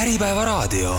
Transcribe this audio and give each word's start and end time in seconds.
Äripäevaraadio. 0.00 0.94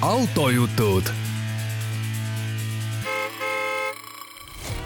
autojutud. 0.00 1.02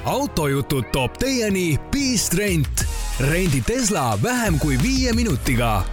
autojutud 0.05 0.85
toob 0.93 1.13
teieni 1.19 1.79
Beast 1.91 2.35
Rent. 2.35 2.85
rendi 3.21 3.61
Tesla 3.67 4.19
vähem 4.23 4.59
kui 4.59 4.79
viie 4.83 5.13
minutiga 5.13 5.85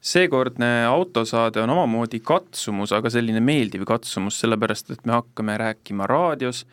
seekordne 0.00 0.86
autosaade 0.86 1.60
on 1.60 1.70
omamoodi 1.70 2.20
katsumus, 2.20 2.92
aga 2.92 3.10
selline 3.10 3.40
meeldiv 3.40 3.84
katsumus, 3.84 4.40
sellepärast 4.40 4.90
et 4.90 5.04
me 5.04 5.12
hakkame 5.12 5.58
rääkima 5.58 6.06
raadios 6.06 6.66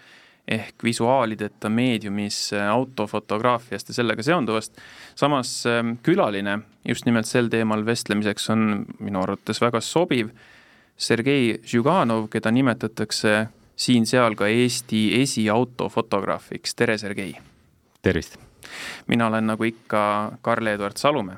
ehk 0.47 0.83
visuaalideta 0.83 1.69
meediumis 1.69 2.51
autofotograafiast 2.71 3.89
ja 3.89 3.93
sellega 3.93 4.23
seonduvast. 4.23 4.77
samas 5.15 5.65
ähm, 5.65 5.97
külaline 6.03 6.59
just 6.87 7.05
nimelt 7.05 7.25
sel 7.25 7.47
teemal 7.47 7.85
vestlemiseks 7.85 8.49
on 8.49 8.85
minu 8.99 9.21
arvates 9.23 9.61
väga 9.61 9.81
sobiv 9.81 10.33
Sergei 10.97 11.59
Žuganov, 11.65 12.27
keda 12.29 12.51
nimetatakse 12.51 13.47
siin-seal 13.75 14.35
ka 14.35 14.47
Eesti 14.47 15.21
esiautofotograafiks, 15.21 16.75
tere 16.75 16.97
Sergei! 16.97 17.35
tervist! 18.01 18.52
Mina 19.07 19.27
olen 19.27 19.47
nagu 19.47 19.63
ikka 19.63 20.03
Karl-Eduard 20.41 20.97
Salumäe. 20.97 21.37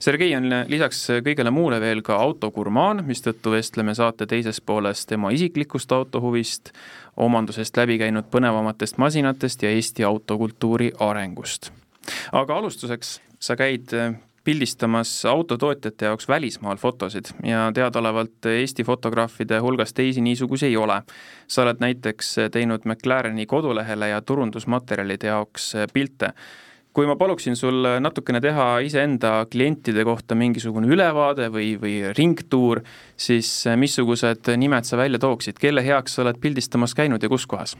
Sergei 0.00 0.36
on 0.36 0.50
lisaks 0.68 1.06
kõigele 1.26 1.50
muule 1.50 1.80
veel 1.80 2.02
ka 2.06 2.16
autogurmaan, 2.22 3.04
mistõttu 3.06 3.50
vestleme 3.56 3.94
saate 3.94 4.26
teises 4.26 4.60
pooles 4.60 5.06
tema 5.06 5.30
isiklikust 5.34 5.92
autohuvist, 5.92 6.70
omandusest 7.16 7.76
läbi 7.76 7.98
käinud 7.98 8.30
põnevamatest 8.30 8.98
masinatest 8.98 9.62
ja 9.62 9.70
Eesti 9.70 10.04
autokultuuri 10.04 10.92
arengust. 10.98 11.70
aga 12.32 12.56
alustuseks, 12.56 13.20
sa 13.38 13.56
käid 13.56 13.92
pildistamas 14.46 15.24
autotootjate 15.24 16.04
jaoks 16.04 16.28
välismaal 16.28 16.76
fotosid 16.76 17.24
ja 17.42 17.70
teadaolevalt 17.74 18.46
Eesti 18.46 18.84
fotograafide 18.84 19.58
hulgas 19.58 19.92
teisi 19.94 20.20
niisuguseid 20.20 20.70
ei 20.70 20.76
ole. 20.76 21.02
sa 21.46 21.62
oled 21.62 21.82
näiteks 21.82 22.36
teinud 22.52 22.80
McLareni 22.84 23.46
kodulehele 23.46 24.08
ja 24.08 24.20
turundusmaterjalide 24.22 25.26
jaoks 25.26 25.72
pilte 25.92 26.30
kui 26.96 27.04
ma 27.04 27.12
paluksin 27.20 27.58
sul 27.60 27.84
natukene 28.00 28.40
teha 28.40 28.78
iseenda 28.86 29.42
klientide 29.52 30.00
kohta 30.08 30.36
mingisugune 30.38 30.88
ülevaade 30.88 31.50
või, 31.52 31.74
või 31.80 31.98
ringtuur, 32.16 32.80
siis 33.20 33.50
missugused 33.76 34.48
nimed 34.56 34.88
sa 34.88 34.96
välja 34.96 35.20
tooksid, 35.20 35.60
kelle 35.60 35.84
heaks 35.84 36.16
sa 36.16 36.24
oled 36.24 36.40
pildistamas 36.40 36.96
käinud 36.96 37.20
ja 37.20 37.28
kus 37.28 37.44
kohas? 37.46 37.76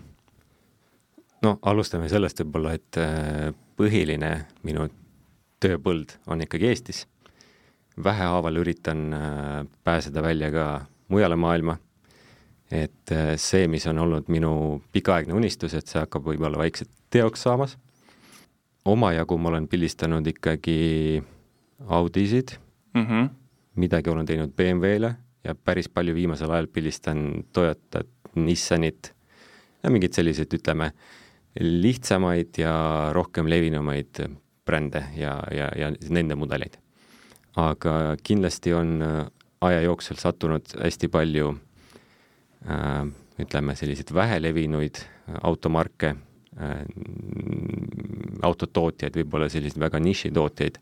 no 1.45 1.55
alustame 1.71 2.11
sellest 2.13 2.43
võib-olla, 2.43 2.75
et 2.77 2.99
äh, 3.01 3.55
põhiline 3.81 4.33
minu 4.69 4.85
tööpõld 5.65 6.19
on 6.29 6.45
ikkagi 6.45 6.69
Eestis. 6.69 7.07
vähehaaval 8.05 8.61
üritan 8.61 9.03
äh, 9.17 9.65
pääseda 9.85 10.23
välja 10.23 10.53
ka 10.53 10.67
mujale 11.09 11.41
maailma, 11.41 11.79
et 12.69 13.17
see, 13.41 13.65
mis 13.71 13.87
on 13.87 13.99
olnud 14.05 14.29
minu 14.29 14.83
pikaaegne 14.93 15.33
unistus, 15.33 15.75
et 15.75 15.87
see 15.87 16.03
hakkab 16.03 16.25
võib-olla 16.27 16.59
vaikselt 16.59 16.91
teoks 17.15 17.49
saamas 17.49 17.79
omajagu 18.87 19.39
ma 19.39 19.51
olen 19.51 19.69
pildistanud 19.69 20.27
ikkagi 20.27 21.23
Audisid 21.87 22.57
mm, 22.95 23.07
-hmm. 23.07 23.29
midagi 23.75 24.11
olen 24.11 24.27
teinud 24.27 24.53
BMW-le 24.57 25.15
ja 25.45 25.55
päris 25.55 25.89
palju 25.89 26.15
viimasel 26.15 26.51
ajal 26.51 26.67
pildistan 26.67 27.45
Toyotat, 27.53 28.09
Nissanit 28.35 29.15
ja 29.83 29.91
mingeid 29.91 30.13
selliseid, 30.13 30.53
ütleme, 30.53 30.91
lihtsamaid 31.61 32.59
ja 32.59 32.75
rohkem 33.13 33.49
levinumaid 33.49 34.23
brände 34.67 35.05
ja, 35.17 35.39
ja, 35.55 35.71
ja 35.77 35.93
nende 36.11 36.35
mudeleid. 36.35 36.79
aga 37.57 38.17
kindlasti 38.23 38.73
on 38.77 39.03
äh, 39.03 39.27
aja 39.61 39.81
jooksul 39.81 40.17
sattunud 40.21 40.75
hästi 40.83 41.09
palju 41.09 41.55
äh, 42.69 43.07
ütleme, 43.39 43.75
selliseid 43.77 44.13
vähelevinuid 44.15 45.01
automarke 45.43 46.17
äh,, 46.61 46.85
autotootjaid, 48.43 49.17
võib-olla 49.17 49.49
selliseid 49.53 49.81
väga 49.81 50.01
nišitootjaid 50.03 50.81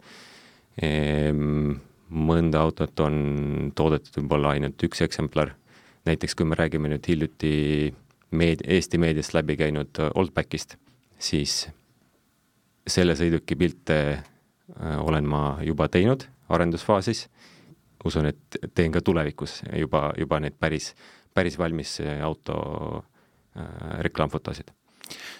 ehm,. 0.82 1.75
mõnda 2.15 2.60
autot 2.62 3.00
on 3.00 3.15
toodetud 3.75 4.20
võib-olla 4.20 4.53
ainult 4.54 4.82
üks 4.87 5.00
eksemplar, 5.03 5.54
näiteks 6.06 6.37
kui 6.37 6.47
me 6.47 6.59
räägime 6.59 6.91
nüüd 6.93 7.06
hiljuti 7.09 7.54
meed-, 8.31 8.62
Eesti 8.66 9.00
meediast 9.00 9.34
läbi 9.34 9.56
käinud 9.56 9.98
Oldbackist, 10.14 10.76
siis 11.19 11.64
selle 12.87 13.16
sõiduki 13.19 13.56
pilte 13.56 13.98
äh, 14.12 14.98
olen 15.00 15.26
ma 15.26 15.59
juba 15.64 15.88
teinud 15.88 16.28
arendusfaasis, 16.53 17.26
usun, 18.04 18.28
et 18.28 18.60
teen 18.76 18.93
ka 18.93 19.00
tulevikus 19.00 19.62
juba, 19.72 20.10
juba 20.20 20.43
neid 20.44 20.60
päris, 20.60 20.93
päris 21.34 21.59
valmis 21.59 21.97
auto 22.22 22.56
äh, 23.00 24.00
reklaamfotosid 24.04 24.75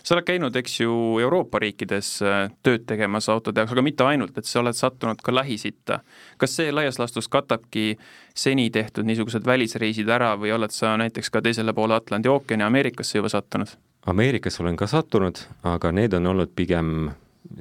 sa 0.03 0.15
oled 0.15 0.27
käinud, 0.27 0.57
eks 0.57 0.81
ju, 0.81 0.93
Euroopa 1.23 1.61
riikides 1.63 2.11
äh, 2.23 2.51
tööd 2.63 2.85
tegemas 2.89 3.29
autode 3.33 3.63
jaoks, 3.63 3.73
aga 3.75 3.85
mitte 3.87 4.07
ainult, 4.09 4.37
et 4.39 4.49
sa 4.49 4.61
oled 4.61 4.77
sattunud 4.77 5.23
ka 5.25 5.35
Lähis-Itta. 5.35 6.01
kas 6.39 6.57
see 6.59 6.73
laias 6.73 6.99
laastus 6.99 7.29
katabki 7.29 7.99
seni 8.35 8.71
tehtud 8.71 9.07
niisugused 9.07 9.47
välisreisid 9.47 10.09
ära 10.09 10.35
või 10.41 10.53
oled 10.55 10.75
sa 10.75 10.97
näiteks 11.01 11.31
ka 11.31 11.43
teisele 11.43 11.73
poole 11.73 11.97
Atlandi 11.97 12.29
ookeani 12.29 12.65
Ameerikasse 12.65 13.19
juba 13.19 13.33
sattunud? 13.33 13.77
Ameerikasse 14.07 14.63
olen 14.63 14.77
ka 14.77 14.87
sattunud, 14.87 15.41
aga 15.65 15.93
need 15.93 16.13
on 16.15 16.27
olnud 16.35 16.53
pigem 16.57 17.11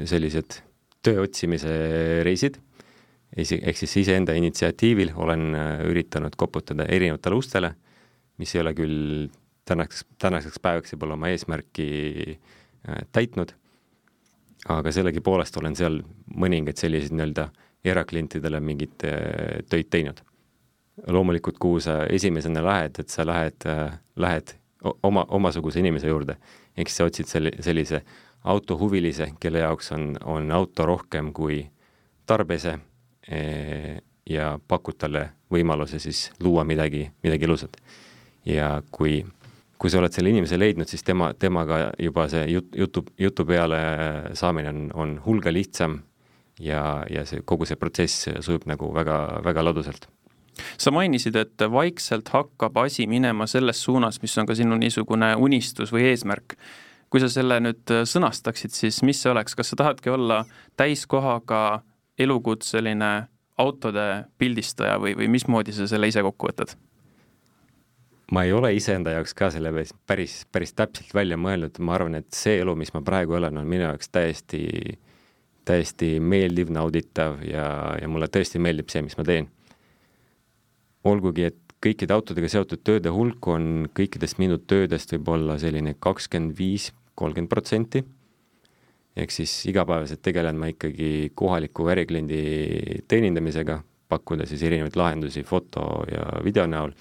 sellised 0.04 0.60
töö 1.04 1.24
otsimise 1.24 1.74
reisid, 2.24 2.60
ehk 3.36 3.78
siis 3.78 3.96
iseenda 4.04 4.36
initsiatiivil 4.38 5.14
olen 5.16 5.56
äh, 5.56 5.86
üritanud 5.90 6.36
koputada 6.38 6.86
erinevatele 6.86 7.40
ustele, 7.40 7.74
mis 8.38 8.54
ei 8.56 8.62
ole 8.62 8.74
küll 8.78 9.30
tänaseks, 9.66 10.06
tänaseks 10.22 10.60
päevaks 10.62 10.94
võib-olla 10.94 11.18
oma 11.18 11.30
eesmärki 11.32 11.88
äh, 12.36 13.04
täitnud, 13.12 13.54
aga 14.70 14.92
sellegipoolest 14.92 15.58
olen 15.60 15.76
seal 15.76 16.02
mõningaid 16.36 16.80
selliseid 16.80 17.16
nii-öelda 17.16 17.50
eraklientidele 17.94 18.60
mingeid 18.64 19.08
äh, 19.08 19.64
töid 19.70 19.92
teinud. 19.92 20.22
loomulikult, 21.08 21.58
kuhu 21.58 21.80
sa 21.80 22.04
esimesena 22.06 22.62
lähed, 22.64 23.00
et 23.00 23.10
sa 23.10 23.26
lähed, 23.26 23.66
äh, 23.66 24.00
lähed 24.16 24.56
oma, 25.04 25.26
omasuguse 25.30 25.80
inimese 25.80 26.08
juurde, 26.08 26.38
ehk 26.78 26.90
siis 26.90 26.98
sa 26.98 27.08
otsid 27.10 27.28
selle, 27.28 27.52
sellise 27.60 28.04
autohuvilise, 28.44 29.32
kelle 29.40 29.64
jaoks 29.64 29.92
on, 29.92 30.18
on 30.26 30.52
auto 30.52 30.86
rohkem 30.86 31.32
kui 31.34 31.64
tarbese 32.26 32.78
ja 34.30 34.60
pakud 34.68 34.98
talle 35.00 35.30
võimaluse 35.52 36.00
siis 36.00 36.26
luua 36.44 36.64
midagi, 36.68 37.06
midagi 37.24 37.48
ilusat. 37.48 37.78
ja 38.46 38.82
kui 38.92 39.24
kui 39.84 39.92
sa 39.92 40.00
oled 40.00 40.16
selle 40.16 40.32
inimese 40.32 40.56
leidnud, 40.56 40.88
siis 40.88 41.04
tema, 41.04 41.34
temaga 41.36 41.90
juba 42.00 42.30
see 42.32 42.46
jut, 42.48 42.70
jutu, 42.80 43.04
jutu 43.20 43.44
peale 43.44 43.80
saamine 44.40 44.72
on, 44.72 44.86
on 44.96 45.16
hulga 45.26 45.52
lihtsam 45.52 45.98
ja, 46.64 47.04
ja 47.12 47.26
see, 47.28 47.44
kogu 47.44 47.68
see 47.68 47.76
protsess 47.76 48.30
sujub 48.46 48.64
nagu 48.72 48.94
väga, 48.96 49.18
väga 49.44 49.66
ladusalt 49.68 50.08
sa 50.78 50.94
mainisid, 50.94 51.36
et 51.36 51.66
vaikselt 51.72 52.30
hakkab 52.30 52.78
asi 52.84 53.08
minema 53.10 53.48
selles 53.50 53.82
suunas, 53.84 54.22
mis 54.22 54.38
on 54.38 54.48
ka 54.48 54.56
sinu 54.56 54.78
niisugune 54.80 55.34
unistus 55.42 55.92
või 55.92 56.08
eesmärk. 56.12 56.56
kui 57.10 57.22
sa 57.22 57.28
selle 57.30 57.60
nüüd 57.62 57.92
sõnastaksid, 58.10 58.74
siis 58.74 59.04
mis 59.06 59.20
see 59.22 59.30
oleks, 59.30 59.54
kas 59.54 59.70
sa 59.70 59.76
tahadki 59.78 60.10
olla 60.10 60.40
täiskohaga 60.78 61.84
elukutseline 62.18 63.12
autode 63.58 64.08
pildistaja 64.38 64.96
või, 64.98 65.14
või 65.18 65.28
mismoodi 65.36 65.76
sa 65.76 65.86
selle 65.88 66.10
ise 66.10 66.24
kokku 66.26 66.50
võtad? 66.50 66.74
Ma 68.32 68.44
ei 68.44 68.54
ole 68.54 68.72
iseenda 68.76 69.12
jaoks 69.18 69.34
ka 69.38 69.50
selle 69.54 69.72
päris, 70.08 70.44
päris 70.52 70.74
täpselt 70.78 71.12
välja 71.16 71.38
mõelnud, 71.40 71.80
ma 71.84 71.98
arvan, 71.98 72.16
et 72.20 72.30
see 72.36 72.62
elu, 72.62 72.76
mis 72.80 72.94
ma 72.96 73.04
praegu 73.06 73.36
elan, 73.40 73.60
on 73.60 73.68
minu 73.68 73.86
jaoks 73.88 74.10
täiesti, 74.14 74.64
täiesti 75.68 76.16
meeldiv, 76.24 76.72
nauditav 76.74 77.42
ja, 77.48 77.68
ja 78.00 78.10
mulle 78.12 78.30
tõesti 78.32 78.62
meeldib 78.64 78.94
see, 78.94 79.04
mis 79.06 79.18
ma 79.20 79.28
teen. 79.28 79.50
olgugi, 81.04 81.50
et 81.52 81.60
kõikide 81.84 82.16
autodega 82.16 82.48
seotud 82.48 82.80
tööde 82.80 83.12
hulk 83.12 83.48
on 83.52 83.90
kõikidest 83.96 84.40
minu 84.40 84.58
töödest 84.58 85.12
võib-olla 85.12 85.58
selline 85.60 85.98
kakskümmend 86.00 86.56
viis, 86.58 86.94
kolmkümmend 87.20 87.52
protsenti, 87.52 88.06
ehk 89.20 89.32
siis 89.36 89.52
igapäevaselt 89.70 90.24
tegelen 90.24 90.58
ma 90.58 90.72
ikkagi 90.72 91.34
kohaliku 91.36 91.90
ärikliendi 91.92 93.04
teenindamisega, 93.08 93.82
pakkuda 94.10 94.48
siis 94.48 94.64
erinevaid 94.64 94.96
lahendusi 94.96 95.44
foto 95.44 96.06
ja 96.08 96.24
video 96.46 96.66
näol 96.70 96.96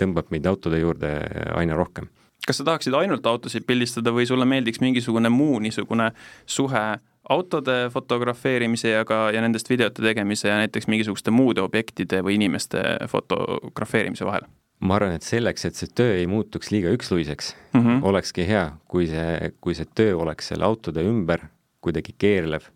tõmbab 0.00 0.30
meid 0.30 0.46
autode 0.46 0.80
juurde 0.80 1.12
aina 1.54 1.74
rohkem. 1.74 2.08
kas 2.46 2.60
sa 2.60 2.64
tahaksid 2.64 2.94
ainult 2.94 3.26
autosid 3.26 3.66
pildistada 3.66 4.12
või 4.14 4.26
sulle 4.26 4.44
meeldiks 4.44 4.80
mingisugune 4.80 5.28
muu 5.28 5.58
niisugune 5.58 6.12
suhe 6.46 6.84
autode 7.28 7.88
fotografeerimise 7.90 8.92
ja 8.92 9.04
ka, 9.04 9.30
ja 9.34 9.40
nendest 9.42 9.70
videote 9.70 10.02
tegemise 10.02 10.48
ja 10.48 10.60
näiteks 10.60 10.86
mingisuguste 10.86 11.34
muude 11.34 11.62
objektide 11.62 12.22
või 12.22 12.38
inimeste 12.38 12.82
fotografeerimise 13.10 14.28
vahel? 14.28 14.46
ma 14.80 14.98
arvan, 14.98 15.14
et 15.16 15.24
selleks, 15.24 15.64
et 15.64 15.78
see 15.78 15.92
töö 15.96 16.16
ei 16.18 16.26
muutuks 16.28 16.70
liiga 16.70 16.90
üksluiseks 16.92 17.54
mm, 17.72 17.80
-hmm. 17.80 18.02
olekski 18.04 18.44
hea, 18.48 18.66
kui 18.88 19.06
see, 19.08 19.52
kui 19.60 19.74
see 19.74 19.88
töö 19.94 20.18
oleks 20.20 20.52
selle 20.52 20.64
autode 20.64 21.04
ümber, 21.04 21.46
kuidagi 21.80 22.14
keerlev, 22.18 22.68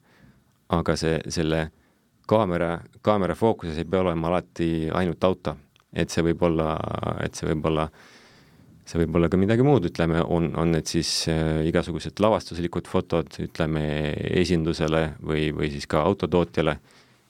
aga 0.69 0.97
see, 0.97 1.19
selle 1.29 1.69
kaamera, 2.27 2.79
kaamera 3.03 3.35
fookuses 3.35 3.79
ei 3.79 3.85
pea 3.85 4.01
olema 4.01 4.31
alati 4.31 4.89
ainult 4.95 5.25
auto, 5.25 5.57
et 5.93 6.11
see 6.11 6.25
võib 6.25 6.43
olla, 6.47 6.75
et 7.25 7.35
see 7.35 7.49
võib 7.51 7.71
olla 7.71 7.91
see 8.91 9.01
võib 9.05 9.21
olla 9.21 9.29
ka 9.31 9.39
midagi 9.39 9.65
muud, 9.67 9.87
ütleme, 9.87 10.23
on, 10.23 10.51
on 10.59 10.73
need 10.75 10.89
siis 10.91 11.11
äh, 11.31 11.61
igasugused 11.69 12.19
lavastuslikud 12.23 12.89
fotod, 12.91 13.31
ütleme 13.43 13.83
esindusele 14.41 15.13
või, 15.23 15.51
või 15.55 15.71
siis 15.75 15.87
ka 15.91 16.03
autotootjale 16.07 16.79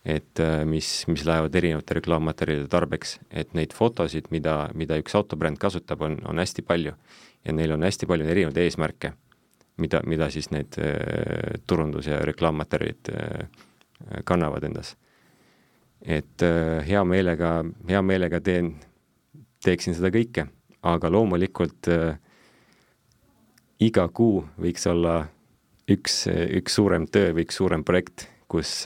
et 0.05 0.41
äh, 0.41 0.63
mis, 0.65 0.89
mis 1.13 1.25
lähevad 1.29 1.57
erinevate 1.61 1.99
reklaammaterjalide 1.99 2.69
tarbeks, 2.73 3.19
et 3.31 3.53
neid 3.57 3.75
fotosid, 3.77 4.31
mida, 4.33 4.71
mida 4.75 4.97
üks 5.01 5.17
autobränd 5.19 5.61
kasutab, 5.61 6.07
on, 6.07 6.17
on 6.29 6.41
hästi 6.41 6.65
palju. 6.65 6.95
ja 7.45 7.53
neil 7.57 7.73
on 7.73 7.85
hästi 7.85 8.09
palju 8.09 8.29
erinevaid 8.29 8.59
eesmärke, 8.61 9.13
mida, 9.81 10.01
mida 10.09 10.31
siis 10.33 10.51
need 10.53 10.77
äh, 10.81 11.61
turundus- 11.67 12.09
ja 12.09 12.23
reklaammaterjalid 12.25 13.13
kannavad 14.25 14.65
endas. 14.65 14.95
Et 16.03 16.43
äh, 16.43 16.81
hea 16.87 17.05
meelega, 17.05 17.61
hea 17.89 18.03
meelega 18.03 18.41
teen, 18.41 18.75
teeksin 19.65 19.97
seda 19.97 20.13
kõike, 20.15 20.47
aga 20.83 21.13
loomulikult 21.13 21.91
äh, 21.93 22.19
iga 23.81 24.09
kuu 24.09 24.45
võiks 24.61 24.87
olla 24.89 25.23
üks, 25.91 26.27
üks 26.31 26.77
suurem 26.77 27.09
töö 27.11 27.35
või 27.35 27.47
üks 27.49 27.61
suurem 27.61 27.85
projekt 27.85 28.29
kus, 28.51 28.85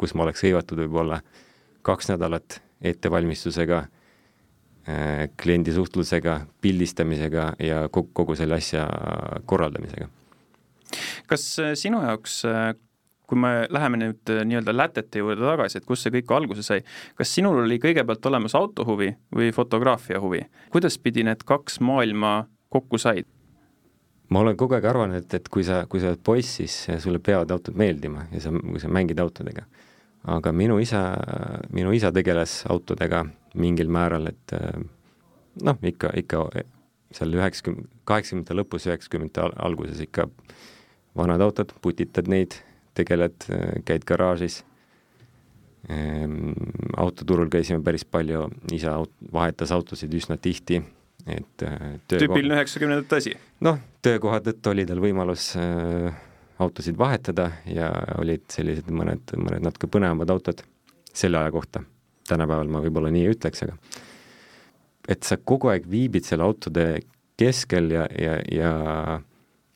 kus 0.00 0.14
ma 0.16 0.26
oleks 0.26 0.44
hõivatud 0.46 0.80
võib-olla 0.84 1.20
kaks 1.84 2.08
nädalat 2.12 2.60
ettevalmistusega, 2.82 3.82
kliendi 5.38 5.74
suhtlusega, 5.74 6.40
pildistamisega 6.64 7.44
ja 7.62 7.84
kogu, 7.92 8.10
kogu 8.16 8.36
selle 8.38 8.58
asja 8.58 8.86
korraldamisega. 9.46 10.08
kas 11.30 11.44
sinu 11.78 12.02
jaoks 12.02 12.40
kui 13.32 13.40
me 13.40 13.52
läheme 13.72 13.96
nüüd 13.96 14.28
nii-öelda 14.44 14.74
lätete 14.76 15.22
juurde 15.22 15.40
tagasi, 15.40 15.80
et 15.80 15.88
kust 15.88 16.04
see 16.04 16.12
kõik 16.18 16.32
alguse 16.36 16.64
sai, 16.66 16.82
kas 17.16 17.30
sinul 17.32 17.62
oli 17.64 17.78
kõigepealt 17.80 18.26
olemas 18.28 18.56
autohuvi 18.58 19.08
või 19.32 19.52
fotograafia 19.56 20.20
huvi? 20.20 20.42
kuidas 20.74 20.98
pidi 21.00 21.24
need 21.24 21.46
kaks 21.48 21.80
maailma 21.80 22.42
kokku 22.72 23.00
said? 23.00 23.24
ma 24.32 24.42
olen 24.44 24.56
kogu 24.60 24.76
aeg 24.76 24.88
arvanud, 24.88 25.22
et, 25.24 25.38
et 25.40 25.48
kui 25.52 25.64
sa, 25.64 25.84
kui 25.88 26.02
sa 26.02 26.10
oled 26.12 26.20
poiss, 26.24 26.58
siis 26.60 26.76
sulle 27.00 27.20
peavad 27.24 27.50
autod 27.56 27.78
meeldima 27.80 28.26
ja 28.32 28.42
sa, 28.44 28.52
kui 28.52 28.80
sa 28.82 28.90
mängid 28.92 29.20
autodega. 29.20 29.64
aga 30.28 30.52
minu 30.52 30.76
isa, 30.80 31.02
minu 31.72 31.92
isa 31.96 32.12
tegeles 32.12 32.62
autodega 32.72 33.24
mingil 33.60 33.88
määral, 33.92 34.28
et 34.28 34.54
noh, 35.62 35.80
ikka, 35.88 36.12
ikka 36.20 36.44
seal 37.12 37.32
üheksakümne, 37.36 37.88
kaheksakümnendate 38.08 38.56
lõpus, 38.56 38.88
üheksakümnendate 38.88 39.48
alguses 39.56 40.00
ikka 40.04 40.28
vanad 41.16 41.44
autod, 41.44 41.72
putitad 41.84 42.28
neid, 42.32 42.56
tegeled, 42.94 43.48
käid 43.88 44.04
garaažis 44.08 44.62
ehm,. 45.88 46.52
autoturul 46.96 47.48
käisime 47.52 47.82
päris 47.84 48.04
palju, 48.04 48.48
isa 48.72 48.98
vahetas 49.32 49.72
autosid 49.72 50.12
üsna 50.14 50.36
tihti 50.36 50.82
et 51.26 51.62
äh, 51.62 51.78
tüüpiline 52.10 52.56
üheksakümnendate 52.56 53.20
asi? 53.20 53.32
noh, 53.62 53.78
töökoha 54.02 54.40
tõttu 54.42 54.72
oli 54.72 54.84
tal 54.88 55.00
võimalus 55.02 55.52
äh, 55.60 56.10
autosid 56.62 56.98
vahetada 56.98 57.50
ja 57.70 57.90
olid 58.18 58.46
sellised 58.52 58.90
mõned, 58.90 59.34
mõned 59.38 59.64
natuke 59.64 59.90
põnevamad 59.90 60.30
autod 60.34 60.64
selle 61.12 61.38
aja 61.38 61.52
kohta. 61.54 61.82
tänapäeval 62.28 62.70
ma 62.70 62.82
võib-olla 62.82 63.10
nii 63.12 63.26
ei 63.26 63.34
ütleks, 63.36 63.64
aga 63.66 63.76
et 65.08 65.22
sa 65.26 65.36
kogu 65.36 65.70
aeg 65.72 65.86
viibid 65.90 66.26
selle 66.26 66.46
autode 66.46 66.86
keskel 67.38 67.90
ja, 67.90 68.06
ja, 68.18 68.38
ja 68.50 68.72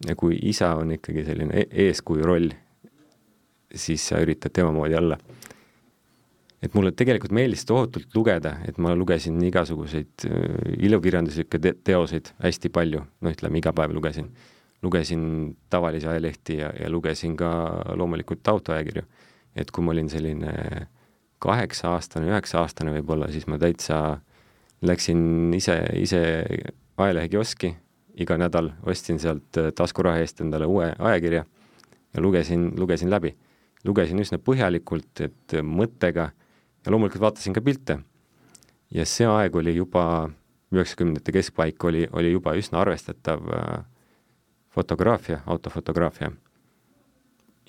ja 0.06 0.14
kui 0.16 0.36
isa 0.44 0.74
on 0.76 0.92
ikkagi 0.92 1.24
selline 1.24 1.62
e-, 1.62 1.68
eeskuju 1.86 2.26
roll, 2.26 2.50
siis 3.74 4.04
sa 4.08 4.20
üritad 4.22 4.54
tema 4.54 4.72
moodi 4.72 4.94
olla 4.94 5.18
et 6.66 6.74
mulle 6.74 6.92
tegelikult 6.96 7.34
meeldis 7.36 7.64
tohutult 7.68 8.14
lugeda, 8.16 8.56
et 8.68 8.78
ma 8.82 8.94
lugesin 8.96 9.38
igasuguseid 9.48 10.26
äh, 10.28 10.74
ilukirjanduslikke 10.88 11.60
te 11.62 11.72
teoseid 11.86 12.32
hästi 12.42 12.72
palju, 12.74 13.02
no 13.20 13.32
ütleme, 13.32 13.60
iga 13.60 13.74
päev 13.76 13.94
lugesin. 13.96 14.30
lugesin 14.82 15.56
tavalisi 15.70 16.06
ajalehti 16.06 16.58
ja, 16.58 16.68
ja 16.80 16.90
lugesin 16.90 17.36
ka 17.36 17.48
loomulikult 17.96 18.48
autoajakirju. 18.48 19.02
et 19.56 19.70
kui 19.70 19.84
ma 19.84 19.90
olin 19.90 20.08
selline 20.08 20.52
kaheksa-aastane, 21.40 22.28
üheksa-aastane 22.28 22.92
võib-olla, 22.98 23.30
siis 23.32 23.46
ma 23.46 23.58
täitsa 23.58 24.20
läksin 24.82 25.54
ise, 25.56 25.78
ise 25.96 26.20
ajalehekioski, 26.96 27.74
iga 28.20 28.36
nädal 28.36 28.72
ostsin 28.84 29.18
sealt 29.18 29.58
taskuraha 29.76 30.20
eest 30.20 30.40
endale 30.40 30.68
uue 30.68 30.92
ajakirja 30.98 31.44
ja 32.14 32.22
lugesin, 32.22 32.70
lugesin 32.76 33.10
läbi. 33.10 33.34
Lugesin 33.86 34.20
üsna 34.22 34.38
põhjalikult, 34.42 35.22
et 35.24 35.56
mõttega 35.62 36.30
ja 36.86 36.92
loomulikult 36.92 37.22
vaatasin 37.22 37.54
ka 37.56 37.62
pilte. 37.64 37.98
ja 38.90 39.04
see 39.04 39.26
aeg 39.26 39.56
oli 39.56 39.74
juba, 39.74 40.30
üheksakümnendate 40.74 41.32
keskpaik 41.34 41.84
oli, 41.84 42.06
oli 42.12 42.32
juba 42.32 42.54
üsna 42.58 42.80
arvestatav 42.82 43.42
äh, 43.54 43.84
fotograafia, 44.70 45.40
autofotograafia. 45.46 46.32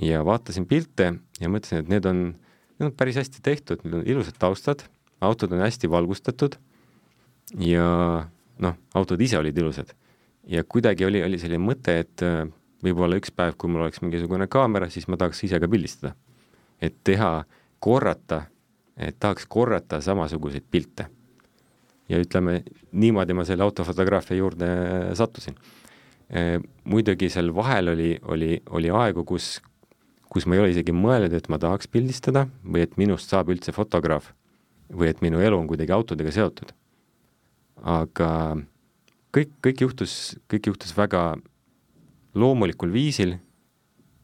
ja 0.01 0.25
vaatasin 0.25 0.65
pilte 0.65 1.13
ja 1.41 1.49
mõtlesin, 1.49 1.81
et 1.81 1.89
need 1.89 2.05
on, 2.05 2.23
need 2.77 2.89
on 2.91 2.93
päris 2.93 3.17
hästi 3.17 3.41
tehtud, 3.41 3.81
need 3.83 4.01
on 4.01 4.05
ilusad 4.05 4.37
taustad, 4.39 4.85
autod 5.21 5.53
on 5.57 5.65
hästi 5.65 5.89
valgustatud 5.89 6.59
ja 7.57 7.87
noh, 8.61 8.77
autod 8.93 9.21
ise 9.21 9.39
olid 9.39 9.57
ilusad. 9.57 9.93
ja 10.47 10.63
kuidagi 10.63 11.05
oli, 11.05 11.23
oli 11.23 11.39
selline 11.41 11.63
mõte, 11.63 11.99
et 12.05 12.25
äh, 12.25 12.45
võib-olla 12.83 13.17
üks 13.17 13.31
päev, 13.33 13.55
kui 13.57 13.71
mul 13.71 13.85
oleks 13.85 14.01
mingisugune 14.03 14.47
kaamera, 14.47 14.89
siis 14.89 15.07
ma 15.07 15.17
tahaks 15.17 15.43
ise 15.43 15.59
ka 15.59 15.67
pildistada. 15.67 16.15
et 16.81 16.93
teha, 17.03 17.45
korrata 17.79 18.45
et 18.97 19.17
tahaks 19.19 19.45
korrata 19.45 20.01
samasuguseid 20.01 20.65
pilte. 20.71 21.07
ja 22.09 22.19
ütleme, 22.23 22.61
niimoodi 22.95 23.35
ma 23.35 23.43
selle 23.43 23.65
autofotograafia 23.65 24.37
juurde 24.37 24.67
sattusin. 25.19 25.57
E, 26.31 26.59
muidugi 26.87 27.27
seal 27.29 27.51
vahel 27.55 27.91
oli, 27.91 28.13
oli, 28.31 28.61
oli 28.71 28.91
aegu, 28.95 29.25
kus, 29.27 29.57
kus 30.31 30.47
ma 30.47 30.55
ei 30.55 30.61
ole 30.63 30.71
isegi 30.71 30.95
mõelnud, 30.95 31.35
et 31.35 31.49
ma 31.51 31.59
tahaks 31.59 31.91
pildistada 31.91 32.45
või 32.63 32.85
et 32.85 32.95
minust 32.99 33.31
saab 33.31 33.51
üldse 33.51 33.75
fotograaf 33.75 34.31
või 34.87 35.11
et 35.11 35.19
minu 35.23 35.43
elu 35.43 35.59
on 35.59 35.67
kuidagi 35.67 35.91
autodega 35.91 36.31
seotud. 36.31 36.71
aga 37.83 38.31
kõik, 39.35 39.51
kõik 39.67 39.83
juhtus, 39.83 40.13
kõik 40.47 40.71
juhtus 40.71 40.95
väga 40.95 41.35
loomulikul 42.35 42.91
viisil, 42.93 43.37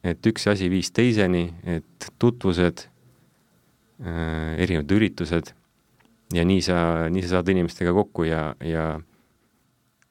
et 0.04 0.26
üks 0.28 0.48
asi 0.52 0.70
viis 0.70 0.92
teiseni, 0.92 1.48
et 1.64 2.10
tutvused 2.20 2.88
Äh, 4.04 4.58
erinevad 4.60 4.90
üritused 4.92 5.54
ja 6.34 6.44
nii 6.44 6.62
sa, 6.66 6.78
nii 7.14 7.22
sa 7.24 7.38
saad 7.38 7.52
inimestega 7.54 7.94
kokku 7.96 8.26
ja, 8.26 8.50
ja 8.66 8.98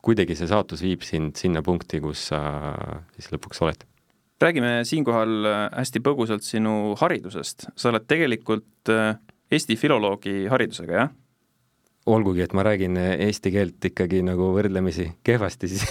kuidagi 0.00 0.36
see 0.38 0.48
saatus 0.48 0.80
viib 0.80 1.02
sind 1.04 1.36
sinna 1.36 1.60
punkti, 1.66 1.98
kus 2.00 2.28
sa 2.30 2.38
siis 3.16 3.28
lõpuks 3.34 3.60
oled. 3.66 3.84
räägime 4.40 4.70
siinkohal 4.88 5.34
äh, 5.50 5.58
hästi 5.74 6.00
põgusalt 6.00 6.46
sinu 6.46 6.94
haridusest. 7.02 7.66
sa 7.76 7.90
oled 7.90 8.06
tegelikult 8.08 8.88
äh, 8.88 9.18
Eesti 9.52 9.76
filoloogi 9.76 10.46
haridusega, 10.48 10.94
jah? 10.96 11.12
Olgugi, 12.06 12.42
et 12.42 12.52
ma 12.52 12.64
räägin 12.66 12.96
eesti 12.96 13.52
keelt 13.54 13.84
ikkagi 13.92 14.22
nagu 14.26 14.50
võrdlemisi 14.56 15.10
kehvasti, 15.24 15.68
siis 15.70 15.86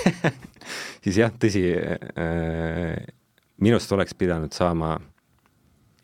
siis 1.04 1.18
jah, 1.22 1.32
tõsi 1.32 1.64
äh,, 1.72 3.00
minust 3.62 3.92
oleks 3.96 4.18
pidanud 4.18 4.54
saama 4.56 4.96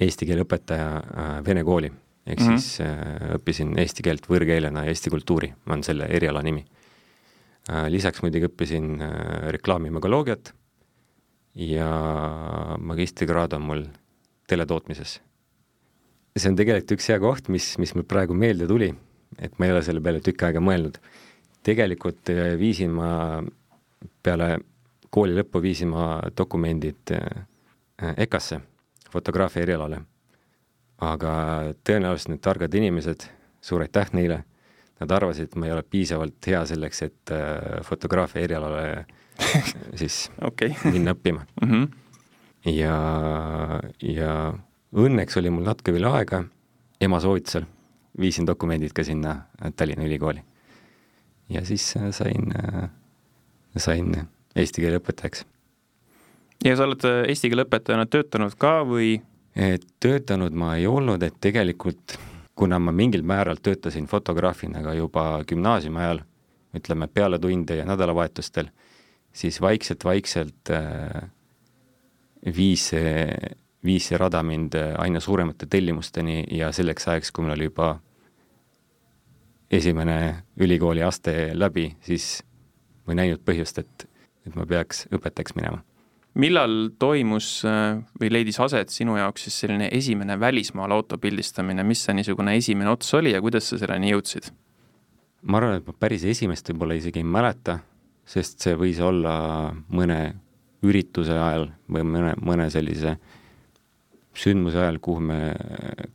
eesti 0.03 0.27
keele 0.29 0.45
õpetaja 0.45 0.89
äh, 1.01 1.29
vene 1.45 1.63
kooli, 1.65 1.89
ehk 2.27 2.39
mm 2.39 2.47
-hmm. 2.47 2.57
siis 2.61 2.81
äh, 2.85 3.35
õppisin 3.37 3.73
eesti 3.81 4.05
keelt 4.05 4.29
võõrkeelena 4.29 4.85
ja 4.85 4.93
eesti 4.93 5.09
kultuuri, 5.09 5.53
on 5.69 5.83
selle 5.83 6.05
eriala 6.05 6.43
nimi. 6.45 6.65
Äh, 7.69 7.87
lisaks 7.89 8.21
muidugi 8.21 8.47
õppisin 8.47 9.01
reklaamimagoloogiat 9.57 10.53
ja 11.55 11.89
magistrikraad 12.79 13.53
on 13.53 13.61
mul 13.61 13.87
teletootmises. 14.47 15.21
see 16.37 16.49
on 16.49 16.55
tegelikult 16.55 16.91
üks 16.91 17.07
hea 17.09 17.19
koht, 17.19 17.47
mis, 17.49 17.77
mis 17.81 17.95
mul 17.95 18.03
praegu 18.05 18.33
meelde 18.33 18.67
tuli, 18.67 18.93
et 19.39 19.59
ma 19.59 19.67
ei 19.67 19.75
ole 19.75 19.83
selle 19.85 20.01
peale 20.01 20.21
tükk 20.23 20.47
aega 20.47 20.63
mõelnud. 20.63 20.97
tegelikult 21.63 22.29
viisin 22.59 22.91
ma 22.95 23.43
peale 24.23 24.57
kooli 25.09 25.35
lõppu 25.35 25.61
viisin 25.61 25.91
ma 25.91 26.21
dokumendid 26.37 27.13
EKA-sse 28.17 28.61
fotograafia 29.11 29.63
erialale. 29.65 30.01
aga 30.97 31.31
tõenäoliselt 31.85 32.31
need 32.31 32.41
targad 32.41 32.73
inimesed, 32.73 33.27
suur 33.61 33.83
aitäh 33.85 34.09
neile, 34.17 34.39
nad 34.97 35.11
arvasid, 35.13 35.51
et 35.51 35.55
ma 35.55 35.67
ei 35.67 35.73
ole 35.75 35.83
piisavalt 35.85 36.47
hea 36.49 36.63
selleks, 36.65 37.01
et 37.05 37.33
äh, 37.35 37.83
fotograafia 37.85 38.41
erialale 38.41 39.05
siis 39.99 40.31
okay. 40.41 40.73
minna 40.83 41.13
õppima 41.13 41.43
mm. 41.61 41.69
-hmm. 41.69 41.87
ja, 42.73 42.97
ja 44.01 44.31
õnneks 44.93 45.37
oli 45.37 45.53
mul 45.53 45.69
natuke 45.69 45.93
veel 45.93 46.09
aega, 46.09 46.43
ema 47.01 47.19
soovitusel 47.21 47.69
viisin 48.19 48.47
dokumendid 48.47 48.93
ka 48.93 49.03
sinna 49.03 49.41
Tallinna 49.75 50.05
Ülikooli. 50.05 50.41
ja 51.49 51.65
siis 51.65 51.97
äh, 51.97 52.11
sain, 52.11 52.51
äh, 52.59 52.89
sain 53.77 54.15
eesti 54.55 54.81
keele 54.81 54.99
õpetajaks 54.99 55.45
ja 56.65 56.75
sa 56.75 56.87
oled 56.87 57.05
äh, 57.07 57.23
eesti 57.31 57.49
keele 57.49 57.67
õpetajana 57.67 58.05
töötanud 58.05 58.57
ka 58.57 58.81
või? 58.87 59.17
töötanud 59.99 60.53
ma 60.53 60.75
ei 60.77 60.83
olnud, 60.85 61.23
et 61.25 61.39
tegelikult 61.41 62.13
kuna 62.53 62.77
ma 62.77 62.91
mingil 62.93 63.23
määral 63.25 63.57
töötasin 63.57 64.05
fotograafina 64.05 64.83
ka 64.85 64.93
juba 64.93 65.23
gümnaasiumi 65.49 65.97
ajal, 65.97 66.19
ütleme 66.77 67.07
peale 67.09 67.39
tunde 67.41 67.79
ja 67.79 67.85
nädalavahetustel, 67.89 68.69
siis 69.33 69.57
vaikselt-vaikselt 69.61 70.69
viis 72.53 72.83
see, 72.91 73.25
viis 73.81 74.11
see 74.11 74.21
rada 74.21 74.43
mind 74.45 74.77
aina 74.77 75.19
suuremate 75.25 75.65
tellimusteni 75.65 76.43
ja 76.53 76.69
selleks 76.69 77.07
ajaks, 77.07 77.33
kui 77.33 77.47
mul 77.47 77.57
oli 77.57 77.71
juba 77.71 77.95
esimene 79.71 80.43
ülikooli 80.59 81.03
aste 81.03 81.51
läbi, 81.53 81.89
siis 82.01 82.41
ma 83.05 83.13
ei 83.13 83.21
näinud 83.21 83.43
põhjust, 83.47 83.81
et, 83.83 84.07
et 84.47 84.55
ma 84.55 84.65
peaks 84.67 85.05
õpetajaks 85.11 85.55
minema. 85.57 85.83
millal 86.37 86.91
toimus 86.99 87.65
äh, 87.65 87.97
või 88.21 88.31
leidis 88.31 88.59
aset 88.61 88.93
sinu 88.93 89.17
jaoks 89.17 89.47
siis 89.47 89.59
selline 89.63 89.89
esimene 89.91 90.39
välismaal 90.39 90.91
auto 90.91 91.17
pildistamine, 91.17 91.83
mis 91.83 92.03
see 92.05 92.13
niisugune 92.13 92.55
esimene 92.57 92.91
ots 92.91 93.13
oli 93.17 93.33
ja 93.33 93.41
kuidas 93.41 93.69
sa 93.69 93.79
selleni 93.81 94.11
jõudsid? 94.13 94.51
ma 95.41 95.59
arvan, 95.61 95.79
et 95.79 95.87
ma 95.87 95.95
päris 95.99 96.23
esimest 96.23 96.69
võib-olla 96.71 96.97
isegi 96.97 97.23
ei 97.23 97.27
mäleta, 97.27 97.79
sest 98.25 98.63
see 98.63 98.75
võis 98.75 98.99
olla 99.03 99.73
mõne 99.89 100.21
ürituse 100.85 101.33
ajal 101.33 101.71
või 101.89 102.05
mõne, 102.05 102.35
mõne 102.39 102.69
sellise 102.69 103.17
sündmuse 104.37 104.77
ajal, 104.77 104.99
kuhu 105.01 105.23
me, 105.23 105.39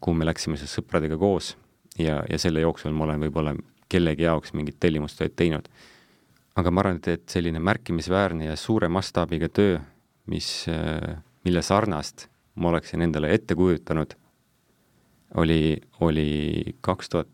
kuhu 0.01 0.15
me 0.15 0.29
läksime 0.29 0.57
siis 0.61 0.73
sõpradega 0.79 1.19
koos 1.19 1.57
ja, 1.99 2.23
ja 2.29 2.39
selle 2.39 2.61
jooksul 2.61 2.93
ma 2.93 3.05
olen 3.05 3.27
võib-olla 3.27 3.57
kellegi 3.93 4.25
jaoks 4.25 4.55
mingit 4.57 4.79
tellimustööd 4.81 5.35
teinud 5.37 5.69
aga 6.57 6.71
ma 6.71 6.85
arvan, 6.85 7.01
et, 7.01 7.09
et 7.09 7.33
selline 7.33 7.61
märkimisväärne 7.65 8.51
ja 8.51 8.57
suure 8.61 8.89
mastaabiga 8.93 9.49
töö, 9.49 9.79
mis, 10.31 10.67
mille 11.45 11.63
sarnast 11.65 12.29
ma 12.55 12.69
oleksin 12.73 13.03
endale 13.05 13.33
ette 13.33 13.57
kujutanud, 13.57 14.15
oli, 15.41 15.81
oli 16.05 16.75
kaks 16.85 17.13
tuhat 17.13 17.31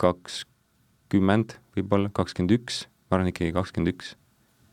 kakskümmend, 0.00 1.58
võib-olla 1.76 2.10
kakskümmend 2.14 2.56
üks, 2.56 2.84
ma 3.08 3.18
arvan 3.18 3.30
ikkagi 3.30 3.52
kakskümmend 3.54 3.92
üks, 3.92 4.14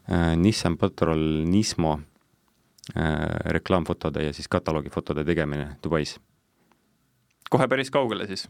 äh, 0.07 0.31
Nissan 0.39 0.77
Patrol 0.79 1.43
Nismo 1.49 1.97
äh, 1.99 3.03
reklaamfotode 3.57 4.23
ja 4.29 4.33
siis 4.33 4.47
kataloogifotode 4.51 5.25
tegemine 5.27 5.75
Dubais. 5.83 6.17
kohe 7.51 7.67
päris 7.67 7.91
kaugele 7.91 8.27
siis? 8.27 8.47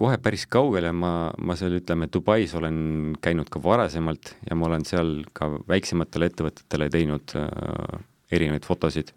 Kohe 0.00 0.16
päris 0.22 0.46
kaugele, 0.48 0.92
ma, 0.96 1.30
ma 1.44 1.56
seal 1.58 1.76
ütleme, 1.76 2.08
Dubais 2.12 2.54
olen 2.56 3.16
käinud 3.20 3.50
ka 3.52 3.60
varasemalt 3.62 4.34
ja 4.48 4.56
ma 4.56 4.70
olen 4.70 4.86
seal 4.88 5.18
ka 5.36 5.50
väiksematele 5.68 6.30
ettevõtetele 6.30 6.88
teinud 6.92 7.34
äh, 7.36 8.00
erinevaid 8.32 8.64
fotosid. 8.68 9.12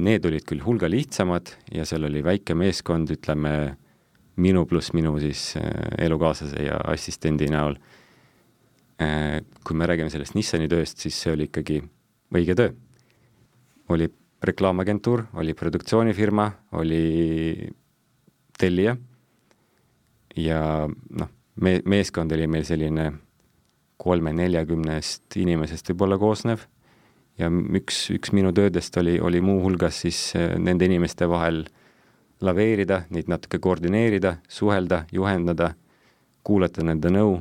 Need 0.00 0.26
olid 0.28 0.46
küll 0.46 0.62
hulga 0.62 0.88
lihtsamad 0.90 1.50
ja 1.74 1.86
seal 1.88 2.06
oli 2.06 2.22
väike 2.22 2.54
meeskond, 2.58 3.10
ütleme, 3.16 3.74
minu 4.40 4.62
pluss 4.70 4.94
minu 4.96 5.16
siis 5.22 5.56
äh, 5.58 5.66
elukaaslase 6.06 6.68
ja 6.68 6.78
assistendi 6.94 7.50
näol 7.50 7.74
äh,. 9.02 9.42
kui 9.66 9.76
me 9.76 9.90
räägime 9.90 10.12
sellest 10.14 10.38
Nissani 10.38 10.70
tööst, 10.70 11.02
siis 11.02 11.18
see 11.18 11.34
oli 11.34 11.50
ikkagi 11.50 11.82
õige 12.36 12.54
töö. 12.54 12.70
oli 13.90 14.06
reklaamagentuur, 14.46 15.26
oli 15.42 15.52
produktsioonifirma, 15.58 16.50
oli 16.78 17.04
tellija 18.60 18.94
ja 20.36 20.88
noh, 20.88 21.30
me-, 21.56 21.82
meeskond 21.84 22.32
oli 22.32 22.46
meil 22.50 22.66
selline 22.68 23.10
kolme-neljakümnest 24.00 25.36
inimesest 25.36 25.92
võib-olla 25.92 26.18
koosnev 26.20 26.64
ja 27.40 27.50
üks, 27.50 28.06
üks 28.14 28.32
minu 28.36 28.52
töödest 28.56 28.96
oli, 29.00 29.18
oli 29.20 29.42
muuhulgas 29.44 30.02
siis 30.04 30.20
äh, 30.38 30.56
nende 30.58 30.88
inimeste 30.88 31.28
vahel 31.28 31.64
laveerida, 32.40 33.02
neid 33.12 33.28
natuke 33.28 33.60
koordineerida, 33.60 34.38
suhelda, 34.48 35.04
juhendada, 35.12 35.74
kuulata 36.44 36.84
nende 36.86 37.12
nõu. 37.12 37.40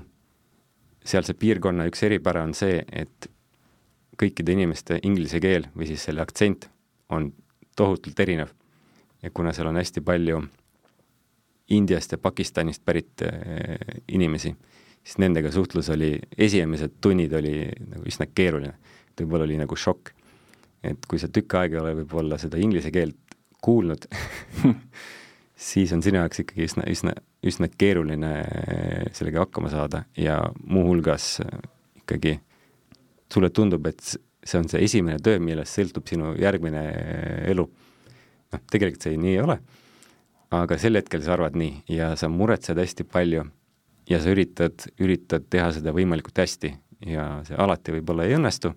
sealse 1.10 1.34
piirkonna 1.34 1.88
üks 1.90 2.04
eripära 2.04 2.44
on 2.44 2.52
see, 2.54 2.84
et 2.92 3.30
kõikide 4.20 4.52
inimeste 4.54 5.00
inglise 5.08 5.40
keel 5.40 5.70
või 5.74 5.88
siis 5.90 6.04
selle 6.06 6.22
aktsent 6.22 6.68
on 7.10 7.32
tohutult 7.76 8.20
erinev. 8.20 8.50
ja 9.24 9.32
kuna 9.32 9.54
seal 9.54 9.68
on 9.68 9.80
hästi 9.80 10.02
palju 10.02 10.44
Indiast 11.70 12.12
ja 12.12 12.18
Pakistanist 12.18 12.84
pärit 12.86 13.22
äh, 13.22 13.78
inimesi, 14.08 14.54
siis 15.04 15.20
nendega 15.22 15.52
suhtlus 15.54 15.90
oli, 15.94 16.16
esimesed 16.38 16.98
tunnid 17.02 17.34
oli 17.38 17.54
nagu 17.90 18.06
üsna 18.10 18.30
keeruline. 18.34 18.74
võib-olla 19.20 19.44
oli 19.44 19.58
nagu 19.60 19.76
šokk. 19.76 20.14
et 20.84 21.06
kui 21.08 21.20
sa 21.20 21.28
tükk 21.28 21.54
aega 21.60 21.76
ei 21.76 21.82
ole 21.82 21.96
võib-olla 22.02 22.38
seda 22.40 22.58
inglise 22.58 22.92
keelt 22.92 23.18
kuulnud 23.62 24.06
siis 25.70 25.92
on 25.92 26.04
sinu 26.04 26.22
jaoks 26.22 26.40
ikkagi 26.40 26.64
üsna, 26.70 26.86
üsna, 26.88 27.14
üsna 27.44 27.68
keeruline 27.68 28.32
äh, 28.40 29.10
sellega 29.14 29.44
hakkama 29.44 29.70
saada 29.70 30.06
ja 30.18 30.40
muuhulgas 30.64 31.42
äh, 31.44 31.60
ikkagi 32.04 32.40
sulle 33.30 33.52
tundub, 33.54 33.86
et 33.86 34.02
see 34.02 34.58
on 34.58 34.70
see 34.72 34.82
esimene 34.88 35.20
töö, 35.22 35.38
millest 35.44 35.76
sõltub 35.78 36.08
sinu 36.10 36.32
järgmine 36.40 36.82
elu. 37.52 37.68
noh, 38.50 38.64
tegelikult 38.72 39.06
see 39.06 39.20
nii 39.20 39.36
ei 39.36 39.44
ole 39.44 39.60
aga 40.52 40.78
sel 40.82 40.98
hetkel 40.98 41.24
sa 41.26 41.36
arvad 41.36 41.58
nii 41.60 41.84
ja 41.94 42.14
sa 42.18 42.30
muretsed 42.30 42.78
hästi 42.78 43.06
palju 43.06 43.46
ja 44.10 44.22
sa 44.22 44.32
üritad, 44.34 44.88
üritad 45.02 45.46
teha 45.50 45.70
seda 45.76 45.94
võimalikult 45.94 46.42
hästi 46.42 46.74
ja 47.06 47.28
see 47.48 47.58
alati 47.58 47.94
võib-olla 47.96 48.26
ei 48.28 48.36
õnnestu, 48.38 48.74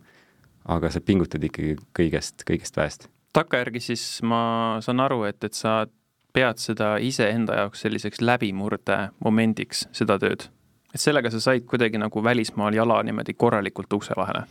aga 0.71 0.91
sa 0.93 1.01
pingutad 1.01 1.43
ikkagi 1.43 1.77
kõigest, 1.97 2.45
kõigest 2.49 2.77
väest. 2.77 3.09
takkajärgi 3.33 3.81
siis 3.81 4.05
ma 4.23 4.79
saan 4.85 5.01
aru, 5.01 5.25
et, 5.25 5.43
et 5.45 5.57
sa 5.57 5.87
pead 6.33 6.61
seda 6.61 6.97
iseenda 7.01 7.63
jaoks 7.63 7.85
selliseks 7.85 8.21
läbimurde 8.21 8.99
momendiks, 9.25 9.87
seda 9.93 10.19
tööd. 10.21 10.49
et 10.93 11.01
sellega 11.01 11.31
sa 11.33 11.41
said 11.41 11.65
kuidagi 11.65 11.99
nagu 11.99 12.25
välismaal 12.25 12.75
jala 12.75 13.03
niimoodi 13.03 13.35
korralikult 13.35 13.93
ukse 13.93 14.17
vahele? 14.17 14.45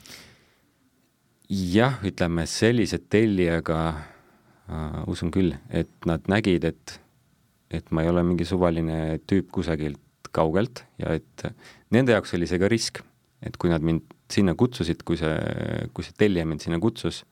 jah, 1.52 2.00
ütleme 2.04 2.46
sellise 2.48 2.98
tellijaga 2.98 3.80
äh, 3.92 5.02
usun 5.08 5.32
küll, 5.32 5.54
et 5.70 5.92
nad 6.06 6.26
nägid, 6.32 6.64
et 6.64 7.00
et 7.72 7.92
ma 7.92 8.04
ei 8.04 8.12
ole 8.12 8.24
mingi 8.28 8.48
suvaline 8.48 9.20
tüüp 9.28 9.52
kusagilt 9.56 10.32
kaugelt 10.36 10.84
ja 11.02 11.16
et 11.18 11.46
nende 11.92 12.16
jaoks 12.16 12.36
oli 12.38 12.48
see 12.48 12.60
ka 12.62 12.70
risk, 12.72 13.02
et 13.44 13.58
kui 13.60 13.72
nad 13.72 13.84
mind 13.84 14.06
sinna 14.32 14.56
kutsusid, 14.56 15.04
kui 15.08 15.20
see, 15.20 15.34
kui 15.96 16.06
see 16.08 16.16
tellija 16.18 16.48
mind 16.48 16.64
sinna 16.64 16.80
kutsus, 16.84 17.24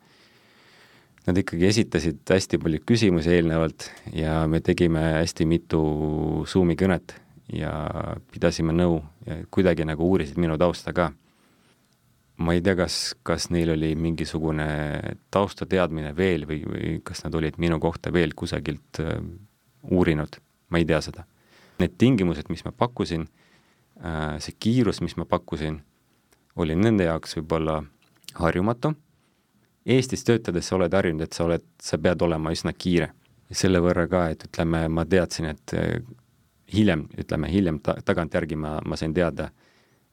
nad 1.28 1.38
ikkagi 1.38 1.68
esitasid 1.70 2.22
hästi 2.28 2.60
palju 2.62 2.84
küsimusi 2.88 3.34
eelnevalt 3.38 3.90
ja 4.16 4.42
me 4.50 4.62
tegime 4.66 5.02
hästi 5.20 5.48
mitu 5.50 5.82
Zoomi 6.50 6.76
kõnet 6.80 7.16
ja 7.54 7.72
pidasime 8.34 8.74
nõu 8.76 9.00
ja 9.28 9.42
kuidagi 9.54 9.88
nagu 9.88 10.06
uurisid 10.06 10.40
minu 10.42 10.58
tausta 10.60 10.94
ka. 10.96 11.12
ma 12.40 12.54
ei 12.56 12.62
tea, 12.64 12.76
kas, 12.80 13.16
kas 13.24 13.50
neil 13.52 13.74
oli 13.74 13.96
mingisugune 14.00 14.66
taustateadmine 15.32 16.14
veel 16.16 16.46
või, 16.48 16.62
või 16.64 16.92
kas 17.04 17.26
nad 17.26 17.36
olid 17.36 17.58
minu 17.60 17.80
kohta 17.84 18.14
veel 18.16 18.32
kusagilt 18.34 19.02
uurinud, 19.84 20.40
ma 20.70 20.78
ei 20.82 20.86
tea 20.86 21.02
seda. 21.04 21.26
Need 21.80 21.96
tingimused, 21.98 22.50
mis 22.52 22.66
ma 22.66 22.74
pakkusin, 22.76 23.28
äh, 24.04 24.40
see 24.44 24.56
kiirus, 24.60 25.02
mis 25.02 25.16
ma 25.18 25.26
pakkusin, 25.30 25.80
oli 26.60 26.76
nende 26.76 27.08
jaoks 27.08 27.38
võib-olla 27.40 27.80
harjumatu. 28.40 28.94
Eestis 29.90 30.26
töötades 30.28 30.68
sa 30.68 30.76
oled 30.76 30.94
harjunud, 30.94 31.24
et 31.24 31.34
sa 31.34 31.46
oled, 31.46 31.64
sa 31.82 31.98
pead 31.98 32.22
olema 32.22 32.52
üsna 32.56 32.74
kiire. 32.74 33.14
selle 33.52 33.80
võrra 33.82 34.04
ka, 34.06 34.28
et 34.30 34.44
ütleme, 34.46 34.84
ma 34.94 35.06
teadsin, 35.10 35.48
et 35.50 35.74
äh, 35.74 36.04
hiljem, 36.70 37.08
ütleme 37.18 37.48
hiljem 37.50 37.80
ta-, 37.82 37.96
tagantjärgi 38.06 38.56
ma, 38.56 38.76
ma 38.86 38.96
sain 38.96 39.14
teada, 39.14 39.50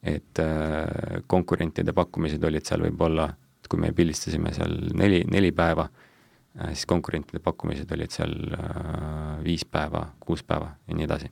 et 0.01 0.39
äh, 0.41 1.21
konkurentide 1.27 1.93
pakkumised 1.93 2.43
olid 2.43 2.65
seal 2.65 2.81
võib-olla, 2.87 3.27
kui 3.69 3.77
me 3.83 3.91
pildistasime 3.93 4.53
seal 4.55 4.73
neli, 4.95 5.21
neli 5.29 5.51
päeva 5.51 5.85
Äh, 5.85 6.06
siis 6.65 6.85
konkurentide 6.85 7.39
pakkumised 7.43 7.91
olid 7.93 8.13
seal 8.13 8.33
äh, 8.57 9.43
viis 9.43 9.65
päeva, 9.65 10.07
kuus 10.19 10.43
päeva 10.43 10.71
ja 10.87 10.95
nii 10.95 11.05
edasi. 11.05 11.31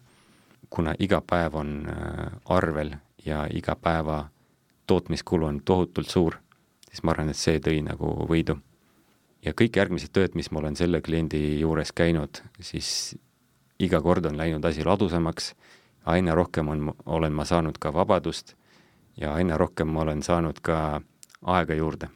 kuna 0.70 0.96
iga 1.00 1.22
päev 1.22 1.56
on 1.56 1.88
äh, 1.90 2.32
arvel 2.46 2.96
ja 3.26 3.48
iga 3.54 3.76
päeva 3.76 4.26
tootmiskulu 4.88 5.46
on 5.46 5.62
tohutult 5.66 6.10
suur, 6.10 6.36
siis 6.90 7.04
ma 7.04 7.12
arvan, 7.12 7.30
et 7.30 7.38
see 7.38 7.60
tõi 7.60 7.82
nagu 7.86 8.28
võidu. 8.30 8.58
ja 9.46 9.54
kõik 9.54 9.78
järgmised 9.78 10.14
tööd, 10.14 10.36
mis 10.36 10.52
ma 10.52 10.60
olen 10.60 10.76
selle 10.76 11.02
kliendi 11.02 11.60
juures 11.60 11.92
käinud, 11.92 12.42
siis 12.60 13.16
iga 13.80 14.02
kord 14.02 14.26
on 14.26 14.38
läinud 14.38 14.66
asi 14.66 14.84
ladusamaks, 14.84 15.54
aina 16.06 16.36
rohkem 16.36 16.70
on, 16.70 16.94
olen 17.06 17.34
ma 17.34 17.46
saanud 17.46 17.78
ka 17.78 17.94
vabadust 17.94 18.56
ja 19.18 19.34
aina 19.34 19.58
rohkem 19.58 19.88
ma 19.88 20.02
olen 20.02 20.22
saanud 20.24 20.62
ka 20.62 21.02
aega 21.42 21.74
juurde 21.74 22.10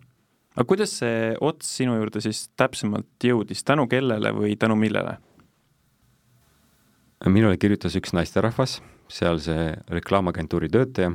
aga 0.59 0.67
kuidas 0.67 0.97
see 0.99 1.33
ots 1.39 1.69
sinu 1.79 1.95
juurde 1.95 2.19
siis 2.23 2.49
täpsemalt 2.59 3.23
jõudis, 3.23 3.63
tänu 3.63 3.87
kellele 3.87 4.33
või 4.35 4.57
tänu 4.59 4.75
millele? 4.75 5.17
minule 7.27 7.57
kirjutas 7.59 7.95
üks 7.99 8.13
naisterahvas, 8.15 8.77
seal 9.11 9.39
see 9.43 9.73
reklaamagentuuri 9.91 10.69
töötaja, 10.71 11.11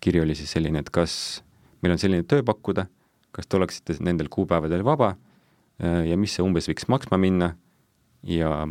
kiri 0.00 0.20
oli 0.20 0.36
siis 0.36 0.52
selline, 0.56 0.82
et 0.82 0.90
kas 0.92 1.14
meil 1.80 1.94
on 1.94 2.00
selline 2.00 2.26
töö 2.28 2.44
pakkuda, 2.44 2.84
kas 3.32 3.48
te 3.48 3.56
oleksite 3.56 3.96
nendel 4.04 4.28
kuupäevadel 4.32 4.84
vaba 4.84 5.14
äh, 5.14 6.08
ja 6.08 6.18
mis 6.20 6.36
see 6.36 6.44
umbes 6.44 6.68
võiks 6.68 6.88
maksma 6.92 7.20
minna 7.20 7.54
ja 8.28 8.66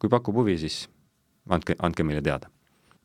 kui 0.00 0.12
pakub 0.12 0.36
huvi, 0.40 0.56
siis 0.60 0.86
andke, 1.48 1.76
andke 1.78 2.04
meile 2.04 2.22
teada. 2.24 2.52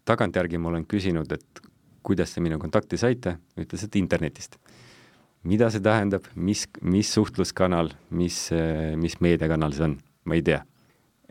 tagantjärgi 0.06 0.58
ma 0.58 0.72
olen 0.72 0.86
küsinud, 0.90 1.32
et 1.32 1.62
kuidas 2.04 2.34
te 2.34 2.42
minu 2.42 2.58
kontakti 2.60 2.98
saite, 2.98 3.38
ütles, 3.60 3.84
et 3.86 3.96
internetist. 3.96 4.58
Mida 5.48 5.70
see 5.74 5.82
tähendab, 5.84 6.28
mis, 6.36 6.68
mis 6.82 7.12
suhtluskanal, 7.14 7.92
mis, 8.14 8.50
mis 9.02 9.18
meediakanal 9.24 9.74
see 9.76 9.88
on, 9.88 9.98
ma 10.26 10.38
ei 10.38 10.46
tea. 10.46 10.62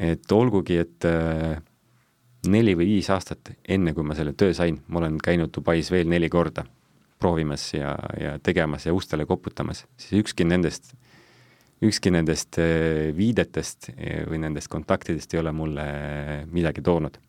et 0.01 0.33
olgugi, 0.33 0.79
et 0.81 1.05
äh, 1.05 1.61
neli 2.49 2.73
või 2.79 2.87
viis 2.95 3.11
aastat 3.13 3.53
enne, 3.69 3.93
kui 3.93 4.07
ma 4.07 4.17
selle 4.17 4.33
töö 4.33 4.55
sain, 4.57 4.79
ma 4.89 5.03
olen 5.03 5.19
käinud 5.21 5.53
Dubais 5.53 5.91
veel 5.93 6.09
neli 6.09 6.31
korda 6.33 6.65
proovimas 7.21 7.67
ja, 7.75 7.93
ja 8.17 8.39
tegemas 8.41 8.87
ja 8.87 8.95
ustele 8.97 9.27
koputamas, 9.29 9.85
siis 10.01 10.23
ükski 10.23 10.47
nendest, 10.49 10.95
ükski 11.85 12.13
nendest 12.15 12.59
äh, 12.59 13.11
viidetest 13.17 13.93
äh, 13.93 14.25
või 14.31 14.41
nendest 14.47 14.73
kontaktidest 14.73 15.35
ei 15.35 15.43
ole 15.43 15.53
mulle 15.53 15.85
midagi 16.51 16.83
toonud. 16.83 17.21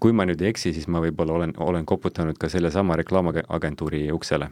kui 0.00 0.14
ma 0.16 0.24
nüüd 0.24 0.40
ei 0.40 0.48
eksi, 0.48 0.70
siis 0.72 0.86
ma 0.88 1.02
võib-olla 1.02 1.34
olen, 1.34 1.50
olen 1.60 1.84
koputanud 1.84 2.38
ka 2.40 2.48
sellesama 2.48 2.96
reklaamagentuuri 2.96 4.06
uksele, 4.14 4.48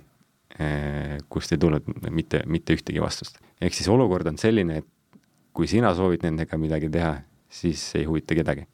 kust 1.29 1.53
ei 1.53 1.59
tulnud 1.61 1.85
mitte, 2.11 2.41
mitte 2.47 2.75
ühtegi 2.75 3.03
vastust. 3.03 3.37
ehk 3.61 3.75
siis 3.75 3.89
olukord 3.89 4.27
on 4.27 4.39
selline, 4.39 4.79
et 4.79 5.21
kui 5.53 5.69
sina 5.69 5.95
soovid 5.95 6.25
nendega 6.25 6.59
midagi 6.59 6.89
teha, 6.91 7.13
siis 7.49 7.85
ei 7.99 8.07
huvita 8.09 8.35
kedagi 8.35 8.65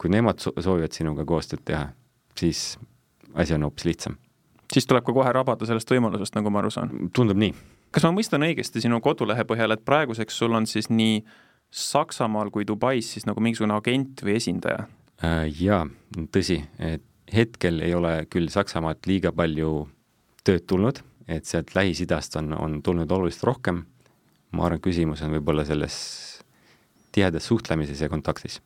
kui 0.00 0.12
nemad 0.12 0.40
soovivad 0.40 0.94
sinuga 0.96 1.26
koostööd 1.28 1.62
teha, 1.68 1.90
siis 2.38 2.78
asi 3.36 3.54
on 3.56 3.66
hoopis 3.68 3.84
lihtsam. 3.88 4.16
siis 4.72 4.86
tuleb 4.86 5.04
ka 5.04 5.12
kohe 5.12 5.32
rabada 5.32 5.66
sellest 5.68 5.90
võimalusest, 5.92 6.36
nagu 6.38 6.50
ma 6.50 6.62
aru 6.62 6.72
saan? 6.72 7.10
tundub 7.16 7.38
nii. 7.40 7.52
kas 7.92 8.06
ma 8.08 8.14
mõistan 8.16 8.46
õigesti 8.46 8.80
sinu 8.86 9.00
kodulehe 9.04 9.44
põhjal, 9.44 9.76
et 9.76 9.84
praeguseks 9.84 10.40
sul 10.42 10.56
on 10.56 10.66
siis 10.70 10.90
nii 10.90 11.22
Saksamaal 11.70 12.48
kui 12.50 12.64
Dubais 12.66 13.12
siis 13.14 13.28
nagu 13.28 13.38
mingisugune 13.44 13.76
agent 13.76 14.24
või 14.24 14.38
esindaja 14.40 14.88
äh,? 15.22 15.44
Jaa, 15.60 15.84
tõsi, 16.34 16.58
et 16.78 17.04
hetkel 17.30 17.84
ei 17.84 17.94
ole 17.94 18.14
küll 18.32 18.48
Saksamaalt 18.50 19.06
liiga 19.06 19.30
palju 19.36 19.84
tööd 20.42 20.64
tulnud, 20.66 21.04
et 21.28 21.44
sealt 21.44 21.74
Lähis-Idast 21.74 22.36
on, 22.36 22.52
on 22.58 22.82
tulnud 22.82 23.10
oluliselt 23.10 23.44
rohkem. 23.44 23.84
ma 24.52 24.66
arvan, 24.66 24.80
küsimus 24.82 25.22
on 25.22 25.30
võib-olla 25.30 25.64
selles 25.64 25.96
tihedas 27.12 27.46
suhtlemises 27.46 28.00
ja 28.00 28.08
kontaktis 28.08 28.60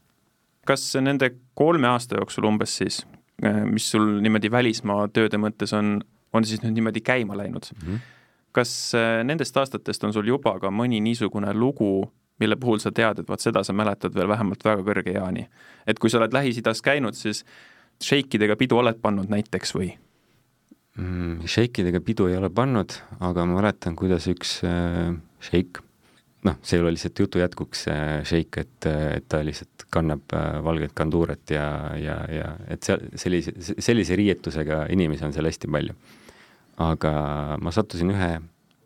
kas 0.69 0.87
nende 1.01 1.31
kolme 1.59 1.89
aasta 1.89 2.19
jooksul 2.19 2.49
umbes 2.49 2.77
siis, 2.81 3.03
äh, 3.45 3.63
mis 3.69 3.91
sul 3.91 4.19
niimoodi 4.25 4.51
välismaa 4.53 5.09
tööde 5.13 5.41
mõttes 5.41 5.75
on, 5.77 5.99
on 6.33 6.49
siis 6.49 6.63
nüüd 6.65 6.77
niimoodi 6.79 7.05
käima 7.05 7.37
läinud 7.39 7.69
mm, 7.75 7.87
-hmm. 7.87 7.99
kas 8.53 8.95
äh, 8.99 9.23
nendest 9.25 9.57
aastatest 9.57 10.05
on 10.05 10.13
sul 10.13 10.29
juba 10.29 10.59
ka 10.61 10.71
mõni 10.71 11.01
niisugune 11.05 11.55
lugu, 11.55 12.11
mille 12.41 12.57
puhul 12.57 12.81
sa 12.83 12.93
tead, 12.93 13.19
et 13.19 13.29
vaat 13.29 13.41
seda 13.41 13.63
sa 13.65 13.73
mäletad 13.73 14.15
veel 14.15 14.29
vähemalt 14.29 14.65
väga 14.65 14.83
kõrge 14.83 15.17
eani? 15.21 15.49
et 15.87 15.99
kui 15.99 16.11
sa 16.11 16.19
oled 16.19 16.33
Lähis-Idas 16.33 16.83
käinud, 16.83 17.15
siis 17.15 17.45
šeikidega 18.03 18.57
pidu 18.57 18.79
oled 18.79 19.01
pannud 19.03 19.29
näiteks 19.29 19.75
või? 19.75 19.93
Mm,? 20.99 21.49
Šeikidega 21.51 22.01
pidu 22.05 22.29
ei 22.31 22.39
ole 22.39 22.51
pannud, 22.55 22.97
aga 23.21 23.49
ma 23.49 23.61
mäletan, 23.61 23.97
kuidas 23.99 24.29
üks 24.31 24.61
äh, 24.69 25.15
šeik 25.45 25.83
noh, 26.45 26.59
see 26.63 26.77
ei 26.79 26.85
ole 26.85 26.93
lihtsalt 26.95 27.21
jutu 27.25 27.41
jätkuks 27.41 27.87
šeik, 28.29 28.59
et, 28.61 28.89
et 28.89 29.27
ta 29.29 29.41
lihtsalt 29.45 29.87
kannab 29.95 30.35
äh, 30.37 30.59
valget 30.65 30.93
kanduuret 30.97 31.55
ja, 31.55 31.67
ja, 32.01 32.19
ja 32.31 32.51
et 32.71 32.85
seal 32.85 33.07
sellise, 33.21 33.55
sellise 33.79 34.19
riietusega 34.19 34.85
inimesi 34.95 35.27
on 35.27 35.35
seal 35.37 35.49
hästi 35.49 35.71
palju. 35.73 35.97
aga 36.85 37.15
ma 37.63 37.73
sattusin 37.73 38.11
ühe 38.11 38.31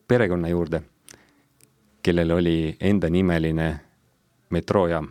perekonna 0.09 0.50
juurde, 0.53 0.83
kellel 2.05 2.35
oli 2.37 2.77
endanimeline 2.81 3.69
metroojaam. 4.55 5.09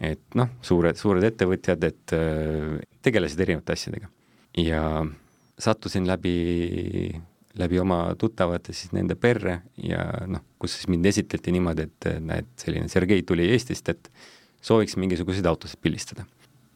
et 0.00 0.34
noh, 0.34 0.48
suured, 0.62 0.96
suured 0.96 1.24
ettevõtjad, 1.24 1.84
et 1.84 2.16
äh, 2.16 2.76
tegelesid 3.02 3.40
erinevate 3.40 3.78
asjadega. 3.78 4.12
ja 4.58 4.84
sattusin 5.60 6.06
läbi 6.08 7.12
läbi 7.58 7.80
oma 7.82 8.02
tuttavate 8.18 8.72
siis 8.72 8.92
nende 8.94 9.16
perre 9.18 9.60
ja 9.82 10.04
noh, 10.30 10.44
kus 10.60 10.76
siis 10.76 10.90
mind 10.92 11.08
esitleti 11.10 11.52
niimoodi, 11.54 11.88
et 11.88 12.10
näed, 12.22 12.50
selline 12.60 12.88
Sergei 12.88 13.24
tuli 13.26 13.48
Eestist, 13.50 13.88
et 13.90 14.10
sooviks 14.62 14.96
mingisuguseid 15.00 15.46
autosid 15.50 15.80
pildistada. 15.82 16.26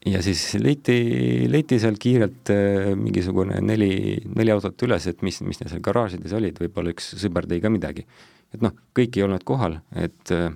ja 0.05 0.21
siis 0.21 0.41
leiti, 0.59 0.97
leiti 1.49 1.79
seal 1.81 1.95
kiirelt 2.01 2.51
äh, 2.53 2.91
mingisugune 2.99 3.61
neli, 3.61 4.19
neli 4.35 4.53
autot 4.53 4.87
üles, 4.87 5.07
et 5.07 5.23
mis, 5.25 5.39
mis 5.47 5.61
neil 5.61 5.71
seal 5.71 5.85
garaažides 5.85 6.35
olid, 6.35 6.59
võib-olla 6.61 6.93
üks 6.93 7.13
sõber 7.21 7.47
tõi 7.49 7.61
ka 7.63 7.71
midagi. 7.71 8.05
et 8.53 8.61
noh, 8.61 8.75
kõik 8.95 9.17
ei 9.17 9.25
olnud 9.25 9.47
kohal, 9.47 9.79
et 9.95 10.35
äh, 10.35 10.51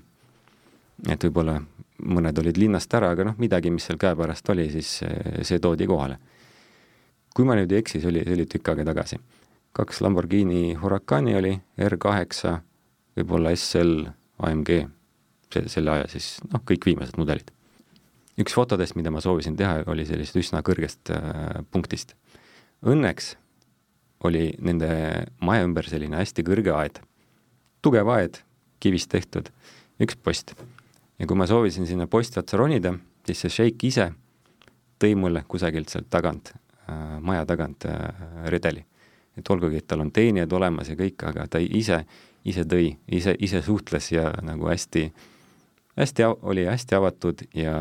et 1.07 1.23
võib-olla 1.23 1.61
mõned 1.99 2.39
olid 2.39 2.57
linnast 2.59 2.93
ära, 2.95 3.13
aga 3.15 3.29
noh, 3.29 3.39
midagi, 3.39 3.71
mis 3.71 3.87
seal 3.87 3.99
käepärast 3.99 4.49
oli, 4.51 4.67
siis 4.71 4.99
äh, 5.07 5.39
see 5.47 5.63
toodi 5.63 5.87
kohale. 5.87 6.19
Kui 7.35 7.45
ma 7.45 7.57
nüüd 7.57 7.71
ei 7.71 7.83
eksi, 7.83 8.01
see 8.01 8.11
oli, 8.11 8.23
see 8.25 8.37
oli 8.37 8.47
tükk 8.49 8.73
aega 8.73 8.87
tagasi 8.91 9.19
kaks 9.71 10.01
Lamborghini 10.01 10.75
Huracani 10.75 11.35
oli, 11.37 11.53
R8, 11.79 12.55
võib-olla 13.19 13.53
SL, 13.55 14.07
AMG, 14.43 14.71
see, 15.53 15.69
selle 15.71 15.93
aja 15.93 16.09
siis 16.11 16.37
noh, 16.49 16.63
kõik 16.67 16.89
viimased 16.89 17.19
mudelid. 17.19 17.51
üks 18.39 18.55
fotodest, 18.55 18.95
mida 18.95 19.11
ma 19.11 19.19
soovisin 19.19 19.57
teha, 19.59 19.83
oli 19.91 20.05
sellisest 20.07 20.39
üsna 20.39 20.61
kõrgest 20.63 21.11
äh, 21.11 21.59
punktist. 21.71 22.15
Õnneks 22.87 23.33
oli 24.23 24.53
nende 24.63 24.89
maja 25.43 25.65
ümber 25.67 25.87
selline 25.87 26.19
hästi 26.19 26.45
kõrge 26.47 26.71
aed, 26.75 27.01
tugev 27.83 28.07
aed, 28.15 28.39
kivist 28.79 29.11
tehtud, 29.11 29.51
üks 29.99 30.15
post. 30.15 30.55
ja 31.19 31.27
kui 31.27 31.35
ma 31.35 31.47
soovisin 31.47 31.87
sinna 31.87 32.07
posti 32.07 32.39
otsa 32.39 32.57
ronida, 32.57 32.95
siis 33.27 33.43
see 33.43 33.55
šeik 33.57 33.83
ise 33.83 34.13
tõi 34.99 35.15
mulle 35.19 35.43
kusagilt 35.47 35.91
sealt 35.91 36.07
tagant 36.09 36.53
maja 37.21 37.45
tagant 37.49 37.85
äh, 37.89 38.23
redeli 38.51 38.85
et 39.39 39.49
olgugi, 39.49 39.79
et 39.79 39.87
tal 39.87 40.03
on 40.03 40.11
teenijad 40.13 40.53
olemas 40.55 40.91
ja 40.91 40.97
kõik, 40.99 41.23
aga 41.29 41.47
ta 41.51 41.61
ise, 41.63 42.03
ise 42.47 42.65
tõi, 42.69 42.91
ise, 43.15 43.35
ise 43.39 43.61
suhtles 43.65 44.11
ja 44.11 44.29
nagu 44.45 44.69
hästi, 44.69 45.05
hästi, 45.99 46.29
oli 46.49 46.65
hästi 46.69 46.97
avatud 46.97 47.45
ja 47.57 47.73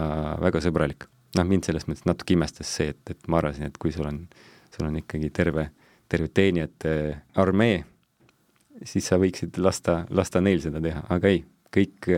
väga 0.42 0.62
sõbralik. 0.64 1.08
noh, 1.36 1.44
mind 1.44 1.66
selles 1.68 1.84
mõttes 1.86 2.06
natuke 2.08 2.32
imestas 2.34 2.70
see, 2.78 2.94
et, 2.94 3.02
et 3.12 3.26
ma 3.28 3.38
arvasin, 3.42 3.68
et 3.68 3.76
kui 3.78 3.92
sul 3.92 4.06
on, 4.08 4.22
sul 4.72 4.86
on 4.86 4.96
ikkagi 4.96 5.28
terve, 5.34 5.68
terve 6.08 6.30
teenijate 6.34 6.92
armee, 7.36 7.82
siis 8.82 9.10
sa 9.10 9.18
võiksid 9.20 9.58
lasta, 9.60 10.04
lasta 10.10 10.40
neil 10.40 10.62
seda 10.64 10.80
teha, 10.82 11.04
aga 11.12 11.28
ei, 11.28 11.42
kõik 11.74 12.08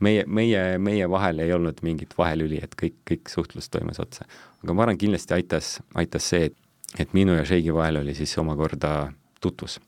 meie, 0.00 0.24
meie, 0.26 0.78
meie 0.78 1.10
vahel 1.10 1.40
ei 1.44 1.52
olnud 1.52 1.82
mingit 1.82 2.14
vahelüli, 2.18 2.60
et 2.62 2.74
kõik, 2.82 2.98
kõik 3.08 3.32
suhtlus 3.32 3.68
toimus 3.68 4.00
otse. 4.00 4.24
aga 4.62 4.74
ma 4.74 4.86
arvan, 4.86 4.98
kindlasti 4.98 5.34
aitas, 5.34 5.76
aitas 5.94 6.28
see, 6.32 6.50
et 6.50 6.56
et 6.98 7.12
minu 7.12 7.34
ja 7.36 7.44
Sheigi 7.44 7.74
vahel 7.74 8.00
oli 8.00 8.14
siis 8.14 8.38
omakorda 8.38 9.12
tutvus. 9.40 9.80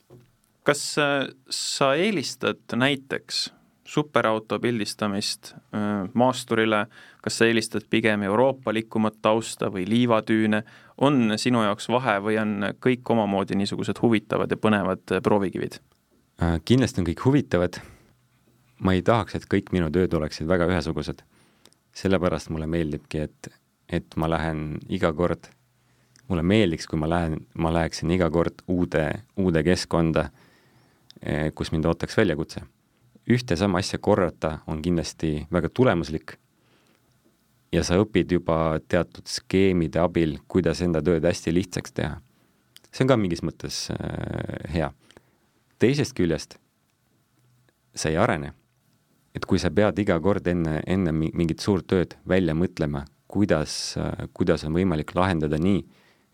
kas 0.63 0.99
äh, 0.99 1.29
sa 1.51 1.95
eelistad 1.95 2.61
näiteks 2.77 3.53
superauto 3.89 4.59
pildistamist 4.61 5.55
äh, 5.55 6.11
maasturile, 6.13 6.87
kas 7.23 7.39
sa 7.39 7.47
eelistad 7.49 7.87
pigem 7.91 8.23
euroopalikumat 8.23 9.23
tausta 9.23 9.71
või 9.73 9.87
liivatüüne, 9.89 10.63
on 10.99 11.33
sinu 11.37 11.63
jaoks 11.65 11.89
vahe 11.89 12.19
või 12.21 12.37
on 12.43 12.73
kõik 12.85 13.09
omamoodi 13.11 13.57
niisugused 13.57 14.03
huvitavad 14.03 14.51
ja 14.51 14.57
põnevad 14.57 15.05
äh, 15.13 15.23
proovikivid? 15.23 15.81
kindlasti 16.65 17.01
on 17.01 17.07
kõik 17.09 17.25
huvitavad, 17.25 17.81
ma 18.81 18.95
ei 18.95 19.03
tahaks, 19.03 19.35
et 19.35 19.47
kõik 19.51 19.73
minu 19.73 19.91
tööd 19.91 20.15
oleksid 20.15 20.49
väga 20.49 20.69
ühesugused. 20.71 21.23
sellepärast 21.99 22.51
mulle 22.55 22.67
meeldibki, 22.71 23.19
et, 23.19 23.49
et 23.89 24.17
ma 24.17 24.29
lähen 24.31 24.79
iga 24.89 25.13
kord 25.13 25.49
mulle 26.29 26.43
meeldiks, 26.43 26.87
kui 26.87 26.99
ma 27.01 27.09
lähen, 27.09 27.41
ma 27.59 27.73
läheksin 27.73 28.11
iga 28.11 28.29
kord 28.31 28.63
uude, 28.69 29.05
uude 29.37 29.63
keskkonda, 29.65 30.29
eh, 31.23 31.53
kus 31.55 31.73
mind 31.73 31.85
ootaks 31.85 32.17
väljakutse. 32.17 32.61
ühte 33.29 33.57
sama 33.57 33.79
asja 33.79 33.99
korrata 33.99 34.59
on 34.67 34.83
kindlasti 34.83 35.47
väga 35.53 35.69
tulemuslik 35.69 36.39
ja 37.73 37.83
sa 37.85 37.99
õpid 38.01 38.33
juba 38.33 38.81
teatud 38.89 39.27
skeemide 39.29 40.01
abil, 40.01 40.39
kuidas 40.49 40.81
enda 40.81 41.03
tööd 41.05 41.25
hästi 41.25 41.53
lihtsaks 41.53 41.93
teha. 41.93 42.21
see 42.93 43.05
on 43.05 43.09
ka 43.09 43.17
mingis 43.17 43.43
mõttes 43.43 43.91
äh, 43.91 44.73
hea. 44.73 44.93
teisest 45.79 46.17
küljest 46.17 46.59
sa 47.95 48.09
ei 48.09 48.17
arene. 48.17 48.53
Et 49.35 49.45
kui 49.47 49.61
sa 49.61 49.71
pead 49.71 49.99
iga 49.99 50.19
kord 50.21 50.47
enne, 50.51 50.81
enne 50.87 51.13
mingit 51.13 51.61
suurt 51.61 51.87
tööd 51.91 52.17
välja 52.29 52.55
mõtlema, 52.57 53.05
kuidas, 53.29 53.97
kuidas 54.33 54.65
on 54.65 54.77
võimalik 54.77 55.15
lahendada 55.15 55.59
nii, 55.61 55.83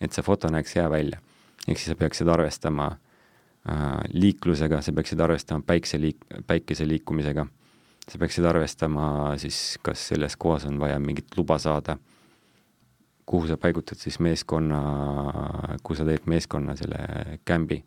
et 0.00 0.14
see 0.14 0.24
foto 0.24 0.50
näeks 0.52 0.76
hea 0.78 0.86
välja. 0.90 1.20
ehk 1.66 1.78
siis 1.80 1.90
sa 1.90 1.96
peaksid 1.96 2.28
arvestama 2.28 2.90
äh, 2.92 4.00
liiklusega, 4.12 4.82
sa 4.82 4.92
peaksid 4.92 5.20
arvestama 5.20 5.64
päikse 5.66 5.98
liik-, 5.98 6.26
päikese 6.46 6.86
liikumisega, 6.88 7.46
sa 8.08 8.18
peaksid 8.18 8.44
arvestama 8.44 9.34
siis, 9.40 9.78
kas 9.82 10.08
selles 10.12 10.36
kohas 10.36 10.66
on 10.68 10.78
vaja 10.78 10.98
mingit 11.00 11.36
luba 11.36 11.58
saada, 11.58 11.96
kuhu 13.26 13.48
sa 13.48 13.56
paigutad 13.56 13.98
siis 13.98 14.20
meeskonna, 14.20 14.80
kuhu 15.82 15.96
sa 15.96 16.04
teed 16.04 16.28
meeskonna 16.28 16.76
selle 16.76 17.38
kämbi, 17.48 17.80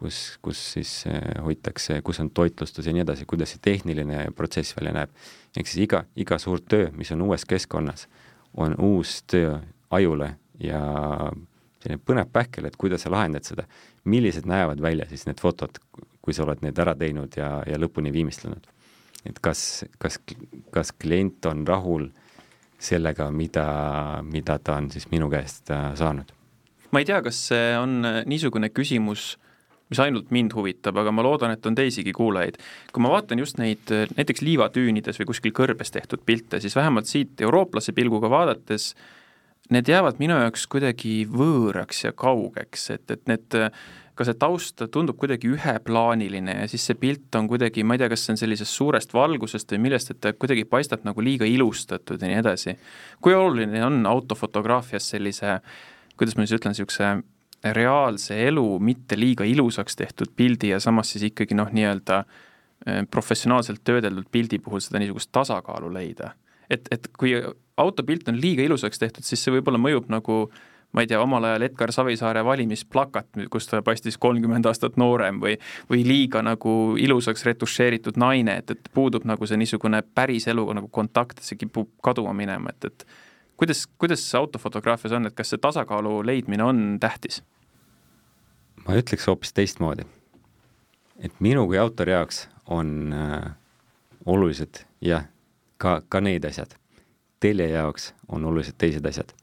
kus, 0.00 0.38
kus 0.42 0.60
siis 0.74 0.92
äh, 1.08 1.20
hoitakse, 1.44 2.00
kus 2.04 2.20
on 2.22 2.30
toitlustus 2.34 2.86
ja 2.88 2.94
nii 2.96 3.04
edasi, 3.04 3.26
kuidas 3.28 3.52
see 3.54 3.62
tehniline 3.64 4.30
protsess 4.36 4.76
välja 4.78 4.94
näeb. 4.96 5.12
ehk 5.56 5.68
siis 5.68 5.84
iga, 5.84 6.04
iga 6.16 6.38
suur 6.40 6.62
töö, 6.64 6.88
mis 6.96 7.12
on 7.12 7.26
uues 7.26 7.44
keskkonnas, 7.44 8.06
on 8.56 8.76
uus 8.80 9.20
töö 9.28 9.58
ajule 9.90 10.34
ja 10.60 10.80
selline 11.82 12.00
põnev 12.06 12.32
pähkel, 12.32 12.68
et 12.68 12.76
kuidas 12.80 13.04
sa 13.04 13.12
lahendad 13.12 13.44
seda, 13.44 13.66
millised 14.04 14.48
näevad 14.48 14.80
välja 14.80 15.08
siis 15.10 15.26
need 15.28 15.40
fotod, 15.40 15.80
kui 16.20 16.36
sa 16.36 16.44
oled 16.46 16.64
need 16.64 16.80
ära 16.80 16.96
teinud 16.96 17.36
ja, 17.36 17.58
ja 17.66 17.78
lõpuni 17.80 18.12
viimistlenud. 18.12 18.66
et 19.28 19.38
kas, 19.44 19.84
kas, 19.98 20.16
kas 20.72 20.92
klient 20.92 21.44
on 21.46 21.66
rahul 21.68 22.08
sellega, 22.80 23.28
mida, 23.30 24.22
mida 24.24 24.58
ta 24.58 24.78
on 24.80 24.90
siis 24.90 25.10
minu 25.12 25.28
käest 25.28 25.70
äh, 25.70 25.92
saanud 25.94 26.32
ma 26.90 27.02
ei 27.02 27.06
tea, 27.06 27.20
kas 27.22 27.38
see 27.50 27.70
on 27.78 28.00
äh, 28.06 28.20
niisugune 28.26 28.70
küsimus, 28.74 29.36
mis 29.90 30.00
ainult 30.02 30.30
mind 30.34 30.54
huvitab, 30.56 30.98
aga 31.02 31.12
ma 31.14 31.24
loodan, 31.26 31.54
et 31.54 31.66
on 31.66 31.76
teisigi 31.78 32.12
kuulajaid. 32.16 32.58
kui 32.92 33.02
ma 33.02 33.12
vaatan 33.14 33.42
just 33.42 33.58
neid 33.58 33.92
äh, 33.94 34.06
näiteks 34.16 34.44
liivatüünides 34.46 35.20
või 35.20 35.30
kuskil 35.32 35.54
kõrbes 35.56 35.94
tehtud 35.94 36.24
pilte, 36.26 36.60
siis 36.60 36.76
vähemalt 36.76 37.10
siit 37.10 37.40
eurooplase 37.40 37.92
pilguga 37.96 38.30
vaadates 38.30 38.94
need 39.70 39.88
jäävad 39.88 40.18
minu 40.18 40.38
jaoks 40.38 40.66
kuidagi 40.70 41.24
võõraks 41.30 42.04
ja 42.04 42.12
kaugeks, 42.12 42.90
et, 42.96 43.10
et 43.10 43.26
need 43.30 43.58
ka 44.20 44.26
see 44.26 44.36
taust 44.36 44.82
tundub 44.92 45.16
kuidagi 45.16 45.48
üheplaaniline 45.48 46.56
ja 46.58 46.66
siis 46.68 46.82
see 46.90 46.98
pilt 46.98 47.36
on 47.38 47.46
kuidagi, 47.48 47.84
ma 47.86 47.96
ei 47.96 48.02
tea, 48.02 48.10
kas 48.12 48.26
see 48.26 48.34
on 48.34 48.40
sellisest 48.40 48.76
suurest 48.76 49.14
valgusest 49.16 49.72
või 49.72 49.86
millest, 49.86 50.12
et 50.12 50.20
ta 50.20 50.34
kuidagi 50.36 50.66
paistab 50.68 51.06
nagu 51.08 51.24
liiga 51.24 51.48
ilustatud 51.48 52.20
ja 52.20 52.28
nii 52.28 52.40
edasi. 52.42 52.76
kui 53.22 53.34
oluline 53.34 53.80
on 53.86 54.02
autofotograafias 54.10 55.08
sellise 55.14 55.60
kuidas 56.20 56.36
ma 56.36 56.44
siis 56.44 56.58
ütlen, 56.58 56.74
niisuguse 56.74 57.14
reaalse 57.64 58.36
elu 58.46 58.78
mitte 58.78 59.18
liiga 59.18 59.44
ilusaks 59.44 59.96
tehtud 59.96 60.32
pildi 60.36 60.72
ja 60.72 60.80
samas 60.80 61.12
siis 61.12 61.26
ikkagi 61.28 61.54
noh, 61.58 61.68
nii-öelda 61.72 62.22
eh, 62.86 63.02
professionaalselt 63.10 63.84
töödeldud 63.84 64.30
pildi 64.32 64.58
puhul 64.58 64.80
seda 64.80 65.02
niisugust 65.02 65.32
tasakaalu 65.32 65.92
leida. 65.94 66.32
et, 66.70 66.88
et 66.90 67.08
kui 67.18 67.34
autopilt 67.76 68.28
on 68.28 68.40
liiga 68.40 68.62
ilusaks 68.62 68.98
tehtud, 68.98 69.26
siis 69.26 69.42
see 69.44 69.52
võib-olla 69.54 69.80
mõjub 69.80 70.10
nagu 70.12 70.44
ma 70.92 71.04
ei 71.04 71.06
tea, 71.06 71.20
omal 71.22 71.44
ajal 71.46 71.62
Edgar 71.68 71.92
Savisaare 71.94 72.42
valimisplakat, 72.44 73.28
kus 73.50 73.68
ta 73.70 73.82
paistis 73.86 74.18
kolmkümmend 74.18 74.66
aastat 74.66 74.96
noorem 74.98 75.38
või, 75.42 75.54
või 75.90 76.02
liiga 76.06 76.42
nagu 76.42 76.96
ilusaks 76.98 77.46
retušeeritud 77.46 78.18
naine, 78.18 78.56
et, 78.62 78.74
et 78.74 78.90
puudub 78.94 79.26
nagu 79.28 79.46
see 79.46 79.60
niisugune 79.60 80.02
päris 80.14 80.48
eluga 80.50 80.80
nagu 80.80 80.90
kontakt, 80.90 81.44
see 81.46 81.60
kipub 81.60 81.92
kaduma 82.02 82.34
minema, 82.36 82.74
et, 82.74 82.90
et 82.90 83.06
kuidas, 83.60 83.86
kuidas 83.98 84.34
autofotograafias 84.34 85.12
on, 85.12 85.26
et 85.28 85.34
kas 85.36 85.50
see 85.52 85.60
tasakaalu 85.60 86.22
leidmine 86.26 86.64
on 86.64 86.78
tähtis? 87.00 87.42
ma 88.86 88.96
ütleks 88.96 89.26
hoopis 89.28 89.52
teistmoodi. 89.52 90.06
et 91.18 91.34
minu 91.44 91.66
kui 91.68 91.78
autori 91.78 92.14
jaoks 92.16 92.46
on 92.66 93.12
äh, 93.12 93.50
olulised 94.26 94.80
jah, 95.04 95.28
ka, 95.76 96.00
ka 96.08 96.20
need 96.20 96.48
asjad. 96.48 96.72
tellija 97.40 97.82
jaoks 97.82 98.14
on 98.28 98.44
olulised 98.44 98.78
teised 98.78 99.04
asjad. 99.12 99.36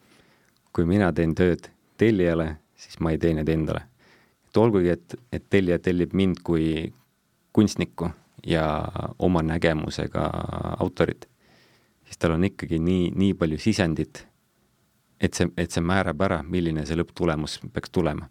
kui 0.73 0.85
mina 0.85 1.13
teen 1.13 1.35
tööd 1.35 1.69
tellijale, 1.97 2.55
siis 2.75 2.99
ma 2.99 3.13
ei 3.13 3.21
tee 3.21 3.37
need 3.37 3.53
endale. 3.53 3.85
et 4.47 4.57
olgugi, 4.57 4.97
et, 4.97 5.15
et 5.31 5.49
tellija 5.49 5.77
tellib 5.79 6.17
mind 6.17 6.41
kui 6.43 6.93
kunstnikku 7.53 8.09
ja 8.45 8.65
oma 9.19 9.45
nägemusega 9.45 10.29
autorit 10.79 11.29
siis 12.07 12.17
tal 12.17 12.37
on 12.37 12.47
ikkagi 12.47 12.79
nii, 12.79 13.11
nii 13.15 13.35
palju 13.37 13.59
sisendit, 13.59 14.23
et 15.19 15.35
see, 15.35 15.49
et 15.59 15.73
see 15.73 15.83
määrab 15.83 16.21
ära, 16.27 16.41
milline 16.43 16.85
see 16.87 16.97
lõpptulemus 16.97 17.59
peaks 17.73 17.91
tulema. 17.91 18.29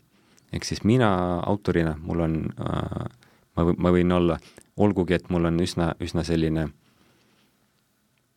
ehk 0.52 0.64
siis 0.64 0.84
mina 0.84 1.08
autorina, 1.44 1.96
mul 2.00 2.20
on 2.24 2.36
äh,, 2.60 3.06
ma, 3.56 3.64
ma 3.76 3.92
võin 3.92 4.12
olla, 4.12 4.38
olgugi 4.76 5.16
et 5.16 5.28
mul 5.30 5.50
on 5.50 5.60
üsna, 5.60 5.92
üsna 6.00 6.24
selline 6.24 6.68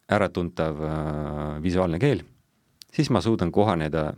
äratuntav 0.10 0.82
äh, 0.84 1.62
visuaalne 1.64 2.00
keel, 2.00 2.24
siis 2.92 3.10
ma 3.10 3.22
suudan 3.22 3.52
kohaneda 3.52 4.12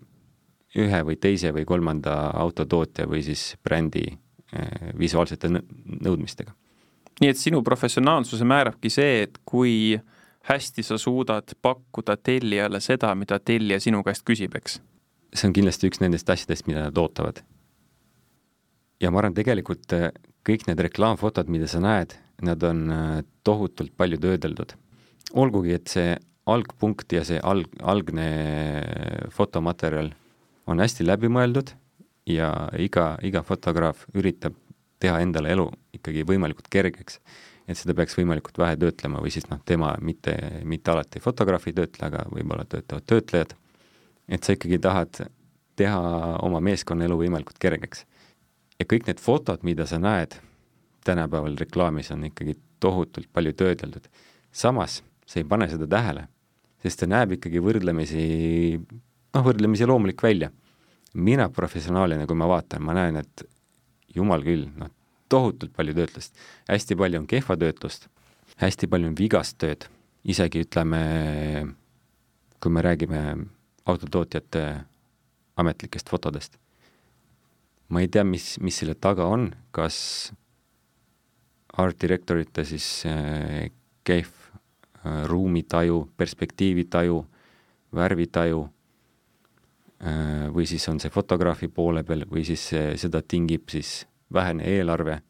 ühe 0.80 1.04
või 1.04 1.18
teise 1.20 1.52
või 1.52 1.66
kolmanda 1.68 2.32
autotootja 2.40 3.10
või 3.12 3.22
siis 3.28 3.58
brändi 3.64 4.08
äh, 4.08 4.96
visuaalsete 4.98 5.52
nõudmistega. 5.52 6.56
nii 7.22 7.30
et 7.30 7.38
sinu 7.38 7.62
professionaalsuse 7.62 8.48
määrabki 8.48 8.90
see, 8.90 9.28
et 9.28 9.38
kui 9.46 10.00
äh, 10.00 10.21
hästi 10.50 10.84
sa 10.84 10.98
suudad 10.98 11.54
pakkuda 11.62 12.18
tellijale 12.18 12.82
seda, 12.82 13.14
mida 13.16 13.40
tellija 13.40 13.80
sinu 13.80 14.04
käest 14.04 14.26
küsib, 14.28 14.56
eks? 14.58 14.80
see 15.32 15.48
on 15.48 15.54
kindlasti 15.56 15.88
üks 15.88 16.02
nendest 16.04 16.30
asjadest, 16.30 16.68
mida 16.68 16.88
nad 16.88 16.98
ootavad. 16.98 17.44
ja 19.02 19.12
ma 19.12 19.22
arvan, 19.22 19.36
tegelikult 19.38 19.94
äh, 19.96 20.10
kõik 20.48 20.68
need 20.68 20.82
reklaamfotod, 20.88 21.50
mida 21.50 21.70
sa 21.72 21.80
näed, 21.84 22.18
nad 22.42 22.64
on 22.64 22.90
äh, 22.92 23.22
tohutult 23.44 23.94
palju 23.98 24.20
töödeldud. 24.22 24.76
olgugi, 25.34 25.78
et 25.78 25.88
see 25.88 26.18
algpunkt 26.50 27.14
ja 27.14 27.24
see 27.24 27.40
alg, 27.40 27.70
algne 27.84 28.28
fotomaterjal 29.32 30.12
on 30.68 30.82
hästi 30.82 31.06
läbimõeldud 31.06 31.72
ja 32.30 32.52
iga, 32.78 33.16
iga 33.24 33.44
fotograaf 33.46 34.06
üritab 34.18 34.58
teha 35.02 35.22
endale 35.24 35.54
elu 35.56 35.68
ikkagi 35.98 36.26
võimalikult 36.28 36.70
kergeks 36.72 37.20
et 37.68 37.78
seda 37.78 37.96
peaks 37.98 38.18
võimalikult 38.18 38.58
vähe 38.62 38.78
töötlema 38.80 39.22
või 39.24 39.32
siis 39.34 39.48
noh, 39.50 39.62
tema 39.66 39.94
mitte, 40.02 40.36
mitte 40.68 40.94
alati 40.94 41.22
fotograaf 41.24 41.68
ei 41.70 41.76
töötle, 41.78 42.08
aga 42.08 42.26
võib-olla 42.32 42.66
töötavad 42.70 43.06
töötlejad, 43.10 43.56
et 44.32 44.44
sa 44.44 44.56
ikkagi 44.56 44.80
tahad 44.82 45.22
teha 45.80 46.02
oma 46.46 46.62
meeskonna 46.64 47.06
elu 47.08 47.18
võimalikult 47.24 47.60
kergeks. 47.62 48.06
ja 48.80 48.86
kõik 48.86 49.08
need 49.08 49.20
fotod, 49.22 49.64
mida 49.64 49.86
sa 49.86 50.00
näed 50.02 50.36
tänapäeval 51.06 51.58
reklaamis, 51.58 52.12
on 52.12 52.26
ikkagi 52.26 52.58
tohutult 52.80 53.30
palju 53.34 53.54
töödeldud. 53.54 54.08
samas 54.52 55.02
sa 55.26 55.40
ei 55.40 55.48
pane 55.48 55.70
seda 55.70 55.88
tähele, 55.88 56.28
sest 56.84 57.00
ta 57.00 57.08
näeb 57.08 57.38
ikkagi 57.38 57.62
võrdlemisi, 57.64 58.24
noh, 59.34 59.46
võrdlemisi 59.46 59.88
loomulik 59.88 60.24
välja. 60.24 60.52
mina 61.14 61.50
professionaalina, 61.50 62.26
kui 62.26 62.36
ma 62.36 62.48
vaatan, 62.48 62.84
ma 62.84 62.94
näen, 62.94 63.18
et 63.18 63.44
jumal 64.16 64.44
küll, 64.44 64.70
noh, 64.78 64.90
tohutult 65.32 65.74
palju 65.76 65.96
töötlust, 65.98 66.36
hästi 66.70 66.98
palju 67.00 67.22
on 67.24 67.28
kehva 67.32 67.58
töötlust, 67.60 68.08
hästi 68.62 68.90
palju 68.92 69.12
on 69.12 69.18
vigast 69.18 69.58
tööd, 69.62 69.88
isegi 70.28 70.66
ütleme, 70.66 71.02
kui 72.62 72.74
me 72.74 72.84
räägime 72.86 73.22
autotootjate 73.90 74.66
ametlikest 75.62 76.10
fotodest. 76.10 76.58
ma 77.92 78.00
ei 78.00 78.08
tea, 78.08 78.24
mis, 78.24 78.56
mis 78.64 78.78
selle 78.80 78.94
taga 78.96 79.26
on, 79.28 79.50
kas 79.76 80.32
art 81.80 81.98
directorite 82.00 82.64
siis 82.68 83.04
äh, 83.08 83.68
kehv 84.08 84.30
äh, 84.32 85.26
ruumitaju, 85.28 86.06
perspektiivitaju, 86.18 87.18
värvitaju 87.96 88.62
äh, 88.64 90.48
või 90.56 90.68
siis 90.68 90.88
on 90.92 91.00
see 91.04 91.12
fotograafi 91.12 91.68
poole 91.68 92.04
peal 92.08 92.24
või 92.32 92.46
siis 92.48 92.64
seda 92.72 93.22
tingib 93.22 93.68
siis 93.72 94.06
vähene 94.34 94.64
eelarve, 94.64 95.22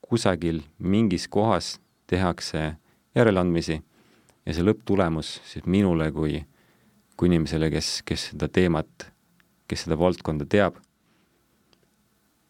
kusagil 0.00 0.62
mingis 0.78 1.28
kohas 1.28 1.80
tehakse 2.06 2.76
järeleandmisi 3.14 3.80
ja 4.46 4.54
see 4.54 4.64
lõpptulemus 4.64 5.38
siis 5.48 5.66
minule 5.66 6.10
kui, 6.12 6.40
kui 7.16 7.28
inimesele, 7.28 7.70
kes, 7.72 8.02
kes 8.08 8.30
seda 8.32 8.48
teemat, 8.48 9.08
kes 9.68 9.84
seda 9.86 9.98
valdkonda 10.00 10.46
teab, 10.48 10.78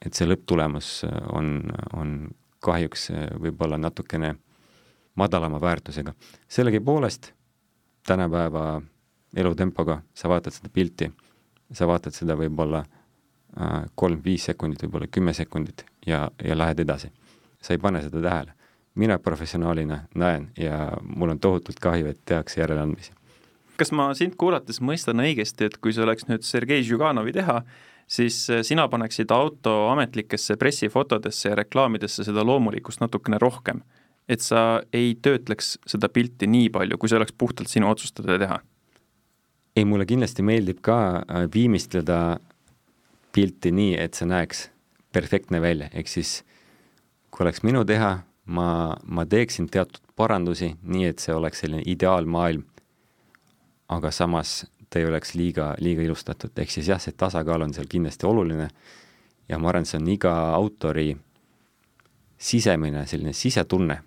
et 0.04 0.14
see 0.14 0.28
lõpptulemus 0.28 1.02
on, 1.34 1.56
on 1.96 2.18
kahjuks 2.62 3.10
võib-olla 3.42 3.78
natukene 3.78 4.34
madalama 5.18 5.60
väärtusega. 5.60 6.14
sellegipoolest 6.48 7.32
tänapäeva 8.06 8.80
elutempoga 9.36 10.02
sa 10.14 10.28
vaatad 10.28 10.54
seda 10.54 10.70
pilti, 10.72 11.10
sa 11.72 11.86
vaatad 11.86 12.14
seda 12.14 12.38
võib-olla 12.38 12.84
Äh, 12.84 12.97
kolm-viis 13.98 14.44
sekundit, 14.50 14.82
võib-olla 14.84 15.08
kümme 15.10 15.32
sekundit 15.34 15.84
ja, 16.06 16.30
ja 16.44 16.58
lähed 16.58 16.80
edasi. 16.80 17.10
sa 17.62 17.74
ei 17.74 17.78
pane 17.78 18.02
seda 18.02 18.22
tähele. 18.22 18.52
mina 18.94 19.18
professionaalina 19.18 19.98
näen 20.14 20.48
ja 20.58 20.92
mul 21.02 21.30
on 21.30 21.40
tohutult 21.40 21.78
kahju, 21.80 22.06
et 22.06 22.20
tehakse 22.24 22.60
järeleandmisi. 22.60 23.12
kas 23.76 23.92
ma 23.92 24.14
sind 24.14 24.34
kuulates 24.36 24.80
mõistan 24.80 25.20
õigesti, 25.20 25.64
et 25.64 25.78
kui 25.78 25.92
see 25.92 26.02
oleks 26.02 26.28
nüüd 26.28 26.42
Sergei 26.42 26.82
Žuganovi 26.82 27.32
teha, 27.32 27.62
siis 28.06 28.50
äh, 28.50 28.62
sina 28.62 28.88
paneksid 28.88 29.30
auto 29.30 29.88
ametlikesse 29.88 30.56
pressifotodesse 30.56 31.48
ja 31.48 31.54
reklaamidesse 31.54 32.24
seda 32.24 32.44
loomulikkust 32.44 33.00
natukene 33.00 33.38
rohkem? 33.38 33.82
et 34.28 34.42
sa 34.44 34.82
ei 34.92 35.14
töötleks 35.22 35.78
seda 35.88 36.10
pilti 36.12 36.46
nii 36.46 36.68
palju, 36.68 36.98
kui 37.00 37.08
see 37.08 37.16
oleks 37.16 37.32
puhtalt 37.32 37.68
sinu 37.68 37.88
otsustada 37.90 38.38
teha? 38.38 38.60
ei, 39.76 39.84
mulle 39.84 40.06
kindlasti 40.06 40.42
meeldib 40.42 40.82
ka 40.82 40.98
äh, 41.22 41.46
viimistleda 41.54 42.38
pilti 43.38 43.70
nii, 43.70 43.94
et 43.94 44.18
see 44.18 44.26
näeks 44.26 44.64
perfektne 45.14 45.60
välja, 45.62 45.86
ehk 45.94 46.10
siis 46.10 46.40
kui 47.30 47.44
oleks 47.44 47.62
minu 47.62 47.84
teha, 47.86 48.16
ma, 48.50 48.70
ma 49.06 49.24
teeksin 49.30 49.68
teatud 49.70 50.02
parandusi, 50.18 50.72
nii 50.82 51.04
et 51.12 51.22
see 51.22 51.36
oleks 51.36 51.62
selline 51.62 51.84
ideaalmaailm, 51.86 52.64
aga 53.94 54.10
samas 54.10 54.64
ta 54.90 54.98
ei 54.98 55.06
oleks 55.06 55.36
liiga, 55.38 55.68
liiga 55.78 56.02
ilustatud, 56.02 56.50
ehk 56.58 56.72
siis 56.72 56.88
jah, 56.90 56.98
see 56.98 57.14
tasakaal 57.14 57.62
on 57.62 57.74
seal 57.76 57.86
kindlasti 57.90 58.26
oluline. 58.26 58.68
Ja 59.48 59.58
ma 59.60 59.70
arvan, 59.70 59.86
see 59.86 60.00
on 60.00 60.08
iga 60.10 60.32
autori 60.56 61.12
sisemine 62.38 63.04
selline 63.06 63.34
sisetunne, 63.36 64.00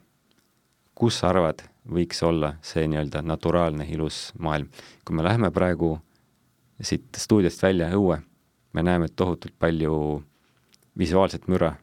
kus 0.98 1.22
sa 1.22 1.30
arvad, 1.32 1.64
võiks 1.88 2.20
olla 2.28 2.56
see 2.66 2.84
nii-öelda 2.90 3.24
naturaalne 3.26 3.88
ilus 3.94 4.34
maailm. 4.38 4.68
kui 5.06 5.16
me 5.16 5.24
läheme 5.24 5.52
praegu 5.56 5.96
siit 6.82 7.16
stuudiost 7.18 7.64
välja 7.64 7.88
õue, 7.96 8.20
me 8.74 8.84
näeme 8.84 9.08
tohutult 9.16 9.54
palju 9.60 10.24
visuaalset 10.98 11.48
müra, 11.48 11.74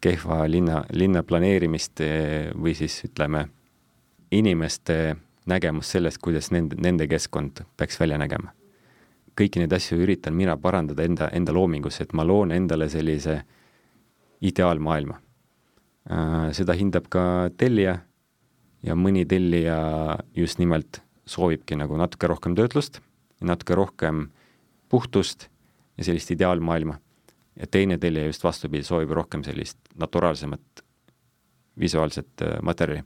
kehva 0.00 0.44
linna, 0.50 0.84
linna 0.92 1.22
planeerimist 1.22 2.00
eh, 2.00 2.50
või 2.54 2.74
siis 2.76 2.98
ütleme, 3.06 3.46
inimeste 4.30 5.16
nägemus 5.46 5.92
sellest, 5.94 6.20
kuidas 6.24 6.50
nende, 6.52 6.76
nende 6.80 7.08
keskkond 7.08 7.64
peaks 7.76 8.00
välja 8.00 8.18
nägema. 8.18 8.52
kõiki 9.34 9.58
neid 9.58 9.72
asju 9.74 9.98
üritan 9.98 10.36
mina 10.38 10.54
parandada 10.56 11.02
enda, 11.02 11.26
enda 11.34 11.52
loomingus, 11.52 12.00
et 12.00 12.12
ma 12.14 12.22
loon 12.22 12.52
endale 12.54 12.86
sellise 12.88 13.40
ideaalmaailma. 14.40 15.16
Äh, 16.10 16.52
seda 16.54 16.76
hindab 16.78 17.08
ka 17.10 17.50
tellija 17.56 17.96
ja 18.82 18.94
mõni 18.94 19.24
tellija 19.26 19.78
just 20.36 20.60
nimelt 20.60 21.00
soovibki 21.26 21.76
nagu 21.80 21.96
natuke 21.98 22.28
rohkem 22.30 22.54
töötlust, 22.54 23.00
natuke 23.40 23.74
rohkem 23.74 24.28
puhtust 24.88 25.48
ja 25.98 26.04
sellist 26.04 26.30
ideaalmaailma. 26.30 26.98
ja 27.60 27.66
teine 27.70 27.98
tellija 27.98 28.26
just 28.26 28.44
vastupidi, 28.44 28.82
soovib 28.82 29.10
rohkem 29.10 29.44
sellist 29.44 29.78
naturaalsemat 29.94 30.84
visuaalset 31.78 32.42
äh, 32.42 32.58
materjali 32.62 33.02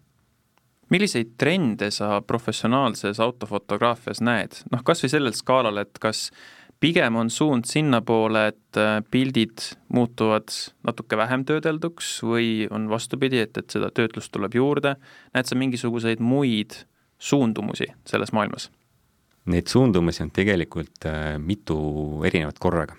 milliseid 0.90 1.35
trende 1.38 1.90
sa 1.90 2.20
professionaalses 2.27 3.20
autofotograafias 3.20 4.22
näed, 4.24 4.62
noh 4.72 4.85
kas 4.85 5.05
või 5.05 5.12
sellel 5.12 5.37
skaalal, 5.37 5.83
et 5.83 6.01
kas 6.01 6.31
pigem 6.81 7.18
on 7.18 7.31
suund 7.31 7.68
sinnapoole, 7.68 8.46
et 8.53 8.81
äh, 8.81 8.98
pildid 9.11 9.64
muutuvad 9.92 10.53
natuke 10.87 11.18
vähem 11.18 11.44
töödelduks 11.48 12.18
või 12.24 12.68
on 12.70 12.88
vastupidi, 12.90 13.42
et, 13.44 13.57
et 13.59 13.70
seda 13.70 13.90
töötlust 13.94 14.33
tuleb 14.35 14.55
juurde, 14.55 14.96
näed 15.35 15.48
sa 15.48 15.59
mingisuguseid 15.59 16.22
muid 16.22 16.83
suundumusi 17.18 17.90
selles 18.07 18.33
maailmas? 18.33 18.70
Neid 19.48 19.70
suundumusi 19.70 20.22
on 20.22 20.30
tegelikult 20.34 21.06
äh, 21.08 21.38
mitu 21.40 21.78
erinevat 22.24 22.58
korraga. 22.58 22.96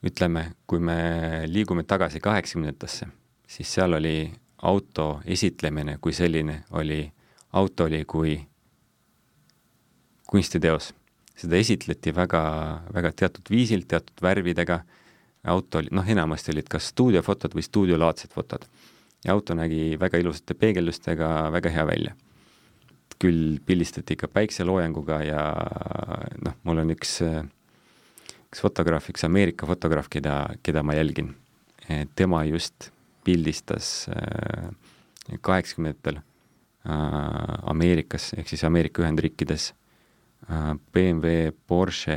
ütleme, 0.00 0.54
kui 0.66 0.80
me 0.80 1.44
liigume 1.46 1.82
tagasi 1.84 2.20
kaheksakümnendatesse, 2.24 3.06
siis 3.44 3.72
seal 3.74 3.92
oli 3.92 4.30
auto 4.62 5.20
esitlemine 5.24 5.98
kui 6.00 6.12
selline 6.16 6.62
oli, 6.70 7.02
auto 7.52 7.84
oli 7.84 8.04
kui 8.04 8.38
kunstiteos. 10.30 10.94
seda 11.40 11.56
esitleti 11.56 12.12
väga, 12.14 12.40
väga 12.92 13.12
teatud 13.16 13.46
viisil, 13.50 13.86
teatud 13.88 14.18
värvidega, 14.22 14.82
auto 15.48 15.78
oli, 15.80 15.88
noh, 15.96 16.04
enamasti 16.04 16.52
olid 16.52 16.68
kas 16.68 16.90
stuudiofotod 16.92 17.56
või 17.56 17.64
stuudiolaadsed 17.64 18.32
fotod. 18.34 18.66
ja 19.24 19.32
auto 19.32 19.54
nägi 19.54 19.96
väga 20.00 20.18
ilusate 20.18 20.54
peegeldustega 20.54 21.50
väga 21.52 21.70
hea 21.70 21.86
välja. 21.86 22.14
Küll 23.20 23.58
pildistati 23.66 24.16
ka 24.16 24.30
päikseloojanguga 24.32 25.18
ja 25.26 25.42
noh, 26.44 26.56
mul 26.64 26.80
on 26.82 26.94
üks, 26.94 27.18
üks 28.48 28.62
fotograaf, 28.64 29.10
üks 29.12 29.26
Ameerika 29.28 29.68
fotograaf, 29.68 30.08
keda, 30.12 30.56
keda 30.64 30.82
ma 30.82 30.96
jälgin. 30.96 31.34
tema 32.14 32.44
just 32.44 32.90
pildistas 33.24 34.08
äh, 34.08 34.70
kaheksakümnendatel 35.40 36.16
äh, 36.16 36.22
Ameerikas 37.62 38.32
ehk 38.36 38.48
siis 38.48 38.64
Ameerika 38.64 39.02
Ühendriikides 39.02 39.72
äh, 40.48 40.74
BMW, 40.92 41.52
Porsche, 41.66 42.16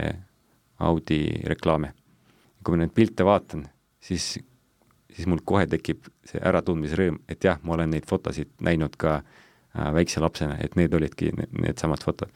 Audi 0.80 1.42
reklaame. 1.46 1.94
kui 2.64 2.78
ma 2.78 2.80
neid 2.80 2.94
pilte 2.96 3.26
vaatan, 3.28 3.66
siis, 4.00 4.38
siis 5.12 5.28
mul 5.28 5.42
kohe 5.44 5.66
tekib 5.68 6.06
see 6.24 6.40
äratundmisrõõm, 6.40 7.18
et 7.28 7.44
jah, 7.44 7.58
ma 7.60 7.74
olen 7.76 7.92
neid 7.92 8.08
fotosid 8.08 8.54
näinud 8.64 8.96
ka 8.96 9.18
väikse 9.74 10.22
lapsena, 10.22 10.58
et 10.62 10.76
need 10.76 10.94
olidki 10.94 11.32
needsamad 11.34 12.04
fotod. 12.04 12.30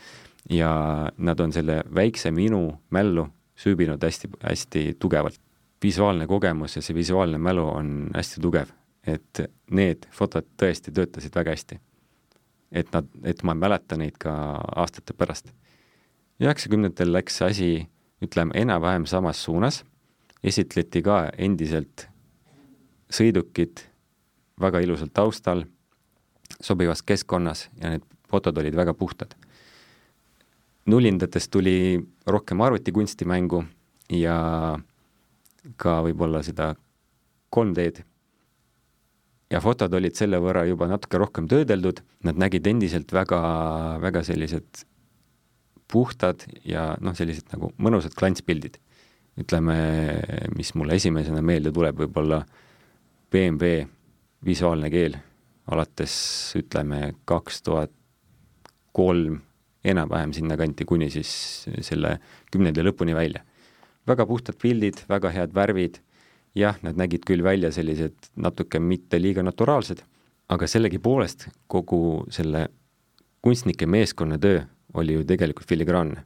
ja 0.50 1.12
nad 1.18 1.40
on 1.40 1.52
selle 1.54 1.84
väikse 1.96 2.32
minu 2.32 2.80
mällu 2.90 3.28
süübinud 3.58 4.04
hästi, 4.04 4.30
hästi 4.44 4.96
tugevalt 5.00 5.40
visuaalne 5.84 6.28
kogemus 6.28 6.76
ja 6.76 6.82
see 6.82 6.96
visuaalne 6.96 7.38
mälu 7.38 7.66
on 7.68 8.10
hästi 8.16 8.42
tugev, 8.42 8.72
et 9.08 9.42
need 9.72 10.08
fotod 10.12 10.48
tõesti 10.62 10.94
töötasid 10.94 11.36
väga 11.36 11.54
hästi. 11.56 11.80
et 12.72 12.90
nad, 12.92 13.06
et 13.24 13.44
ma 13.44 13.54
mäletan 13.56 14.00
neid 14.00 14.18
ka 14.20 14.32
aastate 14.76 15.14
pärast. 15.14 15.54
üheksakümnendatel 16.40 17.14
läks 17.14 17.42
asi, 17.42 17.88
ütleme, 18.22 18.52
enam-vähem 18.54 19.06
samas 19.06 19.44
suunas, 19.44 19.84
esitleti 20.44 21.02
ka 21.02 21.30
endiselt 21.38 22.08
sõidukid 23.10 23.86
väga 24.60 24.80
ilusal 24.80 25.10
taustal, 25.14 25.64
sobivas 26.62 27.04
keskkonnas 27.06 27.68
ja 27.82 27.94
need 27.94 28.06
fotod 28.30 28.58
olid 28.58 28.76
väga 28.76 28.94
puhtad. 28.94 29.36
nullindates 30.88 31.50
tuli 31.50 32.00
rohkem 32.26 32.62
arvutikunsti 32.62 33.26
mängu 33.26 33.64
ja 34.10 34.80
ka 35.76 35.98
võib-olla 36.06 36.40
seda 36.44 36.76
3D-d. 37.56 38.04
ja 39.52 39.62
fotod 39.62 39.94
olid 39.94 40.16
selle 40.16 40.40
võrra 40.40 40.64
juba 40.68 40.88
natuke 40.88 41.18
rohkem 41.18 41.48
töödeldud, 41.48 42.00
nad 42.24 42.40
nägid 42.40 42.68
endiselt 42.68 43.12
väga, 43.14 43.42
väga 44.00 44.24
sellised 44.24 44.86
puhtad 45.92 46.44
ja 46.64 46.96
noh, 47.02 47.16
sellised 47.16 47.52
nagu 47.52 47.72
mõnusad 47.78 48.16
klantspildid. 48.16 48.80
ütleme, 49.38 49.76
mis 50.56 50.74
mulle 50.74 50.96
esimesena 50.98 51.44
meelde 51.46 51.72
tuleb, 51.72 52.00
võib-olla 52.00 52.42
BMW 53.32 53.84
visuaalne 54.46 54.90
keel 54.90 55.20
alates 55.68 56.16
ütleme 56.58 57.14
kaks 57.26 57.62
tuhat 57.62 57.92
kolm, 58.96 59.42
enam-vähem 59.88 60.34
sinnakanti, 60.34 60.86
kuni 60.86 61.10
siis 61.14 61.30
selle 61.86 62.18
kümnendi 62.52 62.84
lõpuni 62.84 63.16
välja 63.16 63.44
väga 64.08 64.26
puhtad 64.28 64.58
pildid, 64.62 65.04
väga 65.10 65.32
head 65.36 65.54
värvid, 65.56 66.00
jah, 66.58 66.78
nad 66.86 66.98
nägid 67.00 67.26
küll 67.28 67.44
välja 67.46 67.72
sellised 67.76 68.32
natuke 68.40 68.80
mitte 68.80 69.20
liiga 69.20 69.44
naturaalsed, 69.46 70.02
aga 70.54 70.70
sellegipoolest 70.70 71.48
kogu 71.72 72.24
selle 72.34 72.68
kunstnike 73.44 73.88
meeskonna 73.90 74.40
töö 74.42 74.64
oli 74.98 75.18
ju 75.18 75.28
tegelikult 75.28 75.68
filigraanne. 75.70 76.24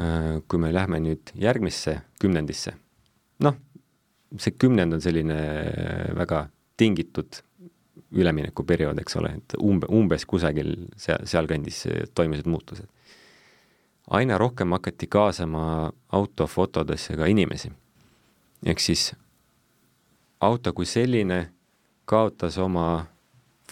Äh, 0.00 0.38
kui 0.48 0.60
me 0.62 0.70
lähme 0.72 1.02
nüüd 1.04 1.34
järgmisse 1.36 1.98
kümnendisse, 2.22 2.72
noh, 3.44 3.58
see 4.40 4.54
kümnend 4.56 4.96
on 4.96 5.02
selline 5.04 5.36
väga 6.16 6.46
tingitud 6.80 7.42
üleminekuperiood, 8.12 8.98
eks 9.02 9.16
ole, 9.20 9.34
et 9.38 9.54
umbe, 9.60 9.88
umbes 9.92 10.24
kusagil 10.28 10.74
seal, 10.96 11.26
sealkandis 11.28 11.84
toimusid 12.14 12.48
muutused 12.48 12.88
aina 14.10 14.38
rohkem 14.38 14.72
hakati 14.72 15.06
kaasama 15.06 15.92
autofotodesse 16.12 17.16
ka 17.16 17.26
inimesi. 17.26 17.72
ehk 18.66 18.80
siis 18.80 19.14
auto 20.40 20.72
kui 20.72 20.86
selline 20.86 21.52
kaotas 22.04 22.58
oma 22.58 23.06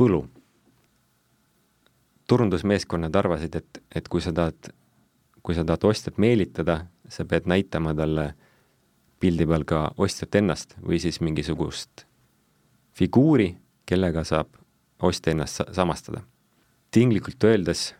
võlu. 0.00 0.26
turundusmeeskonnad 2.26 3.14
arvasid, 3.16 3.54
et, 3.54 3.83
et 3.94 4.09
kui 4.09 4.20
sa 4.20 4.33
tahad, 4.33 4.70
kui 5.42 5.54
sa 5.54 5.64
tahad 5.64 5.85
ostjat 5.85 6.18
meelitada, 6.18 6.87
sa 7.09 7.24
pead 7.24 7.46
näitama 7.46 7.94
talle 7.94 8.35
pildi 9.20 9.46
peal 9.46 9.64
ka 9.64 9.80
ostjat 9.96 10.35
ennast 10.35 10.76
või 10.78 11.00
siis 11.02 11.20
mingisugust 11.20 12.06
figuuri, 12.94 13.56
kellega 13.90 14.24
saab 14.24 14.55
ostja 15.03 15.35
ennast 15.35 15.62
samastada. 15.72 16.22
tinglikult 16.90 17.44
öeldes 17.44 17.94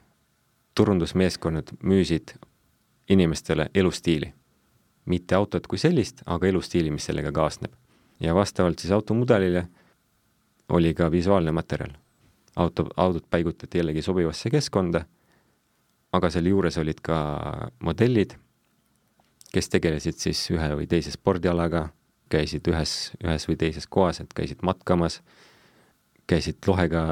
turundusmeeskonnad 0.74 1.74
müüsid 1.83 2.35
inimestele 3.09 3.70
elustiili. 3.74 4.35
mitte 5.05 5.35
autot 5.35 5.66
kui 5.66 5.79
sellist, 5.79 6.22
aga 6.26 6.46
elustiili, 6.46 6.90
mis 6.90 7.05
sellega 7.05 7.33
kaasneb. 7.33 7.72
ja 8.20 8.35
vastavalt 8.35 8.79
siis 8.79 8.92
automudelile 8.92 9.68
oli 10.68 10.94
ka 10.94 11.11
visuaalne 11.11 11.53
materjal. 11.53 11.92
auto, 12.57 12.87
autot 12.96 13.31
paigutati 13.31 13.79
jällegi 13.79 14.03
sobivasse 14.03 14.50
keskkonda, 14.50 15.05
aga 16.12 16.31
selle 16.31 16.48
juures 16.48 16.79
olid 16.79 17.00
ka 17.03 17.18
modellid, 17.79 18.35
kes 19.53 19.68
tegelesid 19.68 20.18
siis 20.18 20.50
ühe 20.50 20.70
või 20.79 20.87
teise 20.87 21.11
spordialaga, 21.11 21.88
käisid 22.31 22.66
ühes, 22.70 23.12
ühes 23.24 23.46
või 23.48 23.57
teises 23.59 23.87
kohas, 23.87 24.20
et 24.20 24.35
käisid 24.35 24.62
matkamas, 24.62 25.20
käisid 26.30 26.62
lohega, 26.68 27.02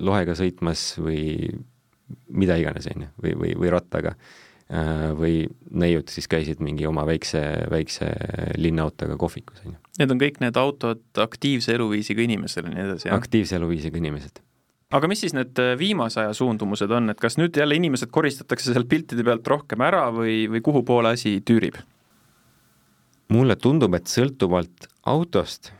lohega 0.00 0.36
sõitmas 0.38 0.94
või 1.00 1.52
mida 2.28 2.56
iganes, 2.60 2.88
on 2.92 3.06
ju, 3.06 3.12
või, 3.22 3.36
või, 3.42 3.52
või 3.64 3.70
rattaga. 3.74 4.14
Äh, 4.64 5.10
või 5.12 5.42
neiud 5.76 6.08
siis 6.08 6.24
käisid 6.30 6.62
mingi 6.64 6.86
oma 6.88 7.02
väikse, 7.04 7.40
väikse 7.68 8.08
linnaautoga 8.56 9.18
kohvikus, 9.20 9.60
on 9.60 9.74
ju. 9.74 9.80
Need 10.00 10.14
on 10.14 10.20
kõik 10.22 10.40
need 10.40 10.56
autod 10.56 11.20
aktiivse 11.20 11.74
eluviisiga 11.76 12.24
inimesed 12.24 12.64
ja 12.64 12.72
nii 12.72 12.84
edasi, 12.86 13.08
jah? 13.10 13.18
aktiivse 13.20 13.58
eluviisiga 13.58 14.00
inimesed. 14.00 14.40
aga 14.94 15.10
mis 15.10 15.20
siis 15.20 15.36
need 15.36 15.60
äh, 15.60 15.74
viimase 15.78 16.22
aja 16.22 16.32
suundumused 16.32 16.90
on, 16.96 17.12
et 17.12 17.20
kas 17.20 17.36
nüüd 17.36 17.56
jälle 17.60 17.76
inimesed 17.76 18.08
koristatakse 18.14 18.72
seal 18.72 18.88
piltide 18.88 19.26
pealt 19.26 19.52
rohkem 19.52 19.84
ära 19.84 20.06
või, 20.14 20.46
või 20.48 20.64
kuhu 20.64 20.82
poole 20.82 21.12
asi 21.12 21.36
tüürib? 21.44 21.76
mulle 23.34 23.56
tundub, 23.60 23.94
et 24.00 24.08
sõltuvalt 24.08 24.88
autost 25.12 25.74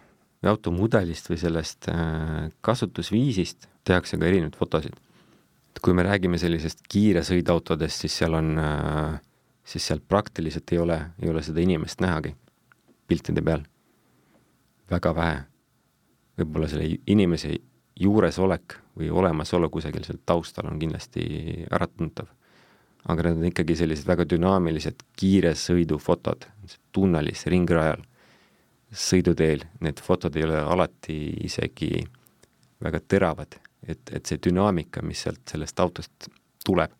või 0.44 0.52
automudelist 0.52 1.30
või 1.30 1.40
sellest 1.40 1.88
äh, 1.88 2.50
kasutusviisist 2.60 3.68
tehakse 3.88 4.18
ka 4.20 4.28
erinevaid 4.28 4.56
fotosid. 4.60 4.96
et 5.74 5.80
kui 5.82 5.94
me 5.96 6.04
räägime 6.04 6.38
sellisest 6.38 6.84
kiire 6.88 7.24
sõiduautodest, 7.24 8.04
siis 8.04 8.18
seal 8.20 8.36
on, 8.36 8.58
äh, 8.58 9.20
siis 9.64 9.86
seal 9.86 10.00
praktiliselt 10.00 10.72
ei 10.72 10.78
ole, 10.78 11.00
ei 11.22 11.30
ole 11.30 11.42
seda 11.42 11.60
inimest 11.60 12.00
nähagi 12.00 12.36
piltide 13.08 13.42
peal. 13.42 13.64
väga 14.90 15.14
vähe. 15.14 15.42
võib-olla 16.38 16.68
selle 16.68 16.98
inimese 17.06 17.54
juuresolek 18.00 18.74
või 18.98 19.10
olemasolu 19.10 19.70
kusagil 19.70 20.04
seal 20.04 20.18
taustal 20.26 20.66
on 20.66 20.78
kindlasti 20.78 21.64
äratuntav. 21.70 22.26
aga 23.08 23.22
need 23.22 23.36
on 23.38 23.44
ikkagi 23.44 23.76
sellised 23.76 24.06
väga 24.06 24.24
dünaamilised 24.28 25.02
kiiresõidufotod, 25.16 26.46
tunnelis, 26.92 27.46
ringrajal, 27.46 28.04
sõiduteel, 28.94 29.64
need 29.84 30.00
fotod 30.02 30.36
ei 30.36 30.46
ole 30.46 30.60
alati 30.60 31.16
isegi 31.46 31.92
väga 32.84 33.00
teravad, 33.08 33.56
et, 33.86 34.02
et 34.12 34.26
see 34.26 34.40
dünaamika, 34.46 35.02
mis 35.02 35.24
sealt 35.26 35.42
sellest 35.50 35.80
autost 35.80 36.28
tuleb, 36.64 36.92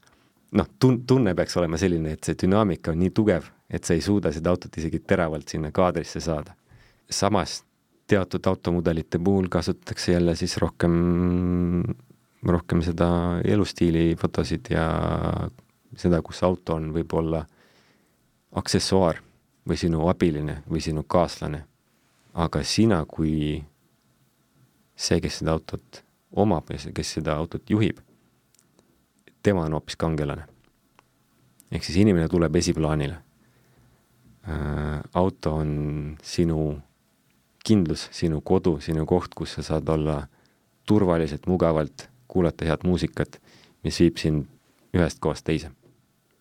noh, 0.58 0.70
tun-, 0.80 1.02
tunne 1.06 1.34
peaks 1.34 1.56
olema 1.60 1.78
selline, 1.80 2.14
et 2.14 2.24
see 2.26 2.38
dünaamika 2.44 2.92
on 2.92 3.00
nii 3.02 3.12
tugev, 3.14 3.46
et 3.70 3.84
sa 3.84 3.94
ei 3.96 4.02
suuda 4.04 4.32
seda 4.32 4.52
autot 4.52 4.76
isegi 4.78 5.00
teravalt 5.06 5.48
sinna 5.50 5.72
kaadrisse 5.74 6.20
saada. 6.20 6.54
samas 7.10 7.62
teatud 8.06 8.46
automudelite 8.46 9.18
puhul 9.18 9.48
kasutatakse 9.48 10.12
jälle 10.12 10.36
siis 10.36 10.56
rohkem, 10.56 10.94
rohkem 12.46 12.82
seda 12.82 13.08
elustiili 13.44 14.16
fotosid 14.20 14.70
ja 14.70 14.88
seda, 15.96 16.22
kus 16.22 16.42
auto 16.42 16.74
on 16.74 16.90
võib-olla 16.94 17.44
aksessuaar 18.54 19.20
või 19.68 19.76
sinu 19.80 20.08
abiline 20.08 20.62
või 20.70 20.80
sinu 20.84 21.04
kaaslane. 21.08 21.64
Aga 22.34 22.62
sina 22.66 23.04
kui 23.06 23.62
see, 24.96 25.20
kes 25.20 25.40
seda 25.40 25.54
autot 25.54 26.02
omab 26.34 26.70
ja 26.74 26.80
see, 26.82 26.94
kes 26.94 27.14
seda 27.18 27.36
autot 27.38 27.70
juhib, 27.70 28.00
tema 29.42 29.66
on 29.66 29.76
hoopis 29.78 29.96
kangelane. 29.96 30.46
ehk 31.70 31.84
siis 31.84 31.98
inimene 31.98 32.28
tuleb 32.28 32.56
esiplaanile 32.56 33.16
äh,. 34.48 35.00
auto 35.14 35.54
on 35.54 36.16
sinu 36.22 36.80
kindlus, 37.64 38.08
sinu 38.12 38.40
kodu, 38.40 38.80
sinu 38.80 39.06
koht, 39.06 39.34
kus 39.34 39.54
sa 39.56 39.62
saad 39.62 39.88
olla 39.88 40.26
turvaliselt, 40.86 41.46
mugavalt, 41.46 42.08
kuulata 42.28 42.64
head 42.68 42.84
muusikat, 42.84 43.40
mis 43.84 44.00
viib 44.00 44.20
sind 44.20 44.44
ühest 44.94 45.18
kohast 45.20 45.46
teise. 45.48 45.70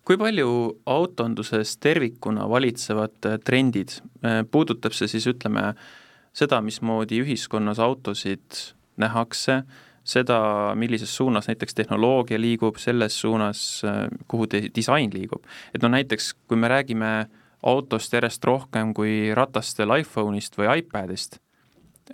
Kui 0.07 0.19
palju 0.19 0.49
autonduses 0.89 1.77
tervikuna 1.81 2.47
valitsevad 2.51 3.27
äh, 3.29 3.39
trendid, 3.45 3.97
äh, 4.23 4.41
puudutab 4.51 4.95
see 4.95 5.09
siis 5.11 5.27
ütleme, 5.31 5.71
seda, 6.35 6.59
mismoodi 6.65 7.21
ühiskonnas 7.23 7.79
autosid 7.83 8.59
nähakse, 8.99 9.61
seda, 10.03 10.39
millises 10.75 11.13
suunas 11.15 11.47
näiteks 11.47 11.77
tehnoloogia 11.77 12.39
liigub, 12.41 12.79
selles 12.81 13.15
suunas, 13.21 13.61
äh, 13.87 14.05
kuhu 14.27 14.49
disain 14.75 15.13
liigub. 15.13 15.47
et 15.73 15.81
no 15.81 15.91
näiteks, 15.93 16.33
kui 16.47 16.57
me 16.57 16.67
räägime 16.67 17.13
autost 17.63 18.13
järjest 18.13 18.43
rohkem 18.43 18.93
kui 18.93 19.31
ratastel 19.33 19.95
iPhone'ist 20.01 20.57
või 20.59 20.67
iPadist, 20.81 21.39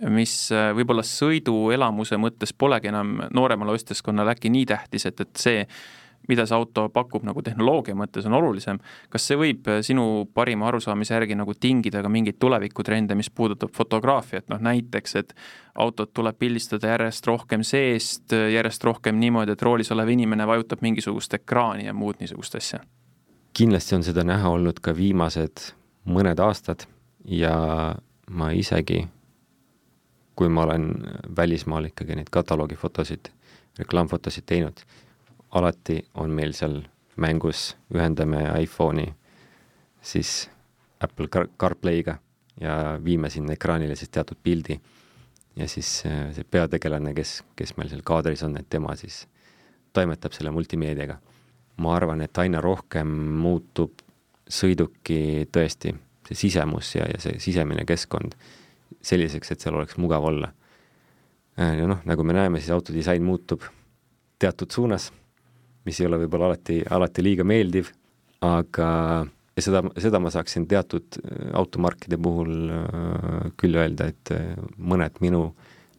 mis 0.06 0.52
võib-olla 0.76 1.02
sõiduelamuse 1.02 2.14
mõttes 2.22 2.52
polegi 2.54 2.86
enam 2.92 3.16
nooremale 3.34 3.74
ostjaskonnale 3.74 4.36
äkki 4.36 4.52
nii 4.54 4.68
tähtis, 4.70 5.08
et, 5.10 5.18
et 5.20 5.40
see, 5.42 5.64
mida 6.28 6.46
see 6.46 6.56
auto 6.56 6.88
pakub 6.92 7.24
nagu 7.26 7.42
tehnoloogia 7.42 7.94
mõttes, 7.98 8.26
on 8.26 8.36
olulisem. 8.38 8.78
kas 9.10 9.26
see 9.26 9.38
võib 9.40 9.68
äh, 9.68 9.80
sinu 9.86 10.28
parima 10.34 10.68
arusaamise 10.68 11.14
järgi 11.14 11.38
nagu 11.38 11.54
tingida 11.54 12.02
ka 12.02 12.12
mingeid 12.12 12.38
tulevikutrende, 12.38 13.14
mis 13.14 13.30
puudutab 13.30 13.74
fotograafiat, 13.76 14.48
noh 14.52 14.60
näiteks, 14.60 15.16
et 15.16 15.34
autot 15.74 16.12
tuleb 16.14 16.38
pildistada 16.38 16.94
järjest 16.94 17.26
rohkem 17.26 17.64
seest, 17.64 18.32
järjest 18.32 18.84
rohkem 18.84 19.18
niimoodi, 19.20 19.56
et 19.56 19.62
roolis 19.62 19.92
olev 19.92 20.08
inimene 20.08 20.46
vajutab 20.46 20.82
mingisugust 20.82 21.34
ekraani 21.40 21.86
ja 21.86 21.94
muud 21.94 22.20
niisugust 22.20 22.58
asja 22.60 22.84
kindlasti 23.56 23.94
on 23.94 24.04
seda 24.06 24.22
näha 24.24 24.48
olnud 24.48 24.78
ka 24.82 24.94
viimased 24.96 25.72
mõned 26.08 26.40
aastad 26.40 26.86
ja 27.28 27.54
ma 28.30 28.50
isegi, 28.56 29.02
kui 30.38 30.48
ma 30.48 30.64
olen 30.64 30.88
välismaal 31.36 31.90
ikkagi 31.90 32.16
neid 32.16 32.30
kataloogifotosid, 32.32 33.32
reklaamfotosid 33.78 34.46
teinud, 34.46 34.80
alati 35.50 36.00
on 36.14 36.30
meil 36.30 36.52
seal 36.56 36.80
mängus, 37.20 37.76
ühendame 37.94 38.44
iPhone'i 38.62 39.08
siis 40.02 40.50
Apple 41.00 41.28
Car 41.28 41.48
CarPlay'ga 41.60 42.18
ja 42.60 42.98
viime 43.04 43.30
sinna 43.30 43.52
ekraanile 43.52 43.96
siis 43.96 44.08
teatud 44.08 44.38
pildi. 44.42 44.80
ja 45.56 45.68
siis 45.68 46.02
äh, 46.06 46.30
see 46.34 46.44
peategelane, 46.44 47.14
kes, 47.14 47.42
kes 47.56 47.76
meil 47.76 47.88
seal 47.90 48.02
kaadris 48.06 48.42
on, 48.46 48.56
et 48.56 48.68
tema 48.70 48.94
siis 48.96 49.26
toimetab 49.92 50.32
selle 50.32 50.50
multimeediaga 50.54 51.18
ma 51.80 51.96
arvan, 51.96 52.20
et 52.20 52.38
aina 52.38 52.60
rohkem 52.62 53.10
muutub 53.40 54.04
sõiduki 54.50 55.48
tõesti 55.52 55.94
see 56.28 56.38
sisemus 56.46 56.94
ja, 56.94 57.06
ja 57.10 57.20
see 57.22 57.38
sisemine 57.42 57.86
keskkond 57.88 58.36
selliseks, 59.06 59.52
et 59.52 59.62
seal 59.62 59.78
oleks 59.78 59.96
mugav 60.02 60.26
olla. 60.28 60.50
Äh, 61.58 61.78
ja 61.80 61.88
noh, 61.90 62.02
nagu 62.06 62.26
me 62.26 62.36
näeme, 62.36 62.60
siis 62.60 62.72
autodisain 62.74 63.24
muutub 63.24 63.64
teatud 64.40 64.70
suunas, 64.72 65.10
mis 65.88 66.00
ei 66.00 66.08
ole 66.08 66.20
võib-olla 66.22 66.50
alati, 66.50 66.80
alati 66.90 67.24
liiga 67.24 67.46
meeldiv, 67.46 67.90
aga 68.44 68.90
ja 69.56 69.64
seda, 69.64 69.82
seda 70.00 70.20
ma 70.22 70.32
saaksin 70.32 70.68
teatud 70.70 71.20
äh, 71.20 71.50
automarkide 71.60 72.18
puhul 72.20 72.54
äh, 72.74 73.50
küll 73.60 73.80
öelda, 73.80 74.10
et 74.12 74.34
mõned 74.76 75.20
minu 75.24 75.50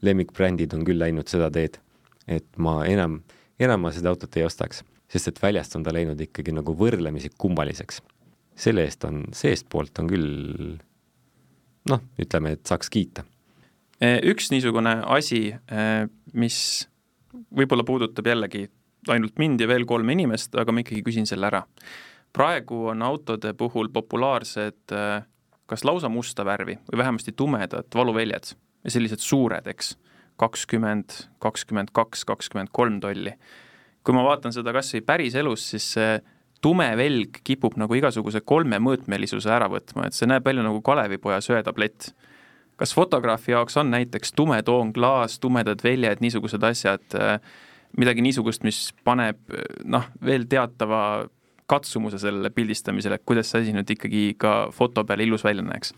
lemmikbrändid 0.02 0.74
on 0.74 0.86
küll 0.88 1.02
läinud 1.02 1.30
seda 1.30 1.52
teed, 1.54 1.78
et 2.28 2.48
ma 2.58 2.82
enam, 2.90 3.20
enam 3.62 3.86
ma 3.86 3.92
seda 3.94 4.14
autot 4.14 4.38
ei 4.38 4.48
ostaks 4.48 4.82
sest 5.12 5.32
et 5.32 5.42
väljast 5.44 5.76
on 5.76 5.84
ta 5.86 5.94
läinud 5.94 6.20
ikkagi 6.24 6.54
nagu 6.56 6.76
võrdlemisi 6.78 7.32
kummaliseks. 7.38 8.02
selle 8.56 8.84
eest 8.86 9.04
on, 9.08 9.24
seestpoolt 9.34 10.00
on 10.00 10.10
küll 10.12 10.78
noh, 11.90 12.02
ütleme, 12.22 12.52
et 12.54 12.68
saaks 12.68 12.92
kiita. 12.94 13.24
Üks 14.02 14.52
niisugune 14.52 14.92
asi, 15.16 15.56
mis 16.34 16.58
võib-olla 17.32 17.86
puudutab 17.88 18.28
jällegi 18.28 18.68
ainult 19.10 19.40
mind 19.42 19.62
ja 19.62 19.68
veel 19.68 19.86
kolme 19.90 20.14
inimest, 20.14 20.56
aga 20.56 20.72
ma 20.72 20.84
ikkagi 20.84 21.04
küsin 21.06 21.26
selle 21.30 21.48
ära. 21.50 21.64
praegu 22.34 22.86
on 22.94 23.02
autode 23.02 23.54
puhul 23.54 23.90
populaarsed 23.90 24.94
e, 24.96 25.02
kas 25.68 25.84
lausa 25.84 26.10
musta 26.10 26.46
värvi 26.46 26.78
või 26.92 26.98
vähemasti 26.98 27.32
tumedad 27.32 27.88
valuväljad 27.96 28.54
ja 28.84 28.92
sellised 28.92 29.20
suured, 29.20 29.68
eks, 29.68 29.98
kakskümmend, 30.40 31.12
kakskümmend 31.40 31.92
kaks, 31.92 32.24
kakskümmend 32.26 32.70
kolm 32.72 33.00
tolli 33.02 33.36
kui 34.04 34.18
ma 34.18 34.24
vaatan 34.26 34.54
seda 34.54 34.74
kas 34.76 34.92
või 34.96 35.04
päriselus, 35.06 35.66
siis 35.74 35.88
see 35.96 36.20
tume 36.62 36.88
velg 36.98 37.42
kipub 37.46 37.78
nagu 37.82 37.96
igasuguse 37.98 38.44
kolmemõõtmelisuse 38.46 39.50
ära 39.54 39.70
võtma, 39.72 40.08
et 40.08 40.18
see 40.18 40.30
näeb 40.30 40.46
välja 40.46 40.66
nagu 40.66 40.82
Kalevipoja 40.86 41.42
söetablett. 41.42 42.12
kas 42.82 42.96
fotograafi 42.98 43.52
jaoks 43.52 43.78
on 43.78 43.92
näiteks 43.94 44.34
tume 44.34 44.62
toonklaas, 44.66 45.40
tumedad 45.40 45.84
väljad, 45.84 46.22
niisugused 46.22 46.64
asjad, 46.64 47.04
äh, 47.14 47.40
midagi 47.98 48.24
niisugust, 48.24 48.64
mis 48.68 48.92
paneb 49.06 49.40
noh, 49.84 50.08
veel 50.24 50.48
teatava 50.52 51.02
katsumuse 51.72 52.20
sellele 52.20 52.52
pildistamisele, 52.54 53.18
et 53.20 53.28
kuidas 53.28 53.52
see 53.52 53.64
asi 53.64 53.76
nüüd 53.76 53.92
ikkagi 53.96 54.24
ka 54.40 54.56
foto 54.76 55.06
peal 55.08 55.24
ilus 55.24 55.46
välja 55.48 55.66
näeks? 55.66 55.94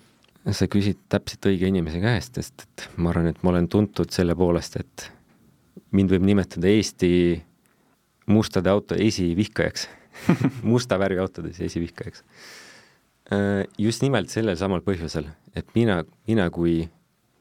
sa 0.52 0.68
küsid 0.68 0.98
täpselt 1.08 1.46
õige 1.48 1.70
inimese 1.72 2.02
käest, 2.04 2.36
sest 2.36 2.66
et 2.66 2.88
ma 3.00 3.14
arvan, 3.14 3.30
et 3.32 3.40
ma 3.46 3.54
olen 3.54 3.70
tuntud 3.72 4.12
selle 4.12 4.36
poolest, 4.36 4.76
et 4.76 5.06
mind 5.96 6.12
võib 6.12 6.26
nimetada 6.28 6.68
Eesti 6.68 7.12
mustade 8.28 8.68
auto 8.72 8.98
esivihkajaks 9.00 9.88
musta 10.64 11.00
värvi 11.00 11.20
autodes 11.20 11.62
esivihkajaks. 11.62 12.24
Äh, 13.34 13.66
just 13.78 14.04
nimelt 14.04 14.30
sellel 14.30 14.58
samal 14.60 14.84
põhjusel, 14.86 15.30
et 15.56 15.70
mina, 15.76 16.02
mina 16.28 16.50
kui 16.54 16.84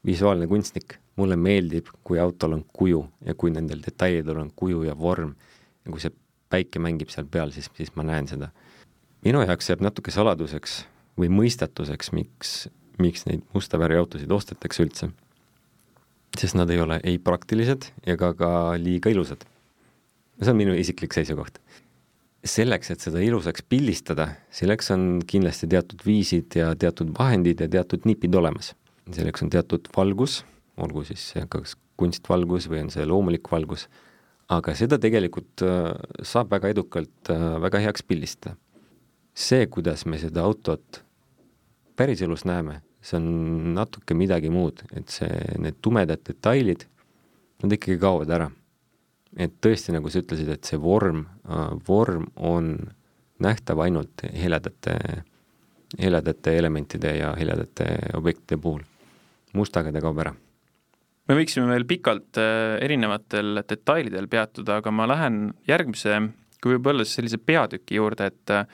visuaalne 0.05 0.47
kunstnik, 0.47 0.97
mulle 1.15 1.37
meeldib, 1.37 1.91
kui 2.03 2.19
autol 2.19 2.57
on 2.57 2.63
kuju 2.73 3.03
ja 3.25 3.35
kui 3.35 3.51
nendel 3.53 3.83
detailidel 3.85 4.39
on 4.41 4.51
kuju 4.55 4.83
ja 4.87 4.95
vorm 4.97 5.35
ja 5.85 5.91
kui 5.91 6.01
see 6.01 6.13
päike 6.49 6.81
mängib 6.81 7.09
seal 7.13 7.25
peal, 7.29 7.51
siis, 7.53 7.69
siis 7.77 7.93
ma 7.95 8.05
näen 8.07 8.27
seda. 8.27 8.49
minu 9.25 9.41
jaoks 9.41 9.69
jääb 9.69 9.81
natuke 9.81 10.11
saladuseks 10.11 10.83
või 11.19 11.29
mõistatuseks, 11.29 12.11
miks, 12.13 12.53
miks 12.99 13.25
neid 13.29 13.43
musta 13.53 13.79
värvi 13.79 13.97
autosid 14.01 14.31
ostetakse 14.31 14.83
üldse. 14.83 15.09
sest 16.37 16.55
nad 16.55 16.69
ei 16.69 16.79
ole 16.81 16.99
ei 17.03 17.17
praktilised 17.17 17.91
ega 18.05 18.33
ka 18.33 18.51
liiga 18.77 19.09
ilusad 19.09 19.45
see 20.41 20.53
on 20.53 20.59
minu 20.59 20.75
isiklik 20.77 21.13
seisukoht. 21.15 21.59
selleks, 22.43 22.89
et 22.91 22.99
seda 22.99 23.21
ilusaks 23.23 23.63
pildistada, 23.71 24.25
selleks 24.51 24.89
on 24.91 25.03
kindlasti 25.27 25.69
teatud 25.71 26.01
viisid 26.03 26.57
ja 26.59 26.73
teatud 26.75 27.13
vahendid 27.15 27.61
ja 27.63 27.69
teatud 27.71 28.03
nipid 28.05 28.35
olemas. 28.35 28.73
selleks 29.11 29.43
on 29.43 29.49
teatud 29.49 29.87
valgus, 29.95 30.43
olgu 30.77 31.03
siis 31.05 31.33
kas 31.49 31.75
kunstvalgus 31.99 32.67
või 32.71 32.83
on 32.85 32.91
see 32.93 33.05
loomulik 33.07 33.49
valgus, 33.51 33.87
aga 34.51 34.75
seda 34.77 34.99
tegelikult 35.01 35.63
äh, 35.65 35.91
saab 36.25 36.51
väga 36.53 36.73
edukalt 36.73 37.31
äh, 37.31 37.45
väga 37.63 37.81
heaks 37.85 38.05
pildistada. 38.07 38.57
see, 39.33 39.65
kuidas 39.67 40.05
me 40.05 40.19
seda 40.21 40.43
autot 40.45 41.01
päriselus 41.97 42.43
näeme, 42.45 42.81
see 43.01 43.17
on 43.17 43.73
natuke 43.73 44.13
midagi 44.13 44.49
muud, 44.53 44.83
et 44.93 45.09
see, 45.09 45.29
need 45.57 45.79
tumedad 45.81 46.21
detailid, 46.27 46.85
nad 47.63 47.73
ikkagi 47.73 47.97
kaovad 48.01 48.29
ära. 48.29 48.51
et 49.37 49.53
tõesti, 49.61 49.93
nagu 49.93 50.09
sa 50.09 50.21
ütlesid, 50.21 50.49
et 50.49 50.63
see 50.63 50.77
vorm, 50.77 51.25
vorm 51.87 52.27
on 52.35 52.75
nähtav 53.41 53.79
ainult 53.81 54.21
heledate, 54.33 54.97
heledate 55.97 56.57
elementide 56.57 57.17
ja 57.17 57.33
heledate 57.37 58.13
objektide 58.13 58.61
puhul. 58.61 58.83
mustaga 59.53 59.91
ta 59.91 60.01
kaob 60.01 60.19
ära 60.21 60.33
me 61.29 61.37
võiksime 61.37 61.69
veel 61.71 61.85
pikalt 61.87 62.39
äh, 62.41 62.77
erinevatel 62.83 63.61
detailidel 63.67 64.27
peatuda, 64.31 64.81
aga 64.81 64.91
ma 64.91 65.07
lähen 65.09 65.45
järgmise, 65.69 66.19
kui 66.63 66.75
võib 66.75 66.91
olla 66.93 67.05
siis 67.07 67.19
sellise 67.19 67.39
peatüki 67.39 67.99
juurde, 67.99 68.29
et 68.31 68.53
äh, 68.53 68.67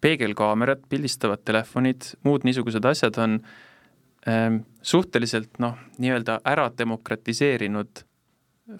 peegelkaamerad, 0.00 0.84
pildistavad 0.88 1.42
telefonid, 1.44 2.14
muud 2.24 2.44
niisugused 2.48 2.84
asjad 2.88 3.18
on 3.20 3.40
ähm, 4.28 4.62
suhteliselt 4.82 5.60
noh, 5.60 5.76
nii-öelda 6.00 6.40
ära 6.48 6.70
demokratiseerinud 6.76 8.04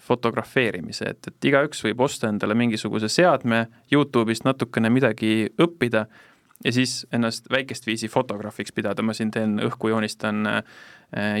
fotografeerimise, 0.01 1.11
et, 1.11 1.27
et 1.27 1.49
igaüks 1.51 1.83
võib 1.83 2.01
osta 2.05 2.29
endale 2.31 2.55
mingisuguse 2.57 3.09
seadme, 3.11 3.65
Youtube'ist 3.91 4.45
natukene 4.47 4.89
midagi 4.93 5.49
õppida 5.61 6.05
ja 6.63 6.73
siis 6.73 7.01
ennast 7.13 7.49
väikest 7.51 7.85
viisi 7.89 8.09
fotograafiks 8.09 8.73
pidada, 8.73 9.03
ma 9.03 9.13
siin 9.17 9.33
teen 9.35 9.59
õhku, 9.67 9.91
joonistan 9.91 10.47
äh, 10.47 10.63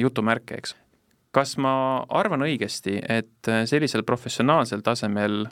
jutumärke, 0.03 0.59
eks 0.59 0.75
kas 1.35 1.55
ma 1.61 1.73
arvan 2.11 2.43
õigesti, 2.45 2.99
et 2.99 3.49
äh, 3.49 3.63
sellisel 3.69 4.03
professionaalsel 4.07 4.83
tasemel, 4.85 5.45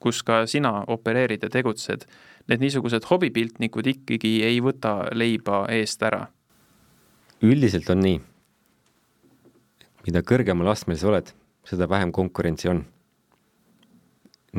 kus 0.00 0.22
ka 0.24 0.42
sina 0.48 0.80
opereerid 0.88 1.44
ja 1.44 1.50
tegutsed, 1.52 2.06
need 2.48 2.62
niisugused 2.64 3.04
hobipiltnikud 3.10 3.90
ikkagi 3.92 4.38
ei 4.46 4.60
võta 4.64 5.10
leiba 5.12 5.66
eest 5.72 6.02
ära? 6.02 6.26
üldiselt 7.40 7.88
on 7.92 8.02
nii. 8.04 8.20
mida 10.06 10.20
kõrgemal 10.24 10.68
astmel 10.72 10.98
sa 11.00 11.08
oled, 11.08 11.30
seda 11.64 11.88
vähem 11.88 12.12
konkurentsi 12.12 12.68
on. 12.68 12.82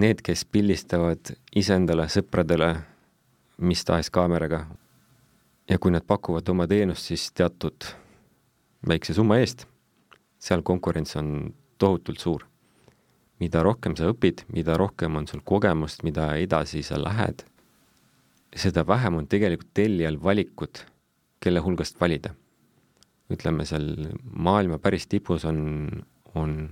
Need, 0.01 0.21
kes 0.25 0.45
pildistavad 0.45 1.33
iseendale, 1.57 2.07
sõpradele, 2.09 2.69
mis 3.57 3.83
tahes 3.85 4.09
kaameraga 4.09 4.63
ja 5.69 5.77
kui 5.77 5.91
nad 5.91 6.05
pakuvad 6.07 6.49
oma 6.49 6.67
teenust, 6.69 7.09
siis 7.09 7.27
teatud 7.37 7.89
väikse 8.87 9.13
summa 9.17 9.41
eest 9.41 9.67
seal 10.41 10.63
konkurents 10.65 11.15
on 11.15 11.53
tohutult 11.77 12.19
suur. 12.19 12.47
mida 13.41 13.63
rohkem 13.65 13.95
sa 13.97 14.05
õpid, 14.11 14.43
mida 14.53 14.75
rohkem 14.77 15.15
on 15.17 15.25
sul 15.25 15.39
kogemust, 15.41 16.03
mida 16.05 16.27
edasi 16.37 16.83
sa 16.85 16.99
lähed, 17.01 17.39
seda 18.53 18.83
vähem 18.85 19.15
on 19.17 19.25
tegelikult 19.25 19.71
tellijal 19.73 20.19
valikut, 20.21 20.83
kelle 21.41 21.63
hulgast 21.65 21.97
valida. 22.01 22.35
ütleme 23.31 23.65
seal 23.65 24.11
maailma 24.21 24.77
päris 24.77 25.07
tipus 25.07 25.45
on, 25.47 26.03
on 26.35 26.69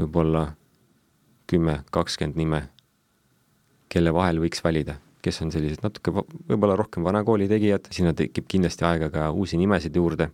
võib-olla 0.00 0.56
kümme, 1.46 1.82
kakskümmend 1.92 2.40
nime, 2.40 2.62
kelle 3.92 4.14
vahel 4.14 4.40
võiks 4.42 4.64
valida, 4.64 4.96
kes 5.22 5.38
on 5.44 5.52
sellised 5.54 5.84
natuke 5.84 6.10
võib-olla 6.16 6.74
rohkem 6.80 7.06
vanakooli 7.06 7.46
tegijad, 7.46 7.86
sinna 7.94 8.14
tekib 8.16 8.48
kindlasti 8.48 8.88
aega 8.88 9.10
ka 9.12 9.30
uusi 9.30 9.60
nimesid 9.60 9.94
juurde 9.94 10.32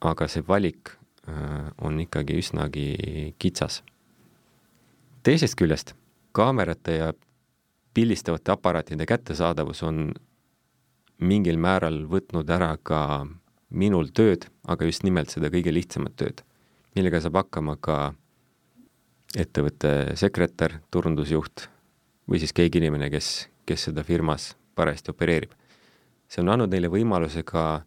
aga 0.00 0.28
see 0.28 0.44
valik 0.46 0.92
äh, 1.28 1.70
on 1.80 2.00
ikkagi 2.00 2.38
üsnagi 2.40 2.88
kitsas. 3.38 3.82
teisest 5.22 5.56
küljest, 5.58 5.94
kaamerate 6.32 6.96
ja 6.96 7.12
pildistavate 7.94 8.52
aparaatide 8.52 9.06
kättesaadavus 9.06 9.82
on 9.82 10.12
mingil 11.18 11.56
määral 11.56 12.04
võtnud 12.10 12.50
ära 12.52 12.76
ka 12.82 13.26
minul 13.70 14.12
tööd, 14.14 14.46
aga 14.68 14.86
just 14.86 15.02
nimelt 15.02 15.32
seda 15.32 15.50
kõige 15.50 15.72
lihtsamat 15.72 16.14
tööd, 16.16 16.42
millega 16.94 17.20
saab 17.24 17.40
hakkama 17.40 17.76
ka 17.80 18.14
ettevõtte 19.36 20.16
sekretär, 20.16 20.78
turundusjuht 20.90 21.66
või 22.30 22.40
siis 22.42 22.54
keegi 22.56 22.80
inimene, 22.80 23.10
kes, 23.10 23.48
kes 23.66 23.88
seda 23.88 24.04
firmas 24.06 24.54
parajasti 24.76 25.12
opereerib. 25.12 25.52
see 26.28 26.42
on 26.42 26.48
andnud 26.52 26.70
neile 26.70 26.88
võimaluse 26.90 27.42
ka 27.46 27.84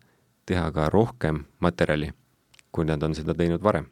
teha 0.49 0.69
ka 0.73 0.89
rohkem 0.93 1.43
materjali, 1.63 2.11
kui 2.73 2.87
nad 2.89 3.03
on 3.05 3.15
seda 3.17 3.35
teinud 3.37 3.63
varem. 3.63 3.89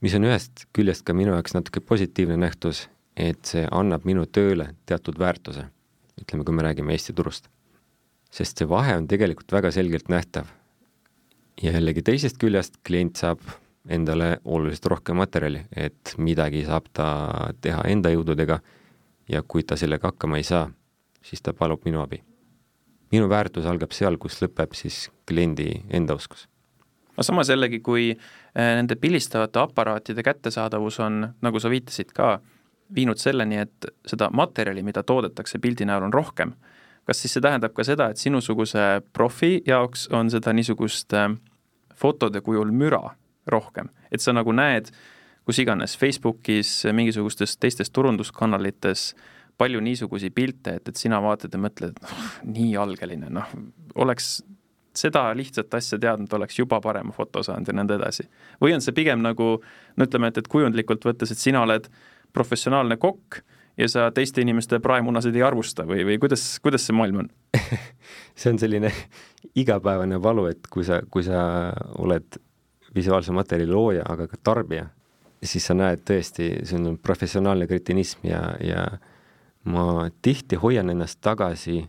mis 0.00 0.14
on 0.16 0.24
ühest 0.24 0.64
küljest 0.72 1.04
ka 1.04 1.12
minu 1.12 1.34
jaoks 1.34 1.52
natuke 1.52 1.82
positiivne 1.84 2.38
nähtus, 2.40 2.86
et 3.16 3.44
see 3.44 3.66
annab 3.68 4.06
minu 4.08 4.24
tööle 4.24 4.70
teatud 4.88 5.18
väärtuse, 5.20 5.66
ütleme, 6.22 6.44
kui 6.44 6.56
me 6.56 6.64
räägime 6.64 6.94
Eesti 6.96 7.12
turust. 7.12 7.50
sest 8.30 8.58
see 8.58 8.68
vahe 8.68 8.96
on 8.96 9.08
tegelikult 9.08 9.52
väga 9.52 9.72
selgelt 9.76 10.08
nähtav. 10.08 10.46
ja 11.62 11.72
jällegi 11.76 12.02
teisest 12.02 12.38
küljest 12.38 12.80
klient 12.86 13.16
saab 13.16 13.40
endale 13.88 14.38
oluliselt 14.44 14.86
rohkem 14.86 15.16
materjali, 15.16 15.66
et 15.76 16.14
midagi 16.16 16.64
saab 16.64 16.88
ta 16.92 17.52
teha 17.60 17.84
enda 17.92 18.08
jõududega 18.08 18.60
ja 19.28 19.42
kui 19.42 19.62
ta 19.62 19.76
sellega 19.76 20.12
hakkama 20.12 20.40
ei 20.40 20.44
saa, 20.44 20.70
siis 21.22 21.42
ta 21.42 21.52
palub 21.52 21.84
minu 21.84 22.00
abi 22.00 22.22
minu 23.12 23.28
väärtus 23.30 23.66
algab 23.66 23.94
seal, 23.94 24.18
kus 24.20 24.38
lõpeb 24.42 24.74
siis 24.78 25.08
kliendi 25.28 25.72
enda 25.90 26.14
oskus. 26.14 26.46
aga 27.14 27.26
samas 27.26 27.50
jällegi, 27.50 27.80
kui 27.84 28.10
äh, 28.14 28.74
nende 28.78 28.96
pilistavate 28.96 29.60
aparaatide 29.60 30.22
kättesaadavus 30.22 31.00
on, 31.00 31.26
nagu 31.42 31.60
sa 31.60 31.70
viitasid 31.70 32.14
ka, 32.16 32.38
viinud 32.94 33.18
selleni, 33.22 33.60
et 33.62 33.86
seda 34.06 34.30
materjali, 34.34 34.82
mida 34.82 35.02
toodetakse 35.06 35.58
pildi 35.62 35.86
näol, 35.86 36.08
on 36.08 36.14
rohkem, 36.14 36.54
kas 37.06 37.20
siis 37.22 37.36
see 37.36 37.44
tähendab 37.44 37.74
ka 37.74 37.84
seda, 37.86 38.10
et 38.10 38.18
sinusuguse 38.18 39.02
profi 39.12 39.60
jaoks 39.66 40.08
on 40.14 40.30
seda 40.30 40.54
niisugust 40.54 41.14
äh, 41.14 41.30
fotode 41.94 42.40
kujul 42.40 42.72
müra 42.72 43.02
rohkem, 43.50 43.90
et 44.10 44.22
sa 44.22 44.32
nagu 44.32 44.52
näed 44.54 44.90
kus 45.44 45.58
iganes, 45.58 45.96
Facebookis, 45.98 46.84
mingisugustes 46.94 47.56
teistes 47.58 47.90
turunduskanalites 47.90 49.14
äh, 49.14 49.39
palju 49.60 49.82
niisuguseid 49.84 50.34
pilte, 50.36 50.78
et, 50.80 50.88
et 50.88 50.96
sina 50.96 51.20
vaatad 51.22 51.52
ja 51.54 51.60
mõtled, 51.60 52.00
noh, 52.00 52.24
nii 52.48 52.72
algeline, 52.80 53.28
noh, 53.34 53.52
oleks 54.00 54.38
seda 54.96 55.28
lihtsat 55.36 55.74
asja 55.78 55.98
teadnud, 56.02 56.32
oleks 56.34 56.58
juba 56.58 56.80
parema 56.82 57.12
foto 57.14 57.44
saanud 57.46 57.68
ja 57.68 57.76
nõnda 57.76 57.98
edasi. 58.00 58.26
või 58.62 58.74
on 58.74 58.82
see 58.84 58.96
pigem 58.96 59.22
nagu 59.22 59.52
no 59.60 60.06
ütleme, 60.08 60.30
et, 60.32 60.40
et 60.40 60.50
kujundlikult 60.50 61.04
võttes, 61.06 61.30
et 61.30 61.38
sina 61.38 61.62
oled 61.62 61.86
professionaalne 62.34 62.96
kokk 63.00 63.42
ja 63.78 63.88
sa 63.88 64.08
teiste 64.14 64.42
inimeste 64.42 64.80
praemunasid 64.82 65.36
ei 65.36 65.44
arvusta 65.46 65.86
või, 65.88 66.02
või 66.08 66.18
kuidas, 66.22 66.58
kuidas 66.62 66.86
see 66.86 66.96
maailm 66.96 67.24
on 67.24 67.30
see 68.40 68.52
on 68.52 68.58
selline 68.58 68.90
igapäevane 69.54 70.18
valu, 70.22 70.48
et 70.50 70.66
kui 70.70 70.84
sa, 70.86 71.00
kui 71.10 71.24
sa 71.26 71.42
oled 71.98 72.40
visuaalse 72.94 73.32
materjali 73.32 73.70
looja, 73.70 74.04
aga 74.10 74.26
ka 74.30 74.38
tarbija, 74.42 74.88
siis 75.42 75.68
sa 75.70 75.76
näed 75.78 76.02
tõesti, 76.06 76.50
see 76.66 76.78
on 76.78 76.98
professionaalne 77.02 77.68
kretinism 77.70 78.26
ja, 78.26 78.42
ja 78.64 78.84
ma 79.64 80.10
tihti 80.22 80.56
hoian 80.56 80.90
ennast 80.90 81.20
tagasi, 81.20 81.84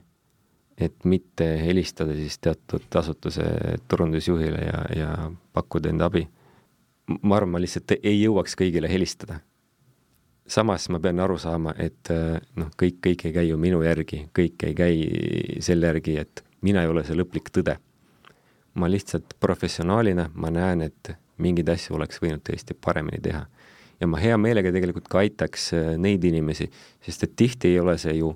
et 0.78 1.06
mitte 1.06 1.46
helistada 1.62 2.14
siis 2.18 2.40
teatud 2.40 2.96
asutuse 2.96 3.44
turundusjuhile 3.88 4.66
ja, 4.66 4.82
ja 4.96 5.32
pakkuda 5.54 5.90
enda 5.90 6.10
abi. 6.10 6.28
ma 7.22 7.36
arvan, 7.36 7.52
ma 7.52 7.60
lihtsalt 7.60 7.92
ei 7.98 8.22
jõuaks 8.22 8.56
kõigile 8.58 8.90
helistada. 8.90 9.40
samas 10.48 10.90
ma 10.90 11.00
pean 11.00 11.20
aru 11.20 11.38
saama, 11.38 11.74
et 11.78 12.10
noh, 12.56 12.72
kõik, 12.78 13.00
kõik 13.08 13.26
ei 13.26 13.34
käi 13.34 13.48
ju 13.50 13.58
minu 13.58 13.84
järgi, 13.84 14.28
kõik 14.34 14.64
ei 14.68 14.76
käi 14.76 15.60
selle 15.60 15.88
järgi, 15.88 16.18
et 16.18 16.44
mina 16.62 16.84
ei 16.84 16.88
ole 16.88 17.04
see 17.04 17.16
lõplik 17.16 17.52
tõde. 17.52 17.78
ma 18.74 18.88
lihtsalt 18.88 19.34
professionaalina, 19.40 20.30
ma 20.34 20.50
näen, 20.50 20.82
et 20.82 21.12
mingeid 21.38 21.70
asju 21.70 21.96
oleks 21.96 22.22
võinud 22.22 22.44
tõesti 22.44 22.74
paremini 22.74 23.20
teha 23.22 23.46
ja 24.02 24.08
ma 24.10 24.20
hea 24.22 24.38
meelega 24.42 24.72
tegelikult 24.74 25.10
ka 25.12 25.22
aitaks 25.22 25.72
äh, 25.78 25.92
neid 26.02 26.24
inimesi, 26.28 26.68
sest 27.06 27.28
et 27.28 27.36
tihti 27.38 27.72
ei 27.72 27.80
ole 27.82 27.98
see 28.02 28.18
ju 28.18 28.34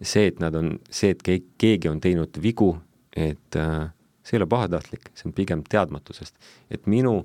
see, 0.00 0.30
et 0.30 0.40
nad 0.40 0.56
on, 0.56 0.74
see, 0.88 1.12
et 1.12 1.20
keegi 1.60 1.90
on 1.90 2.00
teinud 2.00 2.40
vigu, 2.40 2.72
et 3.12 3.60
äh, 3.60 3.90
see 4.24 4.36
ei 4.36 4.40
ole 4.40 4.48
pahatahtlik, 4.50 5.12
see 5.14 5.28
on 5.28 5.36
pigem 5.36 5.64
teadmatusest. 5.68 6.34
et 6.70 6.88
minu, 6.88 7.18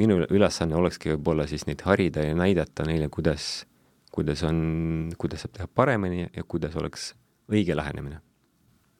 minu 0.00 0.22
ülesanne 0.30 0.76
olekski 0.78 1.12
võib-olla 1.14 1.46
siis 1.50 1.66
neid 1.68 1.84
harida 1.84 2.24
ja 2.24 2.34
näidata 2.38 2.88
neile, 2.88 3.10
kuidas, 3.12 3.66
kuidas 4.12 4.44
on, 4.48 5.12
kuidas 5.18 5.44
saab 5.44 5.58
teha 5.58 5.68
paremini 5.68 6.28
ja 6.30 6.44
kuidas 6.48 6.76
oleks 6.80 7.12
õige 7.52 7.76
lähenemine 7.76 8.22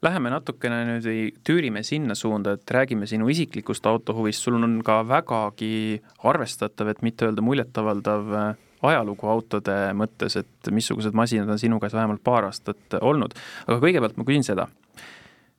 Läheme 0.03 0.33
natukene 0.35 0.81
nüüd, 0.89 1.37
tüürime 1.47 1.85
sinna 1.87 2.17
suunda, 2.19 2.57
et 2.57 2.71
räägime 2.75 3.07
sinu 3.07 3.29
isiklikust 3.31 3.87
autohuvist, 3.87 4.43
sul 4.43 4.57
on 4.59 4.81
ka 4.83 4.97
vägagi 5.07 6.01
arvestatav, 6.27 6.91
et 6.91 7.05
mitte 7.07 7.29
öelda 7.29 7.45
muljetavaldav 7.47 8.33
äh, 8.35 8.49
ajalugu 8.83 9.31
autode 9.31 9.77
mõttes, 9.95 10.35
et 10.41 10.71
missugused 10.75 11.15
masinad 11.15 11.55
on 11.55 11.63
sinu 11.63 11.79
käes 11.79 11.95
vähemalt 11.95 12.23
paar 12.25 12.49
aastat 12.49 12.99
olnud. 13.01 13.39
aga 13.69 13.79
kõigepealt 13.79 14.19
ma 14.19 14.27
küsin 14.27 14.43
seda. 14.43 14.67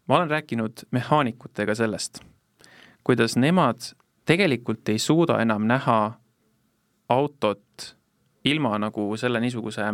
ma 0.07 0.17
olen 0.17 0.29
rääkinud 0.29 0.89
mehaanikutega 0.91 1.75
sellest, 1.75 2.19
kuidas 3.03 3.37
nemad 3.39 3.93
tegelikult 4.25 4.89
ei 4.89 4.99
suuda 4.99 5.39
enam 5.41 5.63
näha 5.67 6.17
autot 7.09 7.95
ilma 8.43 8.77
nagu 8.77 9.13
selle 9.17 9.39
niisuguse 9.39 9.93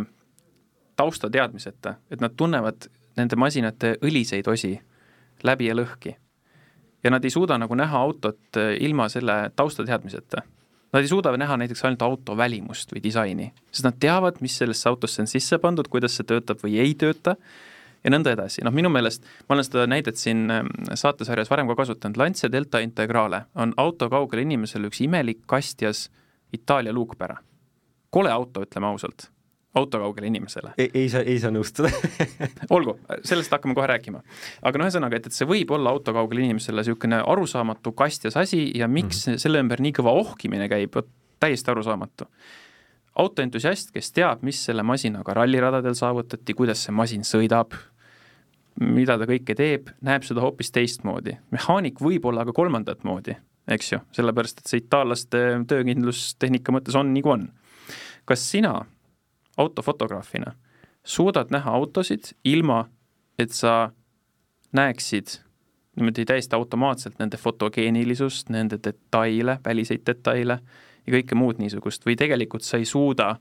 taustateadmiseta, 0.96 1.94
et 2.10 2.20
nad 2.20 2.34
tunnevad 2.36 2.90
nende 3.20 3.36
masinate 3.36 3.94
õliseid 4.02 4.48
osi 4.50 4.74
läbi 5.46 5.70
ja 5.70 5.76
lõhki. 5.76 6.16
ja 7.04 7.10
nad 7.10 7.24
ei 7.24 7.30
suuda 7.32 7.56
nagu 7.58 7.74
näha 7.74 7.98
autot 7.98 8.56
äh, 8.56 8.74
ilma 8.80 9.08
selle 9.08 9.50
taustateadmiseta. 9.56 10.42
Nad 10.92 11.06
ei 11.06 11.08
suuda 11.08 11.30
näha 11.36 11.56
näiteks 11.56 11.84
ainult 11.84 12.02
auto 12.02 12.36
välimust 12.36 12.92
või 12.92 13.02
disaini, 13.02 13.52
sest 13.70 13.86
nad 13.86 13.98
teavad, 14.00 14.40
mis 14.40 14.56
sellesse 14.58 14.88
autosse 14.88 15.22
on 15.22 15.28
sisse 15.30 15.58
pandud, 15.58 15.88
kuidas 15.88 16.16
see 16.18 16.26
töötab 16.26 16.64
või 16.64 16.80
ei 16.82 16.96
tööta 16.98 17.36
ja 18.04 18.10
nõnda 18.12 18.32
edasi, 18.34 18.64
noh 18.64 18.74
minu 18.74 18.90
meelest, 18.92 19.24
ma 19.48 19.56
olen 19.56 19.66
seda 19.66 19.86
näidet 19.90 20.20
siin 20.20 20.48
ähm, 20.50 20.70
saatesarjas 20.94 21.50
varem 21.52 21.70
ka 21.70 21.76
kasutanud, 21.82 22.18
Lancia 22.20 22.50
Delta 22.52 22.80
Integrale 22.84 23.44
on 23.54 23.74
auto 23.80 24.08
kaugele 24.12 24.44
inimesele 24.46 24.90
üks 24.90 25.02
imelik 25.04 25.44
kastjas 25.50 26.08
Itaalia 26.52 26.92
luukpära. 26.92 27.36
kole 28.10 28.30
auto, 28.32 28.64
ütleme 28.66 28.86
ausalt, 28.86 29.28
auto 29.74 30.00
kaugele 30.02 30.26
inimesele. 30.26 30.72
ei, 30.78 30.90
ei 30.94 31.08
saa, 31.08 31.22
ei 31.22 31.38
saa 31.42 31.52
nõustuda 31.54 31.90
olgu, 32.76 32.96
sellest 33.26 33.52
hakkame 33.54 33.76
kohe 33.78 33.86
rääkima. 33.90 34.22
aga 34.62 34.80
noh, 34.80 34.88
ühesõnaga, 34.90 35.20
et, 35.20 35.28
et 35.30 35.36
see 35.36 35.48
võib 35.48 35.70
olla 35.76 35.92
auto 35.94 36.14
kaugele 36.16 36.42
inimesele 36.46 36.82
niisugune 36.82 37.22
arusaamatu 37.22 37.92
kastjas 37.98 38.38
asi 38.40 38.66
ja 38.78 38.88
miks 38.90 39.26
mm 39.26 39.38
selle 39.40 39.60
ümber 39.62 39.80
nii 39.80 39.92
kõva 39.94 40.12
ohkimine 40.18 40.66
käib, 40.68 40.90
vot 40.94 41.06
täiesti 41.40 41.70
arusaamatu 41.70 42.26
autoentusiast, 43.20 43.90
kes 43.94 44.12
teab, 44.16 44.42
mis 44.46 44.58
selle 44.64 44.84
masinaga 44.86 45.34
ralliradadel 45.36 45.96
saavutati, 45.98 46.54
kuidas 46.56 46.84
see 46.86 46.94
masin 46.94 47.24
sõidab, 47.26 47.74
mida 48.80 49.16
ta 49.20 49.26
kõike 49.28 49.56
teeb, 49.58 49.90
näeb 50.06 50.24
seda 50.26 50.44
hoopis 50.44 50.70
teistmoodi. 50.74 51.36
mehaanik 51.50 52.00
võib 52.00 52.26
olla 52.30 52.44
ka 52.48 52.54
kolmandat 52.56 53.04
moodi, 53.04 53.36
eks 53.68 53.92
ju, 53.92 54.00
sellepärast 54.16 54.62
et 54.62 54.72
see 54.72 54.82
itaallaste 54.84 55.42
töökindlustehnika 55.68 56.72
mõttes 56.74 56.96
on 56.96 57.12
nagu 57.14 57.34
on. 57.34 57.48
kas 58.24 58.44
sina 58.50 58.74
autofotograafina 59.56 60.54
suudad 61.04 61.50
näha 61.50 61.70
autosid 61.70 62.20
ilma, 62.44 62.88
et 63.38 63.50
sa 63.50 63.90
näeksid 64.72 65.26
niimoodi 65.96 66.24
täiesti 66.24 66.54
automaatselt 66.56 67.18
nende 67.18 67.36
fotogeenilisusust, 67.36 68.48
nende 68.48 68.78
detaile, 68.84 69.58
väliseid 69.64 70.04
detaile 70.06 70.60
ja 71.06 71.12
kõike 71.16 71.34
muud 71.34 71.58
niisugust 71.58 72.06
või 72.06 72.16
tegelikult 72.16 72.62
sa 72.62 72.78
ei 72.78 72.84
suuda 72.84 73.34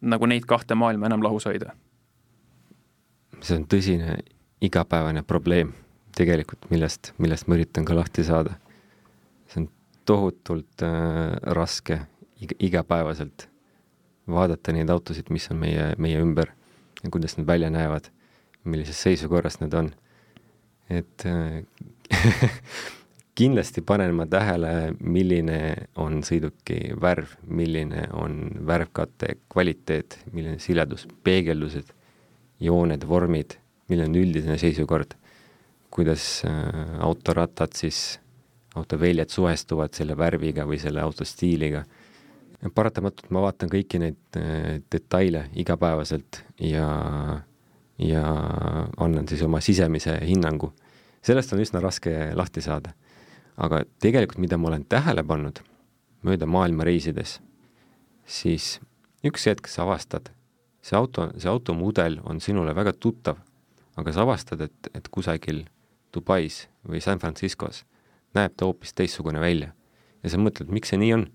nagu 0.00 0.26
neid 0.26 0.46
kahte 0.48 0.74
maailma 0.74 1.10
enam 1.10 1.22
lahus 1.22 1.46
hoida? 1.50 1.74
see 3.40 3.56
on 3.56 3.66
tõsine 3.68 4.18
igapäevane 4.60 5.22
probleem 5.22 5.72
tegelikult, 6.16 6.66
millest, 6.70 7.12
millest 7.18 7.48
ma 7.48 7.56
üritan 7.56 7.84
ka 7.88 7.96
lahti 7.96 8.24
saada. 8.24 8.56
see 9.48 9.62
on 9.62 9.68
tohutult 10.04 10.82
äh, 10.82 11.36
raske 11.42 12.00
iga, 12.40 12.56
igapäevaselt 12.58 13.49
vaadata 14.32 14.74
neid 14.76 14.90
autosid, 14.90 15.30
mis 15.34 15.48
on 15.52 15.60
meie, 15.62 15.90
meie 15.98 16.20
ümber 16.22 16.52
ja 17.02 17.10
kuidas 17.10 17.36
nad 17.38 17.46
välja 17.48 17.70
näevad, 17.72 18.10
millises 18.64 19.02
seisukorras 19.02 19.60
nad 19.60 19.74
on. 19.74 19.92
et 20.90 21.26
äh, 21.26 21.62
kindlasti 23.38 23.80
panen 23.86 24.14
ma 24.14 24.26
tähele, 24.26 24.92
milline 25.00 25.88
on 25.96 26.20
sõiduki 26.26 26.96
värv, 27.00 27.36
milline 27.46 28.08
on 28.12 28.42
värvkate 28.66 29.36
kvaliteet, 29.48 30.18
milline 30.32 30.58
siledus, 30.58 31.06
peegeldused, 31.24 31.94
jooned, 32.60 33.06
vormid 33.08 33.56
milline 33.90 34.08
on 34.10 34.18
üldine 34.22 34.56
seisukord, 34.60 35.16
kuidas 35.90 36.42
äh, 36.46 36.98
autorattad 37.02 37.74
siis, 37.78 38.20
autoväljad 38.78 39.32
suhestuvad 39.34 39.96
selle 39.96 40.14
värviga 40.18 40.66
või 40.68 40.78
selle 40.78 41.02
auto 41.02 41.26
stiiliga. 41.26 41.82
Paratamatult 42.74 43.30
ma 43.32 43.44
vaatan 43.46 43.70
kõiki 43.72 44.00
neid 44.02 44.38
äh, 44.38 44.80
detaile 44.92 45.46
igapäevaselt 45.58 46.42
ja, 46.60 46.88
ja 47.98 48.24
annan 49.00 49.28
siis 49.28 49.42
oma 49.46 49.62
sisemise 49.64 50.18
hinnangu. 50.26 50.72
sellest 51.22 51.52
on 51.52 51.60
üsna 51.60 51.80
raske 51.80 52.32
lahti 52.34 52.60
saada. 52.60 52.92
aga 53.56 53.84
tegelikult, 54.00 54.38
mida 54.38 54.58
ma 54.58 54.68
olen 54.68 54.84
tähele 54.84 55.24
pannud 55.24 55.60
mööda 56.22 56.46
maailma 56.46 56.84
reisides, 56.84 57.40
siis 58.26 58.80
üks 59.24 59.46
hetk 59.46 59.68
sa 59.68 59.82
avastad, 59.82 60.30
see 60.82 60.96
auto, 60.96 61.30
see 61.36 61.48
automudel 61.48 62.20
on 62.24 62.40
sinule 62.40 62.74
väga 62.74 62.92
tuttav 62.92 63.40
aga 64.00 64.14
sa 64.14 64.24
avastad, 64.24 64.62
et, 64.64 64.90
et 64.94 65.08
kusagil 65.12 65.64
Dubais 66.14 66.64
või 66.88 67.02
San 67.04 67.20
Franciscos 67.22 67.84
näeb 68.36 68.54
ta 68.56 68.68
hoopis 68.68 68.94
teistsugune 68.96 69.40
välja. 69.42 69.72
ja 70.22 70.30
sa 70.30 70.38
mõtled, 70.38 70.70
miks 70.70 70.92
see 70.92 71.00
nii 71.00 71.12
on? 71.16 71.26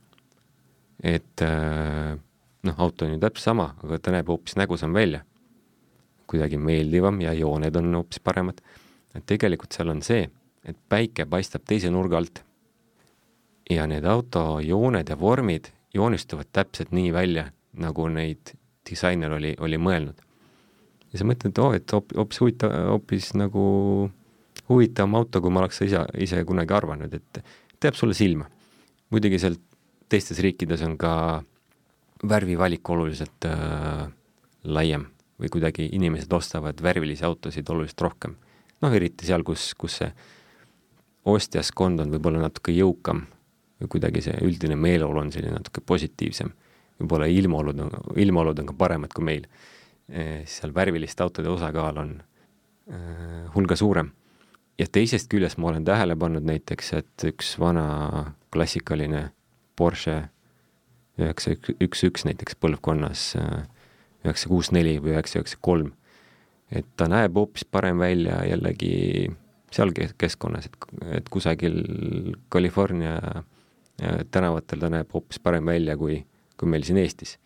Et 1.04 1.42
äh, 1.42 2.16
noh, 2.64 2.76
auto 2.78 3.06
on 3.06 3.16
ju 3.16 3.22
täpselt 3.22 3.52
sama, 3.52 3.70
aga 3.84 4.00
ta 4.00 4.14
näeb 4.16 4.30
hoopis 4.32 4.58
nägusam 4.60 4.94
välja. 4.94 5.24
kuidagi 6.26 6.58
meeldivam 6.58 7.20
ja 7.22 7.34
jooned 7.34 7.76
on 7.76 7.96
hoopis 7.96 8.20
paremad. 8.20 8.62
et 9.16 9.26
tegelikult 9.26 9.72
seal 9.72 9.90
on 9.90 10.02
see, 10.02 10.30
et 10.66 10.78
päike 10.90 11.26
paistab 11.26 11.62
teise 11.66 11.90
nurga 11.90 12.18
alt. 12.18 12.44
ja 13.70 13.88
need 13.88 14.06
auto 14.06 14.60
jooned 14.60 15.10
ja 15.10 15.20
vormid 15.20 15.72
joonistuvad 15.94 16.48
täpselt 16.52 16.92
nii 16.92 17.14
välja, 17.14 17.52
nagu 17.74 18.08
neid 18.08 18.56
disainer 18.90 19.32
oli, 19.32 19.56
oli 19.60 19.78
mõelnud 19.78 20.26
ja 21.16 21.22
sa 21.22 21.28
mõtled, 21.28 21.60
oo 21.64 21.72
et 21.76 21.94
hoopis 21.96 22.42
huvitav, 22.44 22.74
hoopis 22.92 23.32
nagu 23.40 23.64
huvitavam 24.70 25.16
auto, 25.22 25.40
kui 25.42 25.54
ma 25.54 25.64
oleks 25.64 25.80
ise, 25.86 26.02
ise 26.22 26.42
kunagi 26.48 26.76
arvanud, 26.76 27.14
et 27.16 27.40
teeb 27.80 27.96
sulle 27.96 28.18
silma. 28.18 28.50
muidugi 29.14 29.38
seal 29.40 29.56
teistes 30.10 30.40
riikides 30.44 30.84
on 30.86 30.98
ka 31.02 31.44
värvivalik 32.30 32.90
oluliselt 32.90 33.48
äh, 33.50 34.08
laiem 34.64 35.08
või 35.42 35.52
kuidagi 35.52 35.90
inimesed 35.98 36.32
ostavad 36.34 36.80
värvilisi 36.82 37.26
autosid 37.28 37.70
oluliselt 37.70 38.02
rohkem. 38.02 38.36
noh, 38.82 38.94
eriti 38.94 39.26
seal, 39.26 39.44
kus, 39.44 39.74
kus 39.78 40.00
see 40.02 40.12
ostjaskond 41.26 42.00
on 42.00 42.12
võib-olla 42.14 42.46
natuke 42.46 42.72
jõukam 42.76 43.26
või 43.82 43.90
kuidagi 43.92 44.22
see 44.22 44.36
üldine 44.46 44.78
meeleolu 44.80 45.26
on 45.26 45.32
selline 45.32 45.58
natuke 45.58 45.82
positiivsem. 45.82 46.54
võib-olla 47.00 47.28
ilmaolud 47.28 47.80
on, 47.80 47.96
ilmaolud 48.16 48.60
on 48.60 48.72
ka 48.72 48.78
paremad 48.78 49.14
kui 49.14 49.26
meil 49.26 49.48
Eh, 50.06 50.44
seal 50.46 50.70
värviliste 50.70 51.24
autode 51.26 51.50
osakaal 51.50 51.98
on 51.98 52.12
eh, 52.94 53.46
hulga 53.56 53.76
suurem. 53.76 54.12
ja 54.78 54.86
teisest 54.92 55.30
küljest 55.32 55.58
ma 55.58 55.70
olen 55.70 55.86
tähele 55.88 56.16
pannud 56.20 56.44
näiteks, 56.44 56.94
et 56.94 57.24
üks 57.24 57.54
vana 57.60 58.36
klassikaline 58.52 59.32
Porsche 59.76 60.16
üheksa 61.20 61.56
üks 61.84 62.04
üks 62.08 62.26
näiteks 62.28 62.58
põlvkonnas, 62.60 63.34
üheksa 64.26 64.52
kuus 64.52 64.72
neli 64.76 64.98
või 65.00 65.16
üheksa 65.16 65.40
üheksa 65.40 65.60
kolm, 65.64 65.94
et 66.72 66.88
ta 67.00 67.08
näeb 67.12 67.38
hoopis 67.38 67.66
parem 67.72 68.02
välja 68.04 68.42
jällegi 68.50 69.30
seal 69.76 69.92
keskkonnas, 69.96 70.70
et, 70.70 70.78
et 71.20 71.30
kusagil 71.32 71.82
California 72.52 73.20
tänavatel 74.32 74.82
ta 74.82 74.92
näeb 74.92 75.12
hoopis 75.16 75.40
parem 75.40 75.68
välja 75.68 75.96
kui, 76.00 76.20
kui 76.60 76.70
meil 76.72 76.84
siin 76.88 77.00
Eestis. 77.00 77.38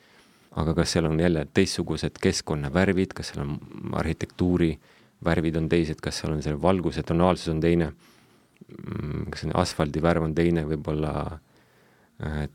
Aga 0.58 0.74
kas 0.74 0.96
seal 0.96 1.06
on 1.06 1.20
jälle 1.22 1.44
teistsugused 1.54 2.18
keskkonnavärvid, 2.22 3.14
kas 3.18 3.30
seal 3.32 3.44
on 3.46 3.94
arhitektuuri 4.02 4.72
värvid 5.26 5.60
on 5.60 5.68
teised, 5.70 6.00
kas 6.02 6.22
seal 6.22 6.34
on 6.34 6.42
see 6.44 6.56
valguse 6.62 7.04
tonaalsus 7.06 7.52
on 7.54 7.62
teine, 7.62 7.92
mm, 7.92 9.28
kas 9.34 9.46
asfaldi 9.54 10.02
värv 10.02 10.26
on 10.26 10.34
teine, 10.36 10.64
võib-olla 10.70 11.14
äh, 11.22 11.38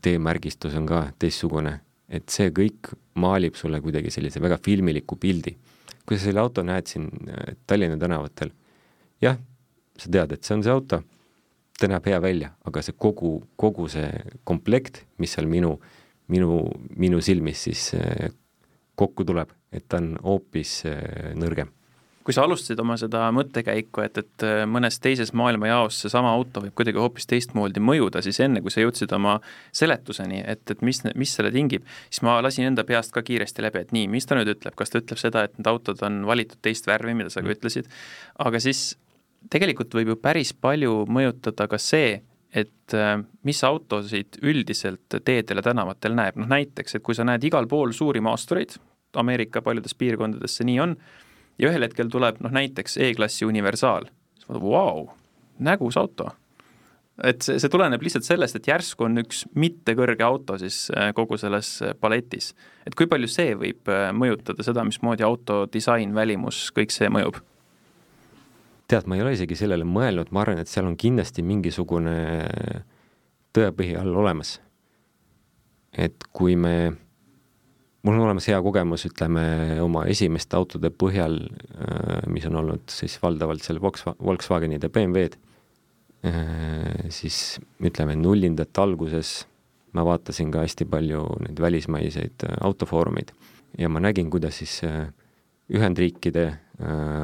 teemärgistus 0.01 0.75
on 0.77 0.85
ka 0.85 0.99
teistsugune, 1.19 1.79
et 2.09 2.29
see 2.29 2.51
kõik 2.53 2.91
maalib 3.17 3.55
sulle 3.57 3.79
kuidagi 3.81 4.11
sellise 4.13 4.41
väga 4.43 4.59
filmiliku 4.61 5.17
pildi. 5.17 5.55
kui 6.05 6.19
sa 6.19 6.27
selle 6.27 6.39
auto 6.39 6.61
näed 6.61 6.85
siin 6.85 7.07
äh, 7.09 7.55
Tallinna 7.65 7.97
tänavatel, 7.97 8.51
jah, 9.21 9.39
sa 9.97 10.09
tead, 10.11 10.35
et 10.35 10.43
see 10.45 10.53
on 10.53 10.63
see 10.63 10.73
auto, 10.73 10.99
ta 11.79 11.87
näeb 11.89 12.05
hea 12.05 12.19
välja, 12.21 12.51
aga 12.61 12.83
see 12.85 12.93
kogu, 12.93 13.39
kogu 13.57 13.87
see 13.89 14.11
komplekt, 14.43 15.01
mis 15.17 15.33
seal 15.33 15.49
minu 15.49 15.73
äh, 15.79 15.95
minu, 16.27 16.59
minu 16.97 17.21
silmis 17.21 17.65
siis 17.67 17.93
äh, 17.97 18.29
kokku 18.95 19.25
tuleb, 19.27 19.51
et 19.71 19.87
ta 19.89 19.99
on 20.01 20.15
hoopis 20.23 20.77
äh, 20.89 21.33
nõrgem 21.37 21.71
kui 22.25 22.33
sa 22.33 22.41
alustasid 22.47 22.79
oma 22.81 22.95
seda 22.97 23.27
mõttekäiku, 23.35 24.01
et, 24.01 24.17
et 24.23 24.45
äh, 24.45 24.63
mõnes 24.69 24.97
teises 25.01 25.29
maailmajaos 25.37 25.99
seesama 26.01 26.31
auto 26.33 26.63
võib 26.63 26.73
kuidagi 26.77 26.97
hoopis 27.01 27.29
teistmoodi 27.29 27.83
mõjuda, 27.83 28.23
siis 28.25 28.39
enne, 28.41 28.63
kui 28.65 28.73
sa 28.73 28.81
jõudsid 28.81 29.13
oma 29.13 29.37
seletuseni, 29.75 30.41
et, 30.41 30.63
et 30.73 30.81
mis, 30.85 31.03
mis 31.13 31.35
selle 31.37 31.51
tingib, 31.53 31.85
siis 32.09 32.23
ma 32.25 32.39
lasin 32.41 32.71
enda 32.71 32.85
peast 32.87 33.13
ka 33.13 33.21
kiiresti 33.25 33.65
läbi, 33.67 33.83
et 33.85 33.93
nii, 33.95 34.07
mis 34.11 34.25
ta 34.25 34.37
nüüd 34.39 34.49
ütleb, 34.55 34.73
kas 34.79 34.93
ta 34.93 35.03
ütleb 35.03 35.21
seda, 35.21 35.45
et 35.45 35.59
need 35.59 35.69
autod 35.69 36.01
on 36.07 36.23
valitud 36.25 36.61
teist 36.65 36.89
värvi, 36.89 37.13
mida 37.17 37.29
sa 37.29 37.43
ka 37.43 37.49
mm. 37.49 37.59
ütlesid, 37.59 37.91
aga 38.47 38.61
siis 38.63 38.87
tegelikult 39.53 39.93
võib 39.93 40.15
ju 40.15 40.17
päris 40.21 40.55
palju 40.57 41.03
mõjutada 41.05 41.67
ka 41.69 41.77
see, 41.81 42.17
et 42.55 42.95
äh, 42.97 43.19
mis 43.45 43.61
autosid 43.67 44.39
üldiselt 44.41 45.19
teedel 45.27 45.61
ja 45.61 45.67
tänavatel 45.69 46.17
näeb, 46.17 46.41
noh 46.41 46.49
näiteks, 46.49 46.97
et 46.97 47.05
kui 47.05 47.13
sa 47.13 47.27
näed 47.27 47.45
igal 47.45 47.69
pool 47.69 47.93
suuri 47.93 48.23
maastureid, 48.25 48.79
Ameerika 49.15 49.61
paljudes 49.63 49.93
piirkondades 49.95 50.57
see 50.57 50.65
nii 50.67 50.79
on, 50.83 50.97
ja 51.59 51.69
ühel 51.69 51.85
hetkel 51.87 52.09
tuleb 52.11 52.41
noh 52.43 52.53
näiteks 52.55 52.97
E-klassi 53.09 53.47
universaal, 53.47 54.09
siis 54.35 54.49
vaatad, 54.49 54.65
vau, 54.65 55.05
nägus 55.59 55.97
auto. 55.97 56.29
et 57.23 57.41
see, 57.41 57.59
see 57.63 57.71
tuleneb 57.71 58.03
lihtsalt 58.03 58.27
sellest, 58.27 58.57
et 58.59 58.67
järsku 58.67 59.07
on 59.07 59.23
üks 59.23 59.45
mittekõrge 59.55 60.23
auto 60.25 60.57
siis 60.59 60.89
äh, 60.91 61.13
kogu 61.15 61.37
selles 61.39 61.77
äh, 61.81 61.95
paletis. 61.99 62.53
et 62.85 62.95
kui 62.95 63.07
palju 63.07 63.31
see 63.31 63.55
võib 63.55 63.91
mõjutada 64.13 64.63
seda, 64.63 64.83
mismoodi 64.83 65.23
auto 65.23 65.65
disain, 65.71 66.15
välimus, 66.15 66.69
kõik 66.75 66.91
see 66.95 67.11
mõjub? 67.11 67.39
tead, 68.87 69.07
ma 69.07 69.17
ei 69.17 69.23
ole 69.23 69.33
isegi 69.33 69.57
sellele 69.57 69.87
mõelnud, 69.87 70.29
ma 70.31 70.43
arvan, 70.43 70.59
et 70.61 70.69
seal 70.69 70.85
on 70.85 70.97
kindlasti 70.99 71.43
mingisugune 71.45 72.15
tõepõhi 73.55 73.95
all 73.99 74.15
olemas. 74.15 74.59
et 75.95 76.27
kui 76.35 76.57
me, 76.59 76.91
mul 78.05 78.19
on 78.19 78.27
olemas 78.27 78.45
hea 78.51 78.59
kogemus, 78.61 79.07
ütleme, 79.09 79.43
oma 79.81 80.05
esimeste 80.11 80.57
autode 80.59 80.91
põhjal, 80.93 81.39
äh, 81.41 82.21
mis 82.29 82.45
on 82.45 82.59
olnud 82.61 82.85
siis 82.93 83.17
valdavalt 83.21 83.65
seal 83.65 83.81
Volkswagenid 83.81 84.85
ja 84.85 84.91
BMW-d, 84.93 85.39
äh, 86.29 87.07
siis 87.13 87.57
ütleme, 87.81 88.17
nullindate 88.19 88.83
alguses 88.83 89.39
ma 89.97 90.03
vaatasin 90.05 90.51
ka 90.53 90.61
hästi 90.65 90.85
palju 90.91 91.23
neid 91.47 91.61
välismaiseid 91.65 92.45
äh, 92.45 92.59
autofoorumeid 92.67 93.33
ja 93.81 93.89
ma 93.89 94.03
nägin, 94.03 94.29
kuidas 94.29 94.61
siis 94.61 94.83
Ühendriikide 95.65 96.43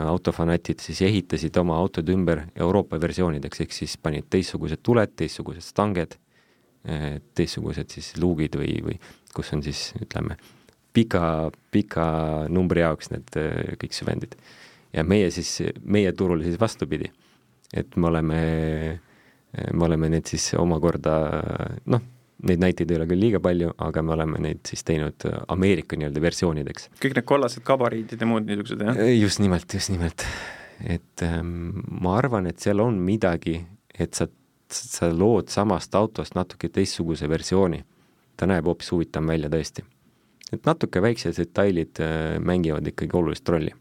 autofanatid 0.10 0.80
siis 0.82 1.04
ehitasid 1.06 1.54
oma 1.62 1.76
autod 1.78 2.08
ümber 2.10 2.40
Euroopa 2.58 2.98
versioonideks, 2.98 3.60
ehk 3.62 3.76
siis 3.76 3.94
panid 4.02 4.26
teistsugused 4.34 4.82
tuled, 4.82 5.12
teistsugused 5.14 5.62
stanged, 5.62 6.16
teistsugused 7.38 7.94
siis 7.94 8.16
luugid 8.18 8.58
või, 8.58 8.80
või 8.88 8.98
kus 9.36 9.54
on 9.54 9.62
siis 9.62 9.92
ütleme, 10.02 10.40
pika, 10.94 11.52
pika 11.72 12.06
numbri 12.50 12.84
jaoks 12.84 13.12
need 13.14 13.38
kõik 13.82 13.96
süvendid. 13.96 14.36
ja 14.94 15.04
meie 15.08 15.32
siis, 15.32 15.62
meie 15.84 16.12
turul 16.12 16.44
siis 16.44 16.60
vastupidi, 16.60 17.12
et 17.74 17.96
me 17.96 18.08
oleme, 18.08 18.40
me 19.72 19.86
oleme 19.88 20.10
need 20.12 20.28
siis 20.28 20.52
omakorda 20.60 21.16
noh, 21.86 22.02
neid 22.48 22.62
näiteid 22.62 22.92
ei 22.92 22.98
ole 23.00 23.08
küll 23.10 23.22
liiga 23.22 23.42
palju, 23.44 23.72
aga 23.86 24.04
me 24.06 24.16
oleme 24.16 24.42
neid 24.42 24.62
siis 24.68 24.84
teinud 24.88 25.26
Ameerika 25.54 25.98
nii-öelda 26.00 26.24
versioonideks. 26.24 26.90
kõik 27.02 27.16
need 27.18 27.28
kollased 27.30 27.64
gabariidid 27.68 28.22
ja 28.22 28.30
muud 28.30 28.48
niisugused, 28.50 28.82
jah? 28.82 29.02
just 29.20 29.42
nimelt, 29.44 29.74
just 29.74 29.94
nimelt. 29.94 30.26
et 30.82 31.26
ähm, 31.26 31.84
ma 32.02 32.18
arvan, 32.18 32.50
et 32.50 32.60
seal 32.60 32.82
on 32.82 32.98
midagi, 33.06 33.60
et 33.94 34.18
sa, 34.18 34.28
sa 34.72 35.12
lood 35.14 35.52
samast 35.54 35.96
autost 35.96 36.36
natuke 36.36 36.70
teistsuguse 36.70 37.30
versiooni. 37.30 37.84
ta 38.36 38.48
näeb 38.50 38.66
hoopis 38.66 38.90
huvitavam 38.92 39.30
välja 39.36 39.52
tõesti. 39.54 39.86
Et 40.52 40.66
natuke 40.68 41.02
väiksed 41.02 41.38
detailid 41.38 42.02
äh, 42.04 42.40
mängivad 42.40 42.88
ikkagi 42.88 43.18
olulist 43.18 43.50
rolli 43.50 43.74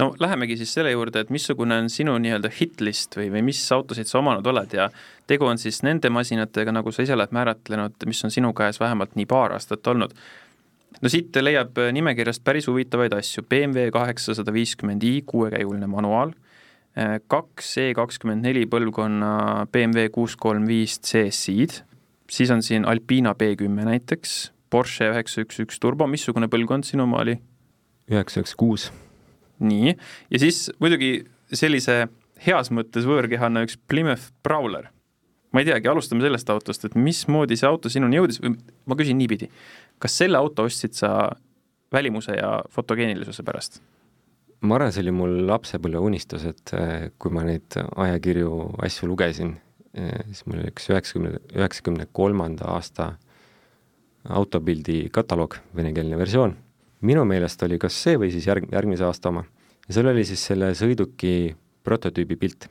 no 0.00 0.10
lähemegi 0.20 0.56
siis 0.60 0.72
selle 0.74 0.92
juurde, 0.94 1.24
et 1.24 1.30
missugune 1.34 1.76
on 1.82 1.88
sinu 1.92 2.16
nii-öelda 2.22 2.50
hitlist 2.56 3.16
või, 3.18 3.28
või 3.34 3.42
mis 3.50 3.60
autosid 3.74 4.08
sa 4.08 4.20
omanud 4.20 4.46
oled 4.52 4.76
ja 4.76 4.88
tegu 5.30 5.48
on 5.48 5.60
siis 5.60 5.82
nende 5.86 6.10
masinatega, 6.12 6.72
nagu 6.74 6.92
sa 6.94 7.04
ise 7.04 7.16
oled 7.16 7.34
määratlenud, 7.36 7.98
mis 8.08 8.24
on 8.26 8.34
sinu 8.34 8.52
käes 8.56 8.80
vähemalt 8.80 9.16
nii 9.18 9.28
paar 9.30 9.56
aastat 9.56 9.86
olnud. 9.92 10.14
no 11.00 11.12
siit 11.12 11.36
leiab 11.36 11.78
nimekirjast 11.92 12.44
päris 12.44 12.68
huvitavaid 12.70 13.14
asju, 13.18 13.44
BMW 13.48 13.90
kaheksasada 13.94 14.52
viiskümmend 14.52 15.04
i 15.04 15.20
kuuekäiguline 15.26 15.86
manuaal, 15.90 16.32
kaks 17.30 17.76
E 17.78 17.90
kakskümmend 17.94 18.42
neli 18.46 18.64
põlvkonna 18.66 19.66
BMW 19.72 20.08
kuus 20.12 20.36
kolm 20.36 20.66
viis 20.66 20.98
CSI-d, 21.06 21.84
siis 22.30 22.50
on 22.50 22.64
siin 22.66 22.88
Alpina 22.88 23.34
B 23.34 23.54
kümme 23.58 23.86
näiteks, 23.86 24.50
Porsche 24.70 25.10
üheksa 25.10 25.44
üks 25.44 25.60
üks 25.66 25.80
turbo, 25.82 26.06
missugune 26.06 26.48
põlvkond 26.50 26.86
sinu 26.88 27.08
oma 27.08 27.22
oli? 27.24 27.38
üheksa 28.10 28.44
üks 28.44 28.56
kuus 28.58 28.90
nii, 29.60 29.94
ja 30.30 30.40
siis 30.40 30.68
muidugi 30.80 31.26
sellise 31.52 32.06
heas 32.40 32.72
mõttes 32.72 33.06
võõrkehana 33.08 33.64
üks 33.66 33.76
Plymouth 33.90 34.32
Prowler. 34.42 34.88
ma 35.52 35.62
ei 35.62 35.66
teagi, 35.66 35.88
alustame 35.90 36.22
sellest 36.22 36.50
autost, 36.52 36.84
et 36.86 36.94
mismoodi 36.94 37.58
see 37.58 37.68
auto 37.68 37.90
sinuni 37.90 38.20
jõudis 38.20 38.40
või 38.42 38.54
ma 38.86 38.96
küsin 38.96 39.18
niipidi, 39.18 39.50
kas 39.98 40.16
selle 40.22 40.38
auto 40.38 40.64
ostsid 40.68 40.94
sa 40.96 41.30
välimuse 41.92 42.36
ja 42.38 42.60
fotogeenilisuse 42.70 43.44
pärast? 43.46 43.80
ma 44.60 44.76
arvan, 44.76 44.92
see 44.92 45.04
oli 45.04 45.16
mul 45.16 45.34
lapsepõlve 45.48 46.04
unistus, 46.04 46.44
et 46.44 46.74
eh, 46.76 47.10
kui 47.18 47.32
ma 47.32 47.44
neid 47.48 47.76
ajakirju, 47.76 48.52
asju 48.84 49.08
lugesin, 49.08 49.54
eh, 49.96 50.20
siis 50.28 50.44
mul 50.46 50.60
oli 50.60 50.72
üks 50.72 50.90
üheksakümne, 50.92 51.38
üheksakümne 51.56 52.06
kolmanda 52.12 52.68
aasta 52.76 53.14
autopildi 54.28 55.08
kataloog, 55.12 55.56
venekeelne 55.76 56.18
versioon 56.18 56.56
minu 57.06 57.24
meelest 57.24 57.62
oli 57.64 57.78
kas 57.80 57.96
see 58.04 58.18
või 58.20 58.30
siis 58.32 58.46
järg, 58.48 58.68
järgmise 58.72 59.06
aasta 59.06 59.30
oma. 59.32 59.44
ja 59.86 59.96
seal 59.96 60.10
oli 60.12 60.24
siis 60.28 60.42
selle 60.50 60.72
sõiduki 60.76 61.54
prototüübi 61.84 62.36
pilt. 62.36 62.68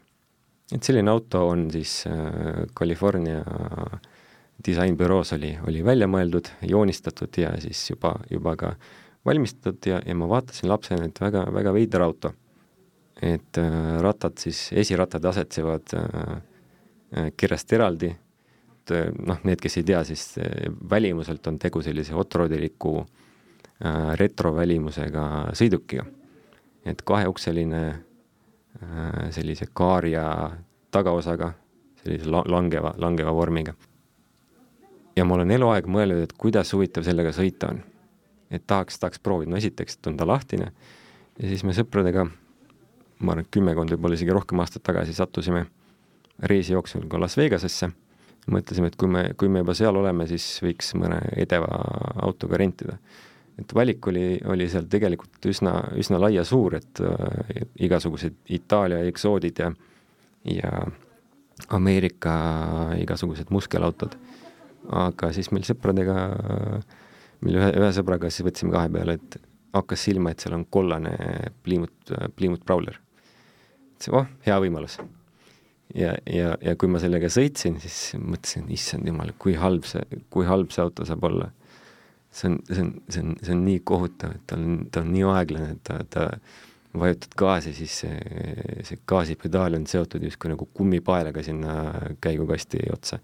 et 0.74 0.84
selline 0.84 1.12
auto 1.12 1.47
on 1.47 1.70
siis 1.72 2.04
äh, 2.08 2.66
California 2.78 3.43
disainbüroos 4.66 5.34
oli, 5.34 5.54
oli 5.68 5.84
välja 5.86 6.08
mõeldud, 6.08 6.50
joonistatud 6.68 7.38
ja 7.38 7.54
siis 7.64 7.89
juba, 7.89 8.18
juba 8.30 8.56
ka 8.60 8.74
valmistatud 9.26 9.86
ja, 9.88 10.02
ja 10.06 10.16
ma 10.16 10.28
vaatasin 10.28 10.70
lapsena, 10.70 11.06
et 11.08 11.22
väga, 11.22 11.45
väga 11.54 11.74
veider 11.74 12.06
auto. 12.06 12.34
et 13.22 13.58
äh, 13.58 14.02
rattad 14.02 14.38
siis, 14.38 14.70
esirattad 14.72 15.26
asetsevad 15.26 15.95
äh, 15.95 16.41
äh 17.18 17.32
kirjast 17.38 17.74
eraldi, 17.74 18.14
et 18.89 18.97
äh, 18.97 19.09
noh, 19.25 19.39
need, 19.45 19.61
kes 19.61 19.77
ei 19.79 19.87
tea, 19.87 20.03
siis 20.07 20.31
äh, 20.41 20.67
välimuselt 20.89 21.47
on 21.47 21.59
tegu 21.61 21.81
sellise 21.85 22.15
otroodiliku 22.17 22.97
äh, 22.99 23.29
Äh, 23.79 24.15
retrovälimusega 24.19 25.53
sõidukiga. 25.55 26.03
et 26.83 27.01
kaheukseline 27.01 27.83
äh, 27.87 29.29
sellise 29.31 29.69
kaaria 29.73 30.23
tagaosaga, 30.91 31.53
sellise 32.01 32.27
la-, 32.27 32.43
langeva, 32.43 32.91
langeva 32.97 33.31
vormiga. 33.31 33.73
ja 35.15 35.23
ma 35.23 35.35
olen 35.35 35.51
eluaeg 35.51 35.87
mõelnud, 35.87 36.23
et 36.23 36.33
kuidas 36.33 36.73
huvitav 36.73 37.07
sellega 37.07 37.31
sõita 37.31 37.69
on. 37.69 37.79
et 38.51 38.67
tahaks, 38.67 38.99
tahaks 38.99 39.19
proovida, 39.19 39.51
no 39.51 39.57
esiteks, 39.57 39.97
on 40.07 40.17
ta 40.17 40.27
lahtine 40.27 40.73
ja 41.39 41.47
siis 41.47 41.63
me 41.63 41.71
sõpradega, 41.71 42.27
ma 43.19 43.31
arvan, 43.31 43.45
et 43.45 43.51
kümmekond, 43.51 43.95
võib-olla 43.95 44.19
isegi 44.19 44.35
rohkem 44.35 44.59
aastat 44.59 44.83
tagasi 44.83 45.13
sattusime 45.13 45.65
reisijooksul 46.43 47.07
ka 47.07 47.19
Las 47.19 47.37
Vegasesse, 47.37 47.93
mõtlesime, 48.54 48.91
et 48.91 49.00
kui 49.00 49.10
me, 49.12 49.24
kui 49.39 49.50
me 49.52 49.64
juba 49.64 49.76
seal 49.78 49.97
oleme, 50.00 50.28
siis 50.30 50.45
võiks 50.66 50.93
mõne 51.00 51.22
edeva 51.38 51.70
autoga 52.26 52.60
rentida 52.62 53.00
et 53.60 53.76
valik 53.76 54.08
oli, 54.08 54.24
oli 54.50 54.68
seal 54.72 54.88
tegelikult 54.91 55.45
üsna, 55.52 55.74
üsna 56.00 56.20
laia-suur, 56.22 56.78
et 56.80 57.02
äh, 57.04 57.66
igasugused 57.88 58.38
Itaalia 58.56 59.02
eksoodid 59.10 59.60
ja, 59.64 59.72
ja 60.47 60.72
Ameerika 61.76 62.34
igasugused 63.02 63.52
muskelautod. 63.54 64.16
aga 64.95 65.34
siis 65.36 65.52
meil 65.52 65.66
sõpradega, 65.68 66.16
meil 67.43 67.60
ühe, 67.60 67.70
ühe 67.82 67.89
sõbraga 67.93 68.32
siis 68.32 68.47
võtsime 68.47 68.72
kahe 68.74 68.89
peale, 68.93 69.20
et 69.20 69.38
hakkas 69.76 70.08
silma, 70.08 70.32
et 70.32 70.41
seal 70.41 70.56
on 70.56 70.66
kollane 70.66 71.12
Plymouth, 71.64 72.16
Plymouth 72.36 72.66
Prowler. 72.66 72.97
ütlesin, 73.97 74.16
oh, 74.16 74.32
hea 74.47 74.58
võimalus. 74.64 74.97
Ja, 75.95 76.15
ja, 76.29 76.55
ja 76.61 76.75
kui 76.79 76.91
ma 76.91 77.01
sellega 77.01 77.31
sõitsin, 77.33 77.79
siis 77.81 78.15
mõtlesin, 78.19 78.67
issand 78.73 79.07
jumal, 79.07 79.33
kui 79.41 79.55
halb 79.59 79.87
see, 79.89 80.21
kui 80.29 80.45
halb 80.49 80.73
see 80.75 80.83
auto 80.85 81.07
saab 81.07 81.25
olla 81.29 81.49
see 82.31 82.49
on, 82.49 82.59
see 82.69 82.81
on, 82.81 83.01
see 83.09 83.21
on, 83.23 83.35
see 83.41 83.53
on 83.53 83.61
nii 83.65 83.83
kohutav, 83.85 84.33
et 84.37 84.43
ta 84.47 84.57
on, 84.57 84.81
ta 84.91 85.03
on 85.03 85.13
nii 85.13 85.25
aeglane, 85.33 85.71
et 85.75 85.81
ta, 85.87 85.99
ta 86.09 86.99
vajutad 86.99 87.33
gaasi, 87.37 87.73
siis 87.77 87.95
see, 88.03 88.19
see 88.85 89.01
gaasipedaal 89.09 89.77
on 89.77 89.87
seotud 89.89 90.23
justkui 90.25 90.51
nagu 90.53 90.67
kummipaelaga 90.73 91.43
sinna 91.45 91.73
käigukasti 92.21 92.85
otsa. 92.93 93.19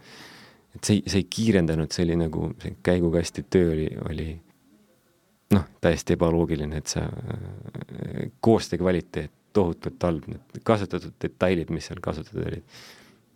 et 0.76 0.84
see, 0.84 1.02
see 1.06 1.22
ei 1.24 1.30
kiirendanud, 1.38 1.92
see 1.94 2.06
oli 2.06 2.18
nagu, 2.20 2.50
see 2.62 2.76
käigukasti 2.84 3.46
töö 3.50 3.72
oli, 3.74 3.88
oli 4.10 4.28
noh, 5.56 5.66
täiesti 5.82 6.18
ebaloogiline, 6.18 6.82
et 6.82 6.94
see 6.94 8.30
koostöö 8.42 8.82
kvaliteet 8.82 9.32
tohutult 9.56 10.04
halb, 10.08 10.28
need 10.30 10.62
kasutatud 10.68 11.16
detailid, 11.22 11.72
mis 11.74 11.90
seal 11.90 12.04
kasutatud 12.04 12.46
olid 12.46 12.78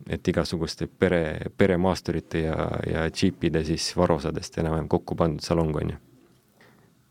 et 0.08 0.28
igasuguste 0.32 0.86
pere, 0.88 1.50
peremaasturite 1.58 2.44
ja, 2.46 2.56
ja 2.88 3.08
džiipide 3.12 3.62
siis 3.66 3.90
varosadest 3.98 4.56
enam-vähem 4.62 4.88
kokku 4.90 5.16
pandud 5.18 5.44
salong, 5.44 5.74
on 5.76 5.92
ju. 5.92 5.98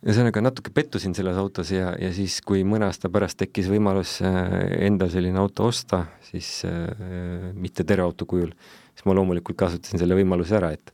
ühesõnaga 0.07 0.41
natuke 0.41 0.73
pettusin 0.73 1.13
selles 1.17 1.37
autos 1.37 1.73
ja, 1.75 1.91
ja 2.01 2.09
siis, 2.15 2.39
kui 2.45 2.63
mõne 2.65 2.87
aasta 2.87 3.11
pärast 3.13 3.39
tekkis 3.41 3.69
võimalus 3.69 4.17
äh, 4.25 4.41
endal 4.87 5.11
selline 5.13 5.41
auto 5.41 5.67
osta, 5.69 6.05
siis 6.31 6.63
äh, 6.67 7.51
mitte 7.53 7.85
terveauto 7.85 8.25
kujul, 8.29 8.53
siis 8.93 9.05
ma 9.05 9.17
loomulikult 9.19 9.59
kasutasin 9.59 10.01
selle 10.01 10.17
võimaluse 10.17 10.57
ära, 10.61 10.73
et 10.77 10.93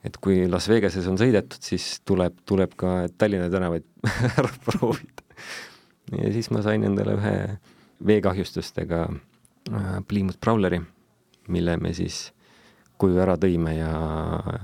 et 0.00 0.14
kui 0.16 0.46
Las 0.48 0.64
Vegases 0.70 1.04
on 1.10 1.18
sõidetud, 1.20 1.60
siis 1.60 1.98
tuleb, 2.08 2.38
tuleb 2.48 2.72
ka 2.80 3.02
Tallinna 3.20 3.50
tänavaid 3.52 3.84
ära 4.40 4.48
proovida. 4.64 5.26
Ja 6.18 6.32
siis 6.32 6.50
ma 6.50 6.62
sain 6.62 6.84
endale 6.84 7.14
ühe 7.18 7.34
veekahjustustega 8.06 9.04
äh, 9.10 10.00
Plymouth 10.08 10.40
Prowleri 10.40 10.80
mille 11.50 11.76
me 11.76 11.92
siis 11.94 12.30
koju 13.00 13.20
ära 13.22 13.36
tõime 13.40 13.74
ja 13.76 13.90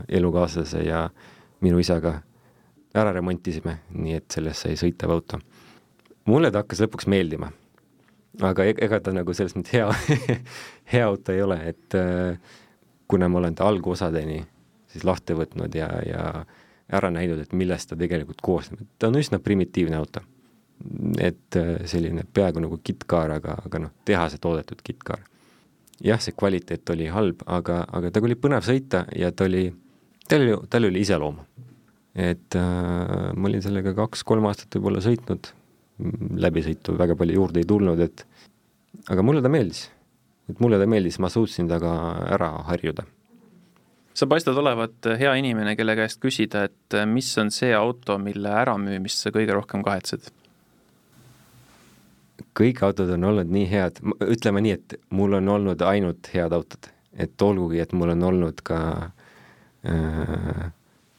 elukaaslase 0.08 0.82
ja 0.86 1.06
minu 1.64 1.80
isaga 1.80 2.18
ära 2.96 3.12
remontisime, 3.12 3.80
nii 3.92 4.18
et 4.20 4.32
sellest 4.32 4.66
sai 4.66 4.76
sõitev 4.80 5.12
auto. 5.12 5.40
mulle 6.24 6.50
ta 6.50 6.62
hakkas 6.62 6.80
lõpuks 6.84 7.08
meeldima. 7.08 7.50
aga 8.42 8.64
e-, 8.64 8.76
ega 8.78 9.00
ta 9.00 9.12
nagu 9.12 9.34
selles 9.34 9.56
mõttes 9.56 9.72
hea 9.72 9.90
hea 10.92 11.06
auto 11.06 11.32
ei 11.32 11.42
ole, 11.42 11.58
et 11.68 11.94
äh, 11.94 12.38
kuna 13.08 13.28
ma 13.28 13.38
olen 13.38 13.54
ta 13.54 13.68
algosadeni 13.68 14.44
siis 14.86 15.04
lahti 15.04 15.34
võtnud 15.34 15.74
ja, 15.74 15.88
ja 16.06 16.44
ära 16.92 17.10
näinud, 17.10 17.40
et 17.40 17.52
millest 17.52 17.90
ta 17.90 17.96
tegelikult 17.96 18.40
koosneb, 18.40 18.80
et 18.80 18.88
ta 18.98 19.08
on 19.08 19.18
üsna 19.18 19.38
primitiivne 19.38 19.96
auto. 19.96 20.20
Et 21.22 21.56
äh, 21.56 21.72
selline 21.88 22.26
peaaegu 22.34 22.62
nagu 22.62 22.78
kittkaar, 22.84 23.36
aga, 23.38 23.56
aga 23.66 23.82
noh, 23.86 23.94
tehase 24.08 24.38
toodetud 24.42 24.82
kittkaar. 24.84 25.24
jah, 26.04 26.20
see 26.20 26.36
kvaliteet 26.36 26.90
oli 26.92 27.08
halb, 27.08 27.42
aga, 27.46 27.82
aga 27.88 28.10
temaga 28.12 28.30
oli 28.30 28.40
põnev 28.40 28.66
sõita 28.66 29.06
ja 29.16 29.32
ta 29.32 29.46
oli, 29.48 29.70
tal 30.28 30.44
oli, 30.44 30.58
tal 30.70 30.88
oli 30.90 31.04
iseloom. 31.06 31.40
et 32.14 32.58
äh, 32.60 33.32
ma 33.34 33.50
olin 33.50 33.64
sellega 33.64 33.94
kaks-kolm 33.96 34.48
aastat 34.50 34.76
võib-olla 34.76 35.02
sõitnud, 35.04 35.52
läbisõitu 36.44 36.96
väga 36.98 37.16
palju 37.16 37.40
juurde 37.40 37.62
ei 37.62 37.68
tulnud, 37.68 38.00
et 38.04 38.26
aga 39.08 39.24
mulle 39.24 39.42
ta 39.42 39.52
meeldis. 39.52 39.86
et 40.50 40.60
mulle 40.60 40.78
ta 40.78 40.86
meeldis, 40.86 41.18
ma 41.18 41.32
suutsin 41.32 41.68
temaga 41.68 41.94
ära 42.36 42.52
harjuda 42.68 43.08
sa 44.16 44.24
paistad 44.24 44.56
olevat 44.56 45.08
hea 45.20 45.32
inimene, 45.36 45.74
kelle 45.76 45.92
käest 45.96 46.20
küsida, 46.22 46.64
et 46.70 46.94
mis 47.08 47.28
on 47.40 47.50
see 47.52 47.74
auto, 47.76 48.16
mille 48.16 48.48
äramüümist 48.48 49.20
sa 49.20 49.32
kõige 49.34 49.52
rohkem 49.56 49.84
kahetsed? 49.84 50.30
Kõik 52.56 52.82
autod 52.86 53.10
on 53.16 53.28
olnud 53.30 53.50
nii 53.52 53.66
head, 53.70 54.00
ütleme 54.24 54.62
nii, 54.64 54.76
et 54.78 54.96
mul 55.14 55.36
on 55.38 55.52
olnud 55.56 55.82
ainult 55.84 56.30
head 56.32 56.54
autod, 56.56 56.88
et 57.16 57.42
olgugi, 57.42 57.80
et 57.82 57.92
mul 57.96 58.14
on 58.14 58.26
olnud 58.30 58.62
ka 58.66 58.78
äh, 59.88 60.62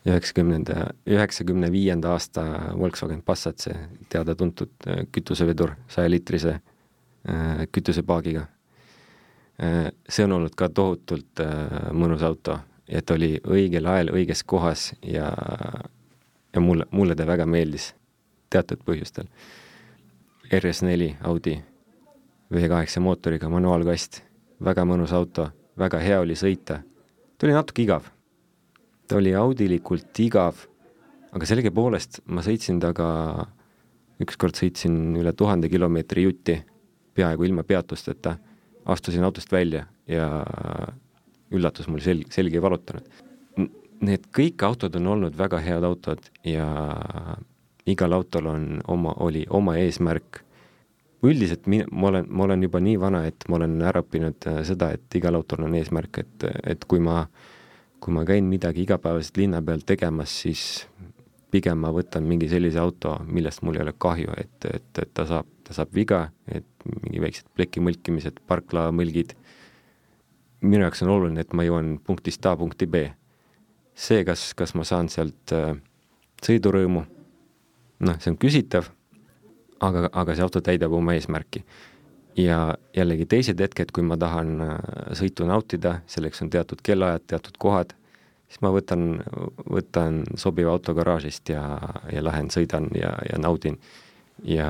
üheksakümnenda, 0.07 0.91
üheksakümne 1.09 1.69
viienda 1.71 2.15
aasta 2.15 2.45
Volkswagen 2.77 3.21
Passat, 3.25 3.67
see 3.67 3.77
teada-tuntud 4.13 4.87
äh, 4.87 5.03
kütusevedur 5.13 5.75
sajaliitrise 5.93 6.57
äh, 6.57 7.65
kütusepaagiga. 7.71 8.47
see 10.09 10.21
on 10.21 10.35
olnud 10.35 10.53
ka 10.53 10.67
tohutult 10.69 11.39
mõnus 11.97 12.21
auto, 12.21 12.59
et 12.85 13.09
oli 13.09 13.39
õigel 13.41 13.87
ajal 13.89 14.11
õiges 14.13 14.43
kohas 14.45 14.91
ja, 15.01 15.31
ja 16.53 16.61
mulle, 16.61 16.85
mulle 16.91 17.15
ta 17.17 17.25
väga 17.25 17.47
meeldis 17.49 17.87
teatud 18.53 18.83
põhjustel 18.85 19.25
RS4 20.51 21.15
Audi 21.27 21.57
V8 22.53 23.01
mootoriga 23.03 23.49
manuaalkast, 23.51 24.21
väga 24.63 24.85
mõnus 24.87 25.11
auto, 25.11 25.49
väga 25.75 25.99
hea 25.99 26.19
oli 26.23 26.37
sõita. 26.39 26.79
ta 27.37 27.47
oli 27.47 27.53
natuke 27.53 27.83
igav. 27.83 28.07
ta 29.07 29.17
oli 29.17 29.33
audilikult 29.35 30.19
igav, 30.19 30.55
aga 31.31 31.45
sellegipoolest 31.45 32.21
ma 32.25 32.41
sõitsin 32.41 32.79
temaga, 32.79 33.47
ükskord 34.23 34.55
sõitsin 34.55 35.17
üle 35.19 35.33
tuhande 35.33 35.69
kilomeetri 35.69 36.23
jutti, 36.23 36.57
peaaegu 37.13 37.43
ilma 37.43 37.63
peatusteta, 37.63 38.37
astusin 38.85 39.23
autost 39.23 39.51
välja 39.51 39.85
ja 40.07 40.45
üllatus 41.51 41.87
mul 41.87 41.99
selg, 41.99 42.31
selg 42.31 42.55
ei 42.55 42.63
valutanud. 42.63 43.03
Need 43.99 44.29
kõik 44.31 44.63
autod 44.63 44.95
on 44.95 45.07
olnud 45.07 45.35
väga 45.35 45.59
head 45.59 45.83
autod 45.83 46.23
ja 46.45 46.67
igal 47.87 48.13
autol 48.13 48.51
on 48.51 48.67
oma, 48.87 49.15
oli 49.23 49.45
oma 49.49 49.77
eesmärk. 49.77 50.43
üldiselt 51.23 51.65
mi-, 51.65 51.85
ma 51.91 52.07
olen, 52.11 52.27
ma 52.29 52.43
olen 52.43 52.63
juba 52.63 52.79
nii 52.79 52.99
vana, 53.01 53.23
et 53.25 53.47
ma 53.49 53.57
olen 53.57 53.79
ära 53.81 54.03
õppinud 54.03 54.45
äh, 54.51 54.59
seda, 54.67 54.91
et 54.93 55.15
igal 55.17 55.35
autol 55.35 55.63
on 55.65 55.73
eesmärk, 55.75 56.19
et, 56.21 56.45
et 56.75 56.85
kui 56.85 57.01
ma, 57.01 57.23
kui 57.99 58.13
ma 58.13 58.21
käin 58.27 58.45
midagi 58.45 58.83
igapäevaselt 58.85 59.39
linna 59.41 59.63
peal 59.65 59.81
tegemas, 59.81 60.35
siis 60.43 60.85
pigem 61.51 61.81
ma 61.81 61.89
võtan 61.95 62.27
mingi 62.27 62.49
sellise 62.51 62.79
auto, 62.79 63.15
millest 63.25 63.63
mul 63.65 63.79
ei 63.79 63.85
ole 63.87 63.95
kahju, 63.97 64.37
et, 64.37 64.69
et, 64.69 64.87
et 65.01 65.13
ta 65.17 65.25
saab, 65.25 65.49
ta 65.65 65.73
saab 65.79 65.95
viga, 65.95 66.27
et 66.45 66.87
mingi 67.01 67.23
väiksed 67.23 67.49
pleki 67.55 67.81
mõlkimised, 67.83 68.43
parklamõlgid, 68.47 69.33
minu 70.61 70.85
jaoks 70.85 71.01
on 71.07 71.15
oluline, 71.15 71.41
et 71.41 71.57
ma 71.57 71.65
jõuan 71.65 71.95
punktist 72.05 72.45
A 72.45 72.53
punkti 72.59 72.85
B. 72.85 73.07
see, 73.97 74.21
kas, 74.23 74.51
kas 74.53 74.75
ma 74.77 74.85
saan 74.85 75.09
sealt 75.09 75.55
äh, 75.55 75.73
sõidurõõmu 76.45 77.07
noh, 77.99 78.17
see 78.21 78.31
on 78.33 78.39
küsitav, 78.41 78.89
aga, 79.83 80.07
aga 80.11 80.35
see 80.35 80.45
auto 80.45 80.61
täidab 80.63 80.93
oma 80.97 81.15
eesmärki. 81.17 81.63
ja 82.37 82.75
jällegi 82.93 83.25
teised 83.25 83.61
hetked, 83.61 83.89
kui 83.91 84.03
ma 84.05 84.13
tahan 84.17 84.59
äh, 84.61 84.73
sõitu 85.17 85.47
nautida, 85.49 86.01
selleks 86.05 86.43
on 86.45 86.51
teatud 86.53 86.83
kellaajad, 86.85 87.23
teatud 87.33 87.57
kohad, 87.57 87.95
siis 88.45 88.61
ma 88.61 88.69
võtan, 88.75 89.23
võtan 89.65 90.21
sobiva 90.37 90.75
auto 90.75 90.93
garaažist 90.93 91.49
ja, 91.49 91.63
ja 92.13 92.21
lähen 92.21 92.51
sõidan 92.53 92.91
ja, 92.93 93.15
ja 93.31 93.41
naudin. 93.41 93.79
ja 94.45 94.69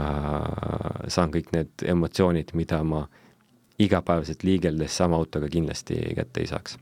saan 1.12 1.32
kõik 1.34 1.52
need 1.52 1.84
emotsioonid, 1.84 2.54
mida 2.56 2.80
ma 2.88 3.04
igapäevaselt 3.80 4.44
liigeldes 4.48 4.96
sama 4.98 5.20
autoga 5.20 5.50
kindlasti 5.52 6.00
kätte 6.16 6.42
ei 6.42 6.48
saaks. 6.48 6.78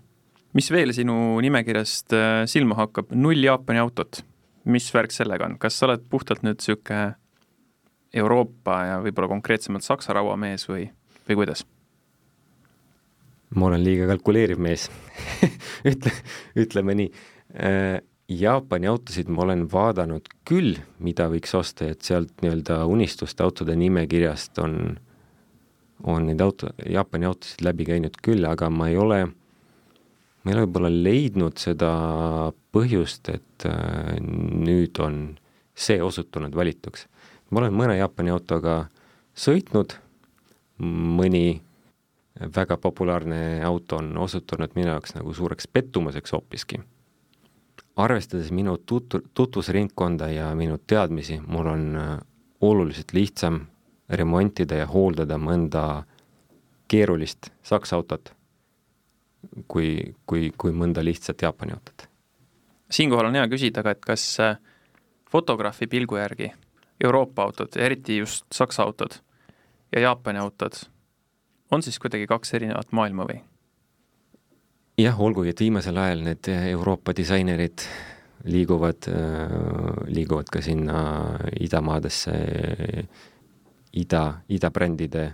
mis 0.53 0.69
veel 0.71 0.93
sinu 0.93 1.41
nimekirjast 1.41 2.13
äh, 2.13 2.45
silma 2.45 2.77
hakkab, 2.77 3.09
null 3.11 3.41
Jaapani 3.43 3.81
autot 3.81 4.21
mis 4.65 4.89
värk 4.93 5.13
sellega 5.13 5.47
on, 5.47 5.59
kas 5.61 5.77
sa 5.79 5.89
oled 5.89 6.03
puhtalt 6.09 6.43
nüüd 6.45 6.59
niisugune 6.59 7.15
Euroopa 8.15 8.79
ja 8.87 8.99
võib-olla 9.03 9.27
konkreetsemalt 9.33 9.83
Saksa 9.83 10.15
rauamees 10.15 10.69
või, 10.69 10.87
või 11.27 11.41
kuidas? 11.43 11.65
ma 13.55 13.69
olen 13.69 13.83
liiga 13.85 14.07
kalkuleeriv 14.09 14.59
mees 14.59 14.89
ütle, 15.91 16.11
ütleme 16.65 16.97
nii 17.01 17.13
äh,. 17.61 18.03
Jaapani 18.25 18.87
autosid 18.89 19.27
ma 19.29 19.43
olen 19.43 19.67
vaadanud 19.69 20.25
küll, 20.49 20.79
mida 20.97 21.27
võiks 21.29 21.51
osta, 21.53 21.85
et 21.93 22.01
sealt 22.01 22.31
nii-öelda 22.41 22.79
unistuste 22.89 23.43
autode 23.45 23.75
nimekirjast 23.77 24.57
on, 24.63 24.95
on 26.09 26.25
neid 26.25 26.41
auto, 26.41 26.71
Jaapani 26.89 27.29
autosid 27.29 27.61
läbi 27.67 27.85
käinud 27.85 28.17
küll, 28.25 28.41
aga 28.49 28.71
ma 28.73 28.87
ei 28.89 28.97
ole 28.97 29.19
ma 30.45 30.51
ei 30.51 30.55
ole 30.55 30.67
võib-olla 30.67 30.91
leidnud 30.93 31.57
seda 31.57 31.91
põhjust, 32.75 33.31
et 33.33 33.65
äh, 33.65 34.15
nüüd 34.21 34.99
on 35.01 35.39
see 35.75 35.97
osutunud 36.01 36.55
valituks. 36.55 37.07
ma 37.49 37.63
olen 37.63 37.73
mõne 37.73 37.97
Jaapani 37.97 38.29
autoga 38.29 38.85
sõitnud, 39.35 39.97
mõni 40.79 41.61
väga 42.55 42.77
populaarne 42.77 43.63
auto 43.65 43.97
on 43.97 44.17
osutunud 44.17 44.75
minu 44.75 44.91
jaoks 44.91 45.15
nagu 45.15 45.33
suureks 45.33 45.67
pettumuseks 45.67 46.31
hoopiski. 46.31 46.79
arvestades 47.95 48.51
minu 48.51 48.77
tut-, 48.77 49.23
tutvusringkonda 49.33 50.29
ja 50.29 50.55
minu 50.55 50.77
teadmisi, 50.77 51.41
mul 51.47 51.73
on 51.73 51.95
äh, 51.95 52.17
oluliselt 52.61 53.13
lihtsam 53.13 53.65
remontida 54.09 54.75
ja 54.75 54.87
hooldada 54.87 55.37
mõnda 55.41 56.03
keerulist 56.87 57.49
saksa 57.63 57.95
autot 57.95 58.34
kui, 59.67 60.15
kui, 60.25 60.51
kui 60.57 60.71
mõnda 60.71 61.03
lihtsat 61.03 61.41
Jaapani 61.41 61.75
autot. 61.75 62.07
siinkohal 62.91 63.29
on 63.29 63.35
hea 63.35 63.47
küsida 63.51 63.83
ka, 63.83 63.95
et 63.95 64.05
kas 64.05 64.23
äh, 64.39 64.57
fotograafi 65.31 65.87
pilgu 65.87 66.17
järgi 66.17 66.51
Euroopa 67.03 67.43
autod, 67.43 67.75
eriti 67.75 68.17
just 68.17 68.45
Saksa 68.53 68.83
autod 68.83 69.19
ja 69.91 70.01
Jaapani 70.01 70.39
autod, 70.39 70.79
on 71.71 71.83
siis 71.83 71.99
kuidagi 71.99 72.27
kaks 72.27 72.53
erinevat 72.53 72.91
maailma 72.91 73.27
või? 73.29 73.41
jah, 74.97 75.21
olgugi, 75.21 75.51
et 75.51 75.59
viimasel 75.59 75.97
ajal 75.97 76.23
need 76.23 76.51
Euroopa 76.71 77.15
disainerid 77.15 77.87
liiguvad, 78.45 79.09
äh, 79.09 79.55
liiguvad 80.07 80.51
ka 80.51 80.61
sinna 80.61 80.99
idamaadesse, 81.59 82.35
ida, 83.93 84.25
idabrändide 84.49 85.31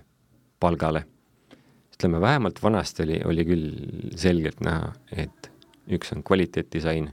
palgale 0.60 1.04
ütleme, 2.02 2.22
vähemalt 2.22 2.64
vanasti 2.64 3.04
oli, 3.04 3.20
oli 3.26 3.46
küll 3.46 3.66
selgelt 4.18 4.62
näha, 4.66 4.90
et 5.14 5.52
üks 5.94 6.10
on 6.16 6.24
kvaliteetdisain, 6.26 7.12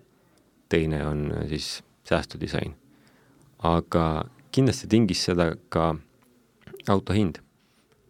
teine 0.69 1.03
on 1.07 1.29
siis 1.49 1.83
säästudisain. 2.09 2.75
aga 3.59 4.25
kindlasti 4.55 4.87
tingis 4.87 5.25
seda 5.25 5.57
ka 5.69 5.95
auto 6.89 7.13
hind. 7.13 7.39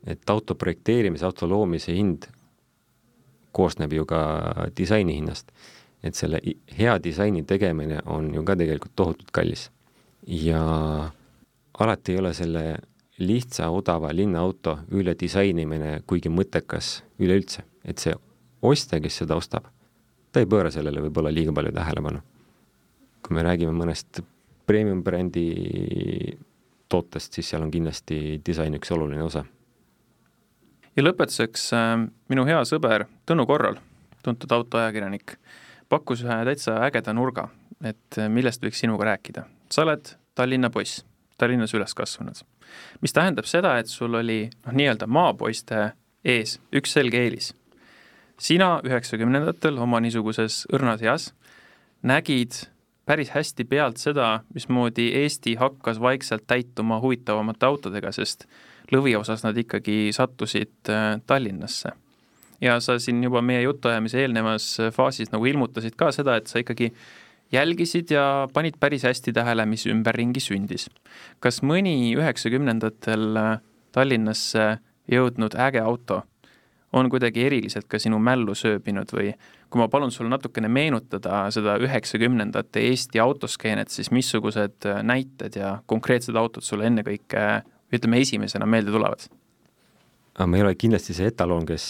et 0.06 0.30
auto 0.30 0.54
projekteerimise, 0.54 1.26
auto 1.26 1.48
loomise 1.48 1.92
hind 1.92 2.28
koosneb 3.52 3.92
ju 3.92 4.06
ka 4.06 4.54
disaini 4.76 5.14
hinnast. 5.14 5.50
et 6.02 6.14
selle 6.14 6.40
hea 6.78 7.02
disaini 7.02 7.42
tegemine 7.42 7.98
on 8.06 8.34
ju 8.34 8.44
ka 8.44 8.56
tegelikult 8.56 8.92
tohutult 8.96 9.30
kallis. 9.30 9.70
ja 10.26 11.10
alati 11.78 12.12
ei 12.12 12.18
ole 12.18 12.34
selle 12.34 12.78
lihtsa 13.18 13.68
odava 13.74 14.12
linnaauto 14.14 14.78
üle 14.94 15.14
disainimine 15.18 15.98
kuigi 16.06 16.30
mõttekas 16.30 17.02
üleüldse, 17.18 17.64
et 17.84 17.98
see 17.98 18.14
ostja, 18.62 19.00
kes 19.02 19.20
seda 19.22 19.36
ostab, 19.38 19.66
ta 20.32 20.42
ei 20.42 20.48
pööra 20.50 20.70
sellele 20.74 21.02
võib-olla 21.08 21.32
liiga 21.34 21.54
palju 21.54 21.72
tähelepanu. 21.74 22.22
kui 23.22 23.34
me 23.34 23.42
räägime 23.42 23.72
mõnest 23.74 24.20
premium 24.66 25.02
brändi 25.02 26.38
tootest, 26.88 27.32
siis 27.32 27.48
seal 27.50 27.62
on 27.62 27.70
kindlasti 27.70 28.40
disain 28.46 28.74
üks 28.74 28.92
oluline 28.94 29.22
osa. 29.22 29.44
ja 30.96 31.02
lõpetuseks 31.02 31.72
äh, 31.74 32.08
minu 32.28 32.44
hea 32.46 32.62
sõber 32.64 33.06
Tõnu 33.26 33.46
Korral, 33.46 33.80
tuntud 34.22 34.52
autoajakirjanik, 34.52 35.36
pakkus 35.88 36.22
ühe 36.22 36.44
täitsa 36.44 36.78
ägeda 36.86 37.12
nurga, 37.12 37.48
et 37.82 38.18
äh, 38.18 38.28
millest 38.28 38.62
võiks 38.62 38.78
sinuga 38.78 39.10
rääkida. 39.10 39.44
sa 39.70 39.82
oled 39.82 40.14
Tallinna 40.34 40.70
poiss, 40.70 41.04
Tallinnas 41.38 41.74
üles 41.74 41.94
kasvanud 41.94 42.46
mis 43.00 43.12
tähendab 43.12 43.46
seda, 43.46 43.76
et 43.78 43.86
sul 43.86 44.14
oli 44.14 44.48
noh, 44.66 44.72
nii-öelda 44.72 45.06
maapoiste 45.06 45.92
ees 46.24 46.58
üks 46.74 46.92
selge 46.92 47.22
eelis. 47.24 47.54
sina 48.38 48.80
üheksakümnendatel 48.84 49.78
oma 49.78 50.00
niisuguses 50.00 50.66
õrnas 50.72 51.02
eas 51.02 51.32
nägid 52.02 52.66
päris 53.08 53.30
hästi 53.32 53.64
pealt 53.64 53.96
seda, 53.96 54.40
mismoodi 54.54 55.08
Eesti 55.22 55.54
hakkas 55.58 56.00
vaikselt 56.00 56.44
täituma 56.46 57.00
huvitavamate 57.00 57.66
autodega, 57.66 58.12
sest 58.12 58.44
lõviosas 58.92 59.44
nad 59.44 59.56
ikkagi 59.56 60.10
sattusid 60.12 60.92
äh, 60.92 61.16
Tallinnasse. 61.26 61.92
ja 62.60 62.80
sa 62.80 62.98
siin 62.98 63.22
juba 63.22 63.42
meie 63.42 63.62
jutuajamise 63.62 64.20
eelnevas 64.20 64.64
faasis 64.92 65.30
nagu 65.32 65.46
ilmutasid 65.46 65.94
ka 65.96 66.10
seda, 66.12 66.36
et 66.36 66.46
sa 66.50 66.58
ikkagi 66.58 66.92
jälgisid 67.52 68.10
ja 68.10 68.48
panid 68.52 68.76
päris 68.80 69.04
hästi 69.08 69.32
tähele, 69.32 69.66
mis 69.66 69.86
ümberringi 69.86 70.40
sündis. 70.40 70.88
kas 71.40 71.62
mõni 71.62 72.14
üheksakümnendatel 72.16 73.36
äh, 73.36 73.60
Tallinnasse 73.92 74.78
jõudnud 75.08 75.54
äge 75.56 75.80
auto 75.80 76.22
on 76.92 77.08
kuidagi 77.10 77.44
eriliselt 77.44 77.88
ka 77.88 77.98
sinu 78.00 78.18
mällu 78.18 78.54
sööbinud 78.56 79.12
või 79.12 79.32
kui 79.68 79.80
ma 79.80 79.88
palun 79.92 80.12
sul 80.12 80.28
natukene 80.28 80.68
meenutada 80.68 81.46
seda 81.52 81.76
üheksakümnendate 81.84 82.80
Eesti 82.88 83.20
autoskeenet, 83.20 83.92
siis 83.92 84.10
missugused 84.10 84.88
äh, 84.88 85.02
näited 85.02 85.56
ja 85.60 85.78
konkreetsed 85.86 86.36
autod 86.36 86.64
sulle 86.64 86.88
ennekõike, 86.88 87.48
ütleme, 87.92 88.20
esimesena 88.24 88.66
meelde 88.66 88.92
tulevad? 88.94 89.28
Aga 90.38 90.46
ma 90.46 90.56
ei 90.56 90.62
ole 90.62 90.74
kindlasti 90.78 91.14
see 91.16 91.28
etaloon, 91.32 91.64
kes, 91.66 91.84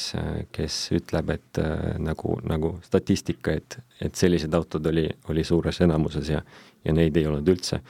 kes 0.57 0.77
ütleb, 0.97 1.35
et 1.35 1.59
äh, 1.61 1.99
nagu, 2.01 2.39
nagu 2.49 2.73
statistika, 2.85 3.53
et, 3.53 3.77
et 4.01 4.15
sellised 4.17 4.55
autod 4.57 4.87
oli, 4.89 5.05
oli 5.29 5.45
suures 5.45 5.83
enamuses 5.85 6.31
ja, 6.33 6.41
ja 6.85 6.95
neid 6.97 7.17
ei 7.21 7.27
olnud 7.29 7.49
üldse. 7.53 7.83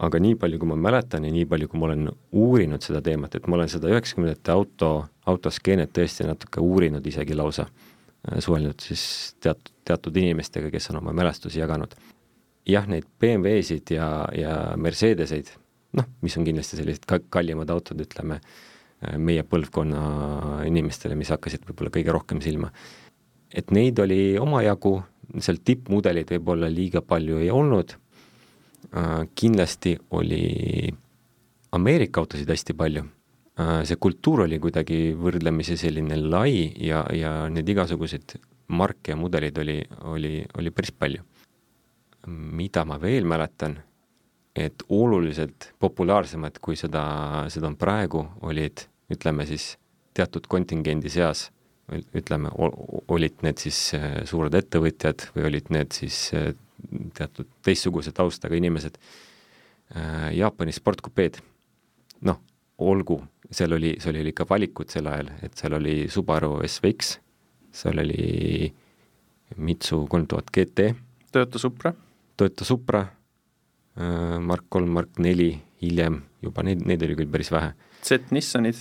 aga 0.00 0.16
nii 0.16 0.34
palju, 0.40 0.56
kui 0.56 0.68
ma 0.70 0.78
mäletan 0.80 1.26
ja 1.28 1.30
nii 1.30 1.44
palju, 1.44 1.68
kui 1.68 1.78
ma 1.78 1.90
olen 1.90 2.08
uurinud 2.32 2.82
seda 2.82 3.02
teemat, 3.04 3.34
et 3.36 3.46
ma 3.46 3.58
olen 3.58 3.68
seda 3.68 3.90
üheksakümnendate 3.92 4.52
auto, 4.54 4.88
autoskeenet 5.28 5.92
tõesti 5.92 6.24
natuke 6.24 6.62
uurinud 6.64 7.06
isegi 7.06 7.36
lausa, 7.36 7.68
äh, 7.68 8.40
suhelnud 8.42 8.82
siis 8.82 9.04
teatud, 9.44 9.70
teatud 9.86 10.16
inimestega, 10.16 10.72
kes 10.74 10.90
on 10.90 11.02
oma 11.04 11.14
mälestusi 11.14 11.62
jaganud. 11.62 11.94
jah, 12.66 12.86
neid 12.90 13.06
BMW-sid 13.20 13.94
ja, 13.94 14.10
ja 14.34 14.56
Mercedeseid, 14.76 15.54
noh, 15.94 16.10
mis 16.22 16.36
on 16.36 16.44
kindlasti 16.44 16.80
sellised 16.82 17.06
ka 17.06 17.20
kallimad 17.30 17.70
autod, 17.70 18.02
ütleme 18.02 18.40
meie 19.18 19.44
põlvkonna 19.48 20.64
inimestele, 20.68 21.16
mis 21.16 21.30
hakkasid 21.32 21.64
võib-olla 21.68 21.92
kõige 21.94 22.12
rohkem 22.12 22.42
silma. 22.44 22.72
et 23.50 23.70
neid 23.74 23.98
oli 23.98 24.38
omajagu, 24.38 25.02
seal 25.42 25.56
tippmudeleid 25.64 26.28
võib-olla 26.30 26.68
liiga 26.70 27.00
palju 27.02 27.38
ei 27.42 27.50
olnud, 27.50 27.96
äh, 28.94 29.24
kindlasti 29.34 29.96
oli 30.10 30.92
Ameerika 31.72 32.20
autosid 32.20 32.48
hästi 32.50 32.74
palju, 32.74 33.02
äh, 33.58 33.82
see 33.84 33.96
kultuur 33.96 34.44
oli 34.46 34.58
kuidagi 34.58 35.16
võrdlemisi 35.18 35.76
selline 35.76 36.16
lai 36.16 36.70
ja, 36.78 37.04
ja 37.14 37.48
need 37.48 37.68
igasuguseid 37.68 38.36
marke 38.68 39.12
ja 39.12 39.18
mudeleid 39.18 39.58
oli, 39.58 39.80
oli, 40.12 40.44
oli 40.58 40.70
päris 40.70 40.92
palju. 40.92 41.24
mida 42.28 42.84
ma 42.84 42.98
veel 43.00 43.24
mäletan 43.24 43.78
et 44.56 44.82
oluliselt 44.88 45.70
populaarsemad, 45.78 46.58
kui 46.62 46.76
seda, 46.78 47.04
seda 47.52 47.68
on 47.70 47.76
praegu, 47.78 48.24
olid 48.46 48.86
ütleme 49.10 49.46
siis 49.48 49.74
teatud 50.16 50.46
kontingendi 50.50 51.10
seas, 51.12 51.48
ütleme, 52.14 52.50
olid 53.10 53.42
need 53.46 53.62
siis 53.62 53.78
äh, 53.98 54.20
suured 54.28 54.54
ettevõtjad 54.54 55.30
või 55.34 55.48
olid 55.48 55.70
need 55.74 55.94
siis 55.94 56.18
äh, 56.38 56.52
teatud 57.16 57.48
teistsuguse 57.66 58.12
taustaga 58.14 58.58
inimesed, 58.58 58.98
äh, 59.96 60.28
Jaapani 60.38 60.74
sportkupeed, 60.74 61.40
noh, 62.26 62.38
olgu, 62.80 63.20
seal 63.50 63.74
oli, 63.76 63.96
seal 64.02 64.18
oli 64.20 64.34
ikka 64.34 64.46
valikud 64.50 64.90
sel 64.92 65.10
ajal, 65.10 65.32
et 65.42 65.58
seal 65.58 65.74
oli 65.78 66.04
Subaru 66.10 66.58
SVX, 66.66 67.16
seal 67.82 68.02
oli 68.02 68.70
Mitsu 69.56 70.04
kolm 70.06 70.28
tuhat 70.30 70.50
GT. 70.54 70.92
Toyota 71.32 71.58
Supra. 71.58 71.92
Toyota 72.38 72.64
Supra, 72.64 73.02
Mark 74.40 74.68
kolm, 74.72 74.90
Mark 74.96 75.18
neli, 75.20 75.52
hiljem 75.82 76.22
juba 76.40 76.64
neid, 76.64 76.86
neid 76.88 77.02
oli 77.04 77.18
küll 77.18 77.30
päris 77.32 77.50
vähe. 77.52 77.74
Z-Nissanid 78.06 78.80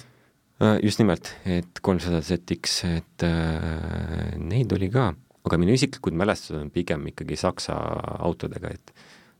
Äh, 0.59 0.79
just 0.83 0.99
nimelt, 0.99 1.29
et 1.47 1.79
kolmsada 1.79 2.19
ZX, 2.19 2.81
et 2.89 3.23
äh, 3.23 4.33
neid 4.43 4.73
oli 4.75 4.89
ka, 4.91 5.05
aga 5.47 5.59
minu 5.61 5.71
isiklikud 5.71 6.17
mälestused 6.19 6.57
on 6.59 6.71
pigem 6.75 7.05
ikkagi 7.13 7.37
Saksa 7.39 7.77
autodega, 8.19 8.73
et 8.75 8.91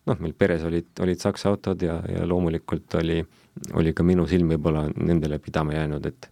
noh, 0.08 0.16
meil 0.24 0.32
peres 0.40 0.64
olid, 0.64 0.94
olid 1.04 1.20
Saksa 1.20 1.52
autod 1.52 1.84
ja, 1.84 1.98
ja 2.08 2.24
loomulikult 2.24 2.96
oli, 3.02 3.20
oli 3.76 3.92
ka 3.92 4.06
minu 4.08 4.24
silm 4.32 4.54
võib-olla 4.54 4.86
nendele 4.96 5.42
pidama 5.44 5.76
jäänud, 5.76 6.08
et 6.08 6.30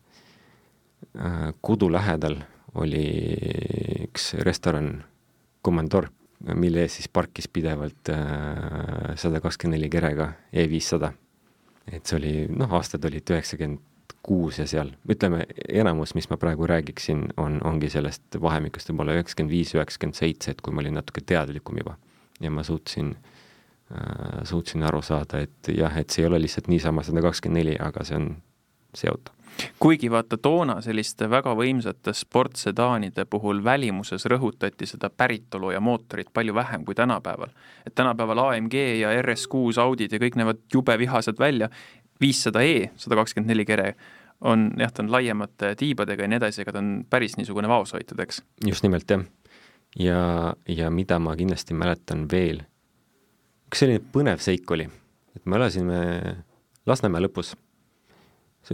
äh, 1.20 1.50
kodu 1.60 1.92
lähedal 1.92 2.40
oli 2.80 3.04
üks 4.08 4.38
restoran 4.48 4.94
Commandor, 5.68 6.08
mille 6.56 6.84
ees 6.86 7.00
siis 7.00 7.10
parkis 7.10 7.48
pidevalt 7.50 8.12
äh, 8.14 9.14
sada 9.16 9.42
kakskümmend 9.42 9.78
neli 9.78 9.90
kerega 9.90 10.32
E500. 10.54 11.12
et 11.92 12.06
see 12.06 12.18
oli, 12.20 12.34
noh, 12.52 12.74
aastad 12.78 13.06
olid 13.08 13.34
üheksakümmend 13.34 13.84
kuus 14.28 14.58
ja 14.60 14.66
seal, 14.68 14.92
ütleme, 15.08 15.46
enamus, 15.72 16.12
mis 16.18 16.28
ma 16.30 16.36
praegu 16.38 16.68
räägiksin, 16.68 17.22
on, 17.40 17.62
ongi 17.66 17.90
sellest 17.90 18.36
vahemikust 18.44 18.92
võib-olla 18.92 19.16
üheksakümmend 19.16 19.54
viis, 19.54 19.72
üheksakümmend 19.78 20.20
seitse, 20.20 20.52
et 20.52 20.62
kui 20.62 20.76
ma 20.76 20.84
olin 20.84 20.98
natuke 21.00 21.24
teadlikum 21.24 21.80
juba. 21.80 21.96
Ja 22.44 22.52
ma 22.52 22.66
suutsin 22.68 23.14
äh,, 23.16 24.44
suutsin 24.44 24.84
aru 24.84 25.00
saada, 25.02 25.40
et 25.48 25.72
jah, 25.72 25.96
et 25.98 26.12
see 26.12 26.26
ei 26.26 26.30
ole 26.30 26.42
lihtsalt 26.44 26.68
niisama 26.68 27.08
sada 27.08 27.24
kakskümmend 27.24 27.64
neli, 27.64 27.80
aga 27.80 28.04
see 28.08 28.20
on 28.20 28.30
auto 29.08 29.37
kuigi 29.80 30.12
vaata 30.12 30.38
toona 30.38 30.80
selliste 30.82 31.30
väga 31.30 31.54
võimsate 31.58 32.14
sportsedaanide 32.14 33.26
puhul 33.30 33.64
välimuses 33.64 34.26
rõhutati 34.26 34.88
seda 34.90 35.10
päritolu 35.10 35.72
ja 35.72 35.82
mootorit 35.82 36.30
palju 36.34 36.54
vähem 36.56 36.86
kui 36.86 36.96
tänapäeval. 36.96 37.50
et 37.86 37.96
tänapäeval 37.96 38.38
AMG 38.38 38.74
ja 38.74 39.14
RS6 39.22 39.80
Audid 39.82 40.12
ja 40.12 40.20
kõik 40.20 40.36
näevad 40.36 40.60
jube 40.74 40.98
vihased 40.98 41.40
välja, 41.40 41.70
viissada 42.22 42.62
E, 42.62 42.92
sada 42.96 43.16
kakskümmend 43.16 43.52
neli 43.52 43.66
kere, 43.66 43.96
on 44.42 44.72
jah, 44.78 44.92
ta 44.94 45.04
on 45.04 45.12
laiemate 45.12 45.76
tiibadega 45.78 46.24
ja 46.24 46.32
nii 46.32 46.42
edasi, 46.42 46.62
aga 46.62 46.76
ta 46.76 46.82
on 46.84 47.06
päris 47.10 47.38
niisugune 47.38 47.70
vaoshoitud, 47.70 48.20
eks? 48.20 48.42
just 48.66 48.86
nimelt, 48.86 49.10
jah. 49.10 49.24
ja, 50.00 50.54
ja 50.68 50.90
mida 50.90 51.20
ma 51.20 51.36
kindlasti 51.38 51.78
mäletan 51.78 52.28
veel, 52.32 52.64
üks 53.70 53.84
selline 53.84 54.04
põnev 54.14 54.44
seik 54.44 54.70
oli, 54.72 54.90
et 55.36 55.46
me 55.46 55.60
elasime 55.62 56.02
Lasnamäe 56.88 57.26
lõpus, 57.26 57.50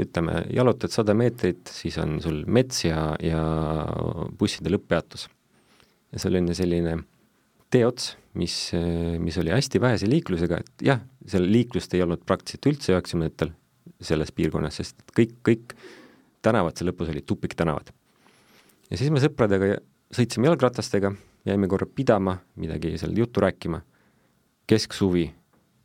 ütleme, 0.01 0.43
jalutad 0.53 0.93
sada 0.93 1.15
meetrit, 1.17 1.69
siis 1.69 1.97
on 2.01 2.17
sul 2.23 2.41
mets 2.49 2.83
ja, 2.85 3.13
ja 3.21 3.41
busside 4.39 4.71
lõpppeatus. 4.73 5.27
ja 6.13 6.21
see 6.21 6.31
oli 6.31 6.55
selline 6.57 6.97
teeots, 7.73 8.13
mis, 8.37 8.55
mis 9.21 9.37
oli 9.41 9.53
hästi 9.53 9.81
vähese 9.81 10.09
liiklusega, 10.09 10.61
et 10.61 10.85
jah, 10.89 11.01
seal 11.29 11.45
liiklust 11.49 11.93
ei 11.93 12.03
olnud 12.05 12.23
praktiliselt 12.25 12.69
üldse 12.69 12.93
üheksakümnendatel 12.93 13.53
selles 14.03 14.33
piirkonnas, 14.35 14.79
sest 14.81 14.99
kõik, 15.15 15.37
kõik 15.45 15.75
tänavad 16.43 16.77
seal 16.77 16.91
lõpus 16.91 17.11
olid 17.13 17.25
tupiktänavad. 17.29 17.93
ja 18.89 18.99
siis 18.99 19.13
me 19.13 19.21
sõpradega 19.23 19.77
sõitsime 20.13 20.49
jalgratastega, 20.49 21.13
jäime 21.47 21.69
korra 21.71 21.87
pidama, 21.89 22.37
midagi 22.59 22.95
seal 23.01 23.15
juttu 23.17 23.41
rääkima, 23.43 23.81
kesksuvi, 24.69 25.27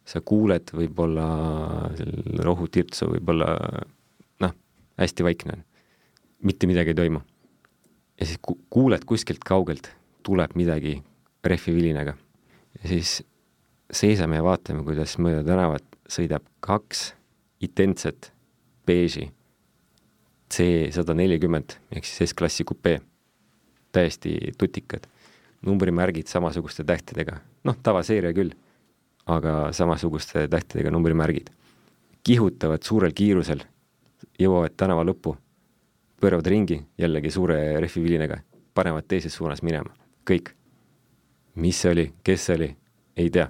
sa 0.08 0.20
kuuled 0.24 0.72
võib-olla 0.72 1.28
seal 1.98 2.42
rohutirtsu, 2.46 3.10
võib-olla 3.16 3.52
hästi 4.98 5.24
vaikne 5.24 5.52
on. 5.56 5.64
mitte 6.42 6.66
midagi 6.66 6.90
ei 6.90 6.94
toimu. 6.94 7.20
ja 8.20 8.26
siis 8.26 8.38
ku-, 8.42 8.58
kuuled 8.70 9.04
kuskilt 9.06 9.44
kaugelt, 9.46 9.90
tuleb 10.22 10.54
midagi 10.54 11.02
rehvivilinaga. 11.44 12.16
ja 12.82 12.88
siis 12.88 13.22
seisame 13.92 14.36
ja 14.36 14.44
vaatame, 14.44 14.84
kuidas 14.84 15.18
mööda 15.18 15.44
tänavat 15.44 15.84
sõidab 16.08 16.44
kaks 16.60 17.12
identset 17.60 18.32
beeži 18.86 19.30
C 20.48 20.88
sada 20.94 21.14
nelikümmend 21.16 21.76
ehk 21.92 22.06
siis 22.08 22.32
S-klassi 22.32 22.64
kupee, 22.64 23.00
täiesti 23.92 24.54
tutikad, 24.58 25.04
numbrimärgid 25.66 26.28
samasuguste 26.30 26.84
tähtedega, 26.88 27.38
noh, 27.68 27.76
tavaseeria 27.82 28.32
küll, 28.36 28.54
aga 29.28 29.72
samasuguste 29.76 30.46
tähtedega 30.48 30.92
numbrimärgid. 30.94 31.50
kihutavad 32.24 32.82
suurel 32.82 33.12
kiirusel, 33.16 33.62
jõuavad 34.38 34.76
tänava 34.78 35.04
lõppu, 35.06 35.34
pööravad 36.20 36.46
ringi 36.50 36.80
jällegi 36.98 37.30
suure 37.30 37.58
rehvivilinaga, 37.82 38.40
panevad 38.74 39.06
teises 39.08 39.34
suunas 39.34 39.62
minema, 39.62 39.90
kõik. 40.28 40.54
mis 41.58 41.78
see 41.80 41.90
oli, 41.90 42.06
kes 42.22 42.44
see 42.46 42.54
oli, 42.54 42.68
ei 43.16 43.30
tea. 43.30 43.48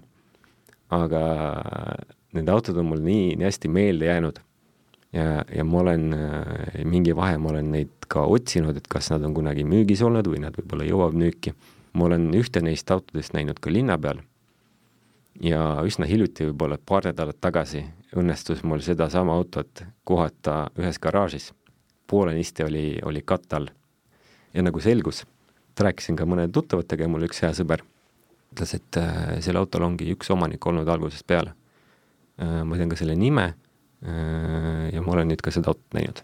aga 0.88 1.20
need 2.32 2.48
autod 2.48 2.76
on 2.80 2.86
mul 2.88 3.02
nii, 3.04 3.34
nii 3.36 3.44
hästi 3.44 3.68
meelde 3.68 4.06
jäänud 4.08 4.38
ja, 5.12 5.44
ja 5.54 5.64
ma 5.64 5.80
olen 5.82 6.12
äh, 6.12 6.84
mingi 6.84 7.16
vahe, 7.16 7.38
ma 7.38 7.52
olen 7.52 7.70
neid 7.72 8.08
ka 8.08 8.24
otsinud, 8.28 8.76
et 8.76 8.88
kas 8.88 9.10
nad 9.12 9.24
on 9.24 9.34
kunagi 9.36 9.64
müügis 9.68 10.02
olnud 10.04 10.28
või 10.28 10.42
nad 10.44 10.56
võib-olla 10.56 10.88
jõuavad 10.88 11.18
müüki. 11.18 11.54
ma 11.92 12.04
olen 12.04 12.28
ühte 12.36 12.60
neist 12.62 12.90
autodest 12.90 13.32
näinud 13.34 13.58
ka 13.60 13.72
linna 13.72 13.96
peal. 13.98 14.20
Ja 15.42 15.62
üsna 15.86 16.06
hiljuti, 16.08 16.48
võib-olla 16.50 16.78
paar 16.78 17.08
nädalat 17.10 17.38
tagasi, 17.40 17.84
õnnestus 18.16 18.64
mul 18.66 18.82
sedasama 18.84 19.36
autot 19.36 19.84
kohata 20.04 20.68
ühes 20.78 20.98
garaažis. 20.98 21.52
poolenisti 22.06 22.64
oli, 22.64 22.98
oli 23.04 23.22
katte 23.22 23.56
all. 23.56 23.68
ja 24.54 24.62
nagu 24.62 24.80
selgus, 24.80 25.26
rääkisin 25.78 26.16
ka 26.16 26.24
mõnede 26.26 26.52
tuttavatega 26.52 27.04
ja 27.04 27.08
mul 27.08 27.26
üks 27.28 27.42
hea 27.42 27.52
sõber 27.52 27.84
ütles, 28.52 28.74
et 28.74 28.96
äh, 28.96 29.38
sellel 29.40 29.62
autol 29.62 29.82
ongi 29.82 30.10
üks 30.12 30.30
omanik 30.30 30.66
olnud 30.66 30.88
algusest 30.88 31.26
peale. 31.26 31.52
Äh, 32.40 32.64
ma 32.64 32.76
tean 32.76 32.88
ka 32.88 32.96
selle 32.96 33.14
nime 33.14 33.54
ja 33.98 35.02
ma 35.02 35.12
olen 35.12 35.26
nüüd 35.26 35.40
ka 35.42 35.50
seda 35.50 35.72
autot 35.72 35.96
näinud. 35.96 36.20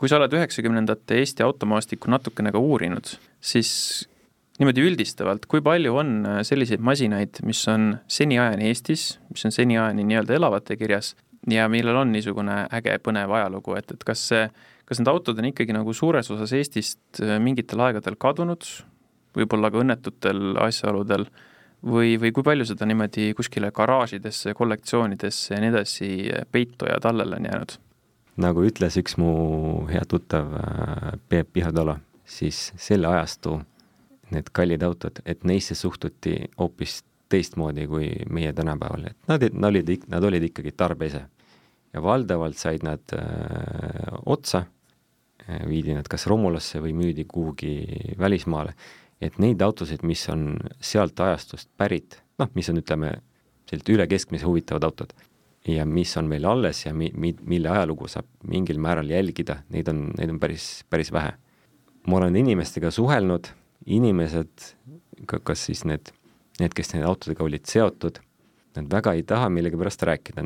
kui 0.00 0.08
sa 0.08 0.16
oled 0.16 0.32
üheksakümnendate 0.32 1.18
Eesti 1.20 1.44
automaastikku 1.44 2.08
natukene 2.10 2.50
ka 2.52 2.58
uurinud, 2.58 3.14
siis 3.40 4.08
niimoodi 4.60 4.84
üldistavalt, 4.86 5.48
kui 5.50 5.62
palju 5.64 5.96
on 5.98 6.14
selliseid 6.46 6.82
masinaid, 6.84 7.40
mis 7.46 7.62
on 7.70 7.96
seniajani 8.06 8.70
Eestis, 8.70 9.18
mis 9.32 9.46
on 9.48 9.54
seniajani 9.54 10.06
nii-öelda 10.06 10.36
elavate 10.38 10.76
kirjas 10.78 11.14
ja 11.50 11.66
millel 11.68 11.98
on 12.00 12.12
niisugune 12.14 12.64
äge 12.72 12.96
põnev 13.04 13.34
ajalugu, 13.34 13.74
et, 13.80 13.90
et 13.96 14.04
kas 14.06 14.22
see, 14.30 14.46
kas 14.86 15.00
need 15.00 15.10
autod 15.10 15.42
on 15.42 15.50
ikkagi 15.50 15.74
nagu 15.76 15.92
suures 15.96 16.30
osas 16.30 16.54
Eestist 16.56 17.22
mingitel 17.42 17.82
aegadel 17.84 18.16
kadunud 18.20 18.68
võib-olla 19.34 19.70
ka 19.72 19.82
õnnetutel 19.82 20.54
asjaoludel, 20.62 21.26
või, 21.84 22.14
või 22.20 22.32
kui 22.34 22.46
palju 22.46 22.66
seda 22.68 22.86
niimoodi 22.88 23.32
kuskile 23.36 23.70
garaažidesse, 23.74 24.54
kollektsioonidesse 24.56 25.54
ja 25.54 25.60
nii 25.62 25.72
edasi 25.72 26.10
peitu 26.52 26.88
ja 26.90 27.00
tallele 27.02 27.40
on 27.40 27.50
jäänud? 27.50 27.76
nagu 28.42 28.64
ütles 28.66 28.96
üks 28.98 29.14
mu 29.20 29.30
hea 29.86 30.02
tuttav 30.10 30.48
äh, 30.58 31.12
Peep 31.30 31.52
Pihatola, 31.54 32.00
siis 32.26 32.72
selle 32.82 33.06
ajastu 33.06 33.60
need 34.30 34.50
kallid 34.52 34.82
autod, 34.82 35.20
et 35.26 35.44
neisse 35.44 35.74
suhtuti 35.74 36.36
hoopis 36.58 37.02
teistmoodi 37.28 37.86
kui 37.90 38.10
meie 38.30 38.52
tänapäeval, 38.52 39.08
et 39.10 39.28
nad, 39.28 39.44
nad 39.52 39.70
olid, 39.72 40.08
nad 40.08 40.24
olid 40.24 40.50
ikkagi 40.50 40.72
tarbeese. 40.76 41.24
ja 41.94 42.02
valdavalt 42.02 42.58
said 42.58 42.82
nad 42.82 43.12
äh, 43.14 44.18
otsa, 44.26 44.64
äh, 45.48 45.62
viidi 45.68 45.94
nad 45.94 46.08
kas 46.10 46.26
romulasse 46.26 46.80
või 46.82 46.92
müüdi 46.92 47.24
kuhugi 47.24 47.76
välismaale 48.18 48.74
et 49.24 49.38
neid 49.42 49.62
autosid, 49.64 50.02
mis 50.06 50.22
on 50.32 50.54
sealt 50.82 51.20
ajastust 51.20 51.70
pärit, 51.78 52.18
noh, 52.40 52.50
mis 52.56 52.68
on, 52.70 52.80
ütleme, 52.82 53.16
sellised 53.68 53.92
üle 53.94 54.06
keskmise 54.10 54.46
huvitavad 54.48 54.84
autod 54.88 55.14
ja 55.68 55.86
mis 55.88 56.12
on 56.20 56.28
meil 56.28 56.44
alles 56.48 56.82
ja 56.84 56.92
mi-, 56.96 57.12
mi-, 57.16 57.36
mille 57.48 57.70
ajalugu 57.72 58.08
saab 58.12 58.28
mingil 58.50 58.80
määral 58.82 59.08
jälgida, 59.08 59.62
neid 59.72 59.88
on, 59.88 60.06
neid 60.18 60.34
on 60.34 60.40
päris, 60.42 60.84
päris 60.92 61.12
vähe. 61.14 61.32
ma 62.06 62.18
olen 62.18 62.36
inimestega 62.36 62.90
suhelnud, 62.92 63.48
inimesed, 63.86 64.68
kas 65.26 65.66
siis 65.68 65.84
need, 65.88 66.12
need, 66.60 66.74
kes 66.76 66.94
nende 66.94 67.08
autodega 67.08 67.44
olid 67.44 67.66
seotud, 67.68 68.20
nad 68.74 68.90
väga 68.90 69.14
ei 69.14 69.22
taha 69.28 69.50
millegipärast 69.54 70.02
rääkida 70.08 70.44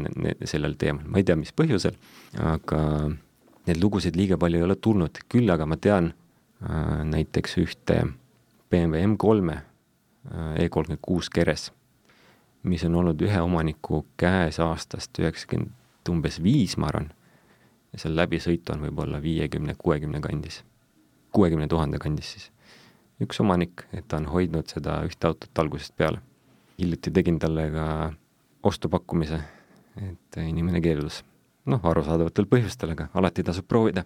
sellel 0.49 0.77
teemal, 0.81 1.07
ma 1.09 1.21
ei 1.21 1.27
tea, 1.27 1.37
mis 1.39 1.55
põhjusel, 1.57 1.97
aga 2.45 2.81
neid 3.69 3.81
lugusid 3.81 4.17
liiga 4.19 4.37
palju 4.41 4.61
ei 4.61 4.67
ole 4.67 4.77
tulnud, 4.77 5.23
küll 5.33 5.49
aga 5.53 5.67
ma 5.69 5.79
tean 5.81 6.13
äh, 6.13 7.05
näiteks 7.09 7.57
ühte 7.63 8.03
äh, 8.03 8.17
BMW 8.71 9.01
M3-e 9.15 9.63
E36 10.61 11.31
keres, 11.33 11.71
mis 12.69 12.85
on 12.85 12.99
olnud 13.01 13.23
ühe 13.25 13.41
omaniku 13.41 14.03
käes 14.21 14.59
aastast 14.61 15.17
üheksakümmend 15.23 16.11
umbes 16.13 16.39
viis, 16.45 16.77
ma 16.81 16.91
arvan, 16.91 17.09
ja 17.93 18.01
seal 18.03 18.17
läbisõitu 18.17 18.75
on 18.75 18.85
võib-olla 18.85 19.23
viiekümne, 19.25 19.75
kuuekümne 19.79 20.21
kandis, 20.25 20.63
kuuekümne 21.33 21.69
tuhande 21.69 22.01
kandis 22.03 22.35
siis. 22.35 22.51
Üks 23.25 23.41
omanik, 23.41 23.85
et 23.93 24.07
ta 24.09 24.21
on 24.21 24.29
hoidnud 24.31 24.71
seda 24.71 25.01
ühte 25.07 25.31
autot 25.31 25.63
algusest 25.65 25.97
peale. 25.97 26.21
hiljuti 26.79 27.11
tegin 27.11 27.39
talle 27.39 27.71
ka 27.75 27.87
ostupakkumise, 28.63 29.41
et 29.97 30.41
inimene 30.43 30.81
keeldus. 30.81 31.25
noh, 31.67 31.81
arusaadavatel 31.85 32.47
põhjustel, 32.47 32.95
aga 32.95 33.09
alati 33.15 33.43
tasub 33.45 33.67
proovida 33.69 34.05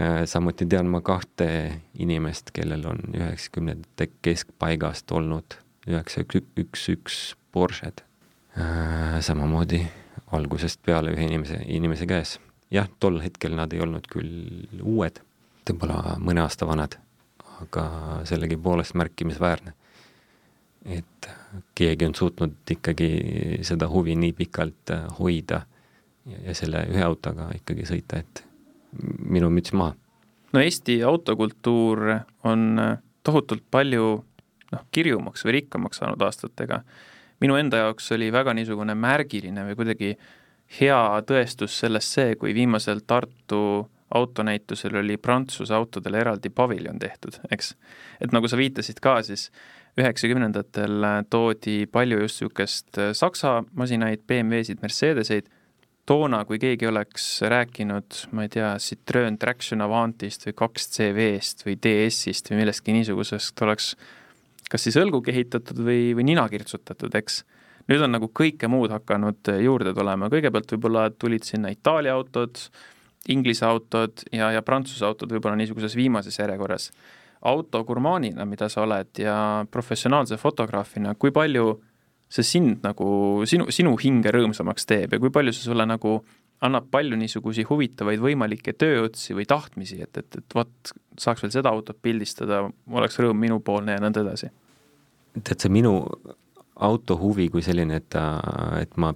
Äh, 0.00 0.24
samuti 0.26 0.66
tean 0.66 0.88
ma 0.90 0.98
kahte 1.06 1.46
inimest, 2.02 2.50
kellel 2.54 2.82
on 2.90 2.98
üheksakümnendate 3.14 4.08
keskpaigast 4.26 5.12
olnud 5.14 5.54
üheksa 5.86 6.24
üks, 6.24 6.40
üks, 6.58 6.86
üks 6.90 7.18
Porsche'd. 7.54 8.02
Äh, 8.58 9.20
samamoodi 9.22 9.84
algusest 10.34 10.82
peale 10.82 11.12
ühe 11.14 11.28
inimese, 11.28 11.60
inimese 11.70 12.08
käes. 12.10 12.40
jah, 12.74 12.88
tol 12.98 13.20
hetkel 13.22 13.54
nad 13.54 13.70
ei 13.70 13.84
olnud 13.84 14.08
küll 14.10 14.82
uued, 14.82 15.20
võib-olla 15.62 16.16
mõne 16.18 16.42
aasta 16.42 16.66
vanad, 16.66 16.98
aga 17.64 17.86
sellegipoolest 18.28 18.94
märkimisväärne. 19.00 19.72
et 20.84 21.28
keegi 21.74 22.04
on 22.04 22.14
suutnud 22.14 22.70
ikkagi 22.70 23.08
seda 23.64 23.88
huvi 23.88 24.16
nii 24.20 24.32
pikalt 24.36 24.90
äh, 24.92 25.06
hoida 25.18 25.62
ja, 26.26 26.38
ja 26.48 26.54
selle 26.54 26.84
ühe 26.92 27.04
autoga 27.04 27.48
ikkagi 27.56 27.86
sõita, 27.88 28.20
et 28.20 28.44
minu 29.18 29.48
müts 29.50 29.72
maha. 29.72 29.94
no 30.52 30.60
Eesti 30.60 31.02
autokultuur 31.02 32.04
on 32.44 32.78
tohutult 33.24 33.64
palju 33.70 34.06
noh, 34.72 34.86
kirjumaks 34.92 35.44
või 35.46 35.58
rikkamaks 35.60 36.02
saanud 36.02 36.22
aastatega. 36.22 36.82
minu 37.40 37.56
enda 37.56 37.84
jaoks 37.84 38.12
oli 38.12 38.30
väga 38.32 38.54
niisugune 38.54 38.94
märgiline 38.94 39.64
või 39.68 39.76
kuidagi 39.80 40.14
hea 40.80 41.00
tõestus 41.28 41.78
sellest 41.80 42.16
see, 42.16 42.36
kui 42.36 42.54
viimasel 42.54 43.02
Tartu 43.06 43.88
autonäitusel 44.14 44.96
oli 45.00 45.16
Prantsuse 45.16 45.74
autodele 45.74 46.20
eraldi 46.22 46.50
paviljon 46.50 46.98
tehtud, 46.98 47.40
eks. 47.52 47.74
et 48.20 48.32
nagu 48.32 48.48
sa 48.48 48.58
viitasid 48.60 49.00
ka, 49.02 49.18
siis 49.26 49.48
üheksakümnendatel 50.00 51.06
toodi 51.30 51.84
palju 51.90 52.22
just 52.22 52.40
niisugust 52.42 53.02
Saksa 53.14 53.60
masinaid, 53.78 54.24
BMW-sid, 54.26 54.82
Mercedeseid 54.82 55.50
toona, 56.06 56.42
kui 56.44 56.58
keegi 56.60 56.88
oleks 56.88 57.26
rääkinud, 57.48 58.18
ma 58.36 58.44
ei 58.44 58.52
tea, 58.52 58.74
Citroen 58.82 59.38
Traction 59.40 59.84
Avantist 59.84 60.44
või 60.48 60.56
kaks 60.58 60.88
CV-st 60.96 61.64
või 61.66 61.78
DS-ist 61.80 62.50
või 62.50 62.60
millestki 62.60 62.96
niisugusest, 62.96 63.62
oleks 63.64 63.94
kas 64.70 64.84
siis 64.86 64.98
õlgu 65.00 65.22
kehitatud 65.24 65.80
või, 65.84 66.12
või 66.16 66.26
nina 66.32 66.46
kirtsutatud, 66.50 67.14
eks. 67.20 67.42
nüüd 67.90 68.04
on 68.04 68.14
nagu 68.16 68.30
kõike 68.32 68.68
muud 68.68 68.92
hakanud 68.94 69.52
juurde 69.64 69.94
tulema, 69.96 70.30
kõigepealt 70.32 70.76
võib-olla 70.76 71.08
tulid 71.10 71.46
sinna 71.46 71.72
Itaalia 71.72 72.16
autod, 72.18 72.60
Inglise 73.32 73.64
autod 73.66 74.24
ja, 74.32 74.50
ja 74.52 74.62
Prantsuse 74.62 75.06
autod 75.06 75.32
võib-olla 75.32 75.56
niisuguses 75.56 75.96
viimases 75.96 76.38
järjekorras. 76.38 76.90
autogurmaanina, 77.44 78.44
mida 78.48 78.68
sa 78.72 78.82
oled 78.82 79.18
ja 79.20 79.66
professionaalse 79.70 80.36
fotograafina, 80.40 81.14
kui 81.14 81.30
palju 81.30 81.74
see 82.28 82.42
sind 82.42 82.80
nagu, 82.82 83.42
sinu, 83.46 83.66
sinu 83.70 83.92
hinge 84.00 84.32
rõõmsamaks 84.32 84.88
teeb 84.88 85.12
ja 85.12 85.20
kui 85.20 85.30
palju 85.30 85.52
see 85.52 85.66
sulle 85.68 85.84
nagu 85.86 86.22
annab 86.64 86.86
palju 86.92 87.18
niisuguseid 87.20 87.68
huvitavaid 87.68 88.22
võimalikke 88.22 88.72
tööotsi 88.78 89.36
või 89.36 89.44
tahtmisi, 89.48 90.00
et, 90.06 90.16
et, 90.16 90.38
et 90.40 90.56
vot, 90.56 90.94
saaks 91.20 91.44
veel 91.44 91.52
seda 91.52 91.72
autot 91.74 91.98
pildistada, 92.02 92.62
oleks 92.90 93.20
rõõm 93.20 93.42
minupoolne 93.44 93.98
ja 93.98 94.02
nõnda 94.02 94.24
edasi. 94.24 94.48
tead, 95.42 95.58
see 95.58 95.72
minu 95.72 95.98
auto 96.74 97.18
huvi 97.20 97.50
kui 97.52 97.62
selline, 97.62 98.00
et, 98.00 98.16
et 98.80 98.96
ma 98.96 99.12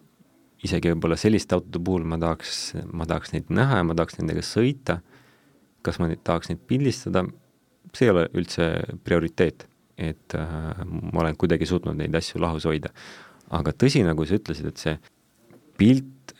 isegi 0.67 0.93
võib-olla 0.93 1.19
selliste 1.21 1.55
autode 1.57 1.81
puhul 1.85 2.07
ma 2.09 2.19
tahaks, 2.19 2.75
ma 2.91 3.07
tahaks 3.07 3.35
neid 3.35 3.51
näha 3.55 3.83
ja 3.83 3.87
ma 3.87 3.97
tahaks 3.99 4.19
nendega 4.19 4.43
sõita, 4.43 5.01
kas 5.87 6.01
ma 6.03 6.11
neid 6.11 6.25
tahaks 6.27 6.51
neid 6.51 6.63
pildistada, 6.67 7.25
see 7.95 8.09
ei 8.09 8.15
ole 8.15 8.29
üldse 8.37 8.71
prioriteet 9.07 9.69
et 9.99 10.35
äh, 10.35 10.85
ma 10.87 11.25
olen 11.25 11.37
kuidagi 11.37 11.67
suutnud 11.67 11.99
neid 11.99 12.15
asju 12.15 12.41
lahus 12.43 12.67
hoida. 12.69 12.93
aga 13.51 13.73
tõsi, 13.73 14.03
nagu 14.05 14.27
sa 14.29 14.37
ütlesid, 14.37 14.67
et 14.69 14.81
see 14.81 14.93
pilt, 15.81 16.35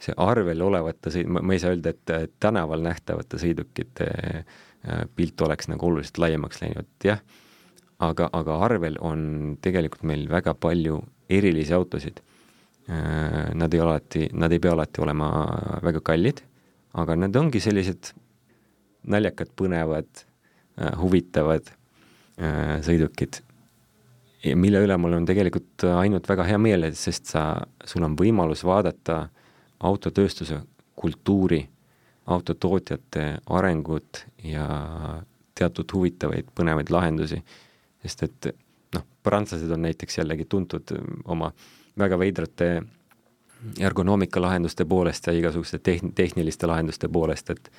see 0.00 0.14
arvel 0.16 0.62
olevate 0.64 1.12
sõid-, 1.12 1.28
ma 1.28 1.52
ei 1.52 1.60
saa 1.60 1.74
öelda, 1.74 1.92
et 1.92 2.38
tänaval 2.40 2.82
nähtavate 2.82 3.40
sõidukite 3.40 4.08
äh, 4.08 5.04
pilt 5.14 5.40
oleks 5.44 5.68
nagu 5.70 5.90
oluliselt 5.90 6.18
laiemaks 6.24 6.62
läinud, 6.62 6.88
jah, 7.04 7.20
aga, 8.02 8.30
aga 8.32 8.58
arvel 8.66 8.98
on 9.04 9.20
tegelikult 9.62 10.06
meil 10.08 10.26
väga 10.30 10.56
palju 10.58 11.02
erilisi 11.28 11.76
autosid 11.76 12.22
äh,. 12.22 12.27
Nad 12.88 13.74
ei 13.76 13.80
alati, 13.84 14.22
nad 14.32 14.52
ei 14.52 14.62
pea 14.64 14.70
alati 14.72 15.02
olema 15.04 15.26
väga 15.84 16.00
kallid, 16.00 16.38
aga 16.96 17.18
nad 17.20 17.34
ongi 17.36 17.60
sellised 17.60 18.14
naljakad, 19.12 19.50
põnevad 19.60 20.08
äh,, 20.08 20.94
huvitavad 20.96 21.68
Äh, 22.38 22.76
sõidukid, 22.86 23.40
mille 24.54 24.78
üle 24.84 24.94
mul 25.02 25.16
on 25.16 25.24
tegelikult 25.26 25.82
ainult 25.90 26.28
väga 26.30 26.44
hea 26.46 26.58
meel, 26.62 26.86
sest 26.94 27.32
sa, 27.32 27.42
sul 27.82 28.04
on 28.06 28.14
võimalus 28.18 28.62
vaadata 28.66 29.24
autotööstuse 29.88 30.60
kultuuri, 30.98 31.58
autotootjate 32.30 33.24
arengut 33.58 34.22
ja 34.46 34.68
teatud 35.58 35.96
huvitavaid 35.96 36.52
põnevaid 36.54 36.92
lahendusi, 36.94 37.40
sest 38.06 38.22
et 38.28 38.50
noh, 38.94 39.06
prantslased 39.26 39.74
on 39.74 39.82
näiteks 39.88 40.20
jällegi 40.20 40.46
tuntud 40.46 40.94
oma 41.26 41.50
väga 41.98 42.18
veidrate 42.18 42.68
ergonoomika 43.80 44.40
lahenduste 44.40 44.84
poolest 44.84 45.26
ja 45.26 45.32
igasuguste 45.34 45.78
tehn-, 45.82 46.12
tehniliste 46.14 46.66
lahenduste 46.70 47.08
poolest, 47.08 47.50
et 47.50 47.72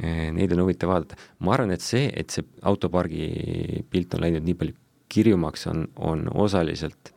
Eh, 0.00 0.30
neid 0.32 0.52
on 0.54 0.62
huvitav 0.64 0.88
vaadata. 0.88 1.16
ma 1.44 1.52
arvan, 1.52 1.74
et 1.74 1.84
see, 1.84 2.06
et 2.16 2.32
see 2.32 2.44
autopargi 2.64 3.84
pilt 3.92 4.14
on 4.16 4.22
läinud 4.24 4.46
nii 4.46 4.56
palju 4.56 4.76
kirjumaks, 5.12 5.66
on, 5.68 5.82
on 5.96 6.24
osaliselt 6.44 7.10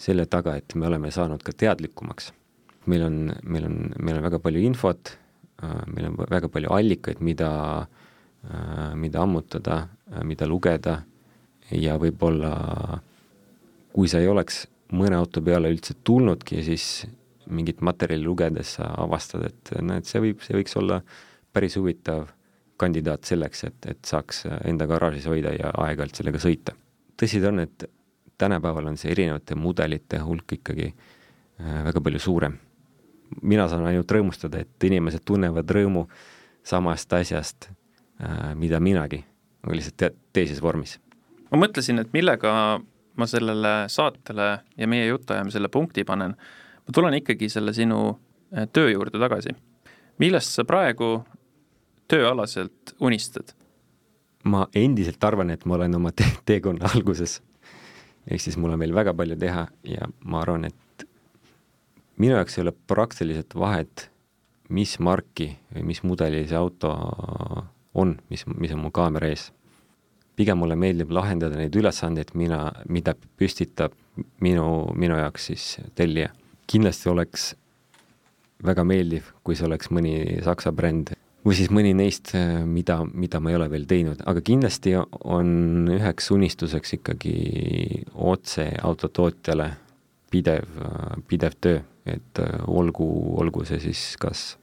selle 0.00 0.26
taga, 0.26 0.56
et 0.58 0.74
me 0.74 0.88
oleme 0.88 1.12
saanud 1.14 1.44
ka 1.46 1.54
teadlikumaks. 1.54 2.32
meil 2.86 3.02
on, 3.02 3.20
meil 3.42 3.68
on, 3.68 3.78
meil 3.98 4.18
on 4.18 4.26
väga 4.26 4.40
palju 4.42 4.62
infot, 4.66 5.12
äh, 5.62 5.78
meil 5.86 6.08
on 6.10 6.18
väga 6.30 6.50
palju 6.50 6.72
allikaid, 6.74 7.22
mida, 7.22 7.50
äh, 8.50 8.94
mida 8.94 9.22
ammutada, 9.22 9.78
äh, 10.10 10.24
mida 10.24 10.50
lugeda 10.50 11.02
ja 11.70 11.94
võib-olla 11.98 13.00
kui 13.94 14.10
sa 14.10 14.18
ei 14.18 14.26
oleks 14.28 14.64
mõne 14.92 15.18
auto 15.18 15.42
peale 15.42 15.70
üldse 15.72 15.96
tulnudki, 16.04 16.62
siis 16.62 17.06
mingit 17.50 17.80
materjali 17.80 18.24
lugedes 18.24 18.76
sa 18.78 18.90
avastad, 19.02 19.46
et 19.46 19.74
näed, 19.82 20.06
see 20.06 20.22
võib, 20.22 20.42
see 20.42 20.56
võiks 20.58 20.76
olla 20.78 21.00
päris 21.54 21.76
huvitav 21.78 22.26
kandidaat 22.76 23.24
selleks, 23.24 23.64
et, 23.64 23.78
et 23.88 24.00
saaks 24.04 24.44
enda 24.68 24.86
garaažis 24.90 25.26
hoida 25.30 25.54
ja 25.56 25.72
aeg-ajalt 25.84 26.20
sellega 26.20 26.40
sõita. 26.42 26.74
tõsi 27.16 27.40
ta 27.40 27.48
on, 27.48 27.62
et 27.64 27.86
tänapäeval 28.38 28.90
on 28.90 28.98
see 29.00 29.12
erinevate 29.14 29.56
mudelite 29.56 30.20
hulk 30.20 30.58
ikkagi 30.58 30.90
äh, 30.90 31.84
väga 31.84 32.00
palju 32.00 32.20
suurem. 32.20 32.58
mina 33.42 33.68
saan 33.68 33.86
ainult 33.86 34.12
rõõmustada, 34.12 34.60
et 34.60 34.84
inimesed 34.84 35.24
tunnevad 35.24 35.70
rõõmu 35.70 36.06
samast 36.64 37.12
asjast, 37.12 37.70
äh, 38.20 38.52
mida 38.54 38.80
minagi, 38.80 39.24
aga 39.64 39.74
lihtsalt 39.74 39.96
te 39.96 40.12
teises 40.32 40.62
vormis. 40.62 40.98
ma 41.50 41.58
mõtlesin, 41.66 42.00
et 42.00 42.12
millega 42.12 42.80
ma 43.16 43.26
sellele 43.26 43.74
saatele 43.92 44.48
ja 44.76 44.88
meie 44.88 45.06
jutuajamisele 45.06 45.68
punkti 45.68 46.04
panen. 46.04 46.36
ma 46.86 46.94
tulen 46.94 47.14
ikkagi 47.14 47.48
selle 47.48 47.72
sinu 47.72 48.18
äh, 48.56 48.68
töö 48.72 48.90
juurde 48.90 49.18
tagasi. 49.18 49.56
millest 50.18 50.54
sa 50.54 50.64
praegu 50.64 51.24
tööalaselt 52.08 52.96
unistad? 53.00 53.54
ma 54.44 54.66
endiselt 54.74 55.24
arvan, 55.24 55.50
et 55.50 55.64
ma 55.66 55.74
olen 55.74 55.94
oma 55.98 56.12
te 56.12 56.26
teekonna 56.48 56.90
alguses. 56.94 57.40
ehk 58.30 58.40
siis 58.40 58.56
mul 58.56 58.74
on 58.74 58.82
veel 58.82 58.94
väga 58.94 59.14
palju 59.14 59.38
teha 59.38 59.66
ja 59.84 60.10
ma 60.24 60.42
arvan, 60.42 60.64
et 60.64 61.06
minu 62.16 62.36
jaoks 62.36 62.58
ei 62.58 62.66
ole 62.66 62.74
praktiliselt 62.86 63.54
vahet, 63.54 64.10
mis 64.68 64.98
marki 64.98 65.52
või 65.74 65.88
mis 65.92 66.02
mudeli 66.02 66.46
see 66.48 66.58
auto 66.58 66.92
on, 67.94 68.16
mis, 68.30 68.46
mis 68.46 68.72
on 68.74 68.82
mu 68.82 68.90
kaamera 68.94 69.30
ees. 69.30 69.50
Pigem 70.36 70.58
mulle 70.60 70.76
meeldib 70.78 71.12
lahendada 71.14 71.58
neid 71.58 71.76
ülesandeid, 71.76 72.34
mina, 72.34 72.68
mida 72.88 73.14
püstitab 73.38 73.94
minu, 74.44 74.66
minu 74.96 75.18
jaoks 75.20 75.50
siis 75.50 75.68
tellija. 75.94 76.32
kindlasti 76.66 77.08
oleks 77.08 77.54
väga 78.64 78.84
meeldiv, 78.84 79.30
kui 79.44 79.56
see 79.56 79.66
oleks 79.66 79.90
mõni 79.92 80.42
Saksa 80.44 80.72
bränd 80.72 81.12
või 81.46 81.54
siis 81.54 81.70
mõni 81.70 81.92
neist, 81.94 82.32
mida, 82.66 83.00
mida 83.06 83.40
ma 83.40 83.52
ei 83.52 83.58
ole 83.58 83.68
veel 83.70 83.86
teinud, 83.86 84.22
aga 84.26 84.42
kindlasti 84.42 84.96
on 84.98 85.90
üheks 85.94 86.30
unistuseks 86.34 86.96
ikkagi 86.98 87.34
otse 88.14 88.66
autotootjale 88.82 89.70
pidev, 90.32 90.80
pidev 91.28 91.58
töö, 91.62 91.82
et 92.06 92.40
olgu, 92.66 93.06
olgu 93.38 93.64
see 93.68 93.78
siis 93.84 94.08
kas 94.20 94.56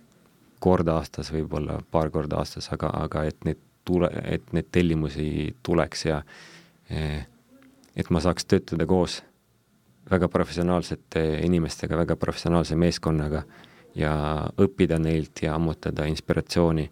kord 0.63 0.87
aastas, 0.91 1.31
võib-olla 1.31 1.79
paar 1.91 2.11
korda 2.11 2.41
aastas, 2.41 2.69
aga, 2.75 2.91
aga 3.05 3.25
et 3.27 3.47
need 3.47 3.61
tule, 3.85 4.09
et 4.23 4.53
neid 4.55 4.71
tellimusi 4.71 5.55
tuleks 5.63 6.05
ja 6.05 6.21
äh, 6.91 7.27
et 7.95 8.09
ma 8.09 8.21
saaks 8.23 8.45
töötada 8.49 8.85
koos 8.89 9.21
väga 10.11 10.27
professionaalsete 10.27 11.23
inimestega, 11.45 11.97
väga 11.97 12.15
professionaalse 12.19 12.75
meeskonnaga 12.75 13.43
ja 13.95 14.13
õppida 14.59 14.97
neilt 14.99 15.43
ja 15.45 15.55
ammutada 15.55 16.07
inspiratsiooni 16.09 16.89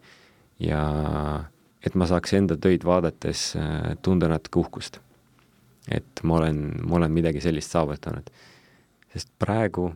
ja 0.61 0.81
et 1.81 1.97
ma 1.97 2.07
saaks 2.07 2.35
enda 2.37 2.57
töid 2.61 2.85
vaadates 2.85 3.51
äh, 3.57 3.95
tunda 4.01 4.29
natuke 4.31 4.61
uhkust. 4.61 4.99
et 5.91 6.21
ma 6.23 6.37
olen, 6.37 6.61
ma 6.85 6.99
olen 6.99 7.11
midagi 7.11 7.41
sellist 7.41 7.71
saavutanud. 7.73 8.29
sest 9.13 9.31
praegu 9.39 9.91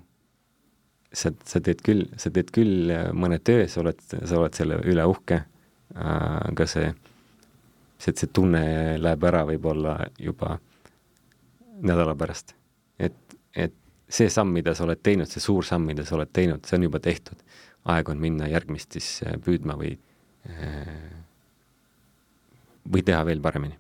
sa, 1.13 1.31
sa 1.45 1.61
teed 1.61 1.81
küll, 1.85 2.07
sa 2.17 2.31
teed 2.33 2.49
küll 2.51 2.91
äh, 2.91 3.11
mõne 3.13 3.39
töö, 3.39 3.67
sa 3.67 3.83
oled, 3.83 4.01
sa 4.01 4.39
oled 4.39 4.57
selle 4.57 4.81
üle 4.83 5.05
uhke, 5.05 5.43
aga 5.95 6.67
see, 6.67 6.89
see, 7.97 8.13
see 8.13 8.31
tunne 8.33 8.61
läheb 8.99 9.23
ära 9.23 9.45
võib-olla 9.47 9.97
juba 10.19 10.57
nädala 11.85 12.15
pärast. 12.15 12.55
et, 12.99 13.15
et 13.55 13.73
see 14.09 14.29
samm, 14.29 14.53
mida 14.53 14.75
sa 14.75 14.85
oled 14.85 15.01
teinud, 15.03 15.29
see 15.29 15.43
suur 15.43 15.65
samm, 15.65 15.87
mida 15.89 16.05
sa 16.05 16.17
oled 16.17 16.31
teinud, 16.33 16.65
see 16.65 16.77
on 16.79 16.87
juba 16.89 16.99
tehtud. 16.99 17.39
aeg 17.85 18.09
on 18.09 18.17
minna 18.17 18.47
järgmist 18.49 18.95
siis 18.97 19.07
äh, 19.21 19.35
püüdma 19.45 19.75
või, 19.77 19.91
äh, 20.49 20.93
või 22.91 23.03
teha 23.05 23.21
veel 23.25 23.41
paremini. 23.41 23.77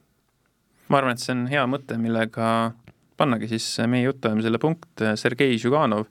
ma 0.89 0.99
arvan, 1.01 1.17
et 1.17 1.23
see 1.23 1.33
on 1.33 1.47
hea 1.49 1.65
mõte, 1.69 1.97
millega 1.97 2.73
pannagi 3.17 3.47
siis 3.49 3.65
meie 3.87 4.05
jutuajamisele 4.05 4.59
punkt. 4.59 5.03
Sergei 5.15 5.57
Žuganov, 5.57 6.05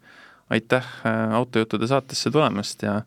aitäh 0.50 0.86
äh, 1.06 1.34
Autojuttude 1.38 1.86
saatesse 1.90 2.30
tulemast 2.34 2.82
ja 2.82 3.02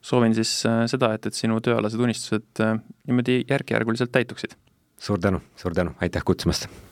soovin 0.00 0.34
siis 0.36 0.52
seda, 0.62 1.12
et, 1.14 1.26
et 1.26 1.34
sinu 1.34 1.60
tööalased 1.64 2.00
unistused 2.00 2.62
niimoodi 2.62 3.42
järk-järguliselt 3.48 4.12
täituksid. 4.14 4.54
suur 4.98 5.18
tänu, 5.18 5.42
suur 5.56 5.74
tänu, 5.74 5.96
aitäh 6.00 6.24
kutsumast! 6.24 6.68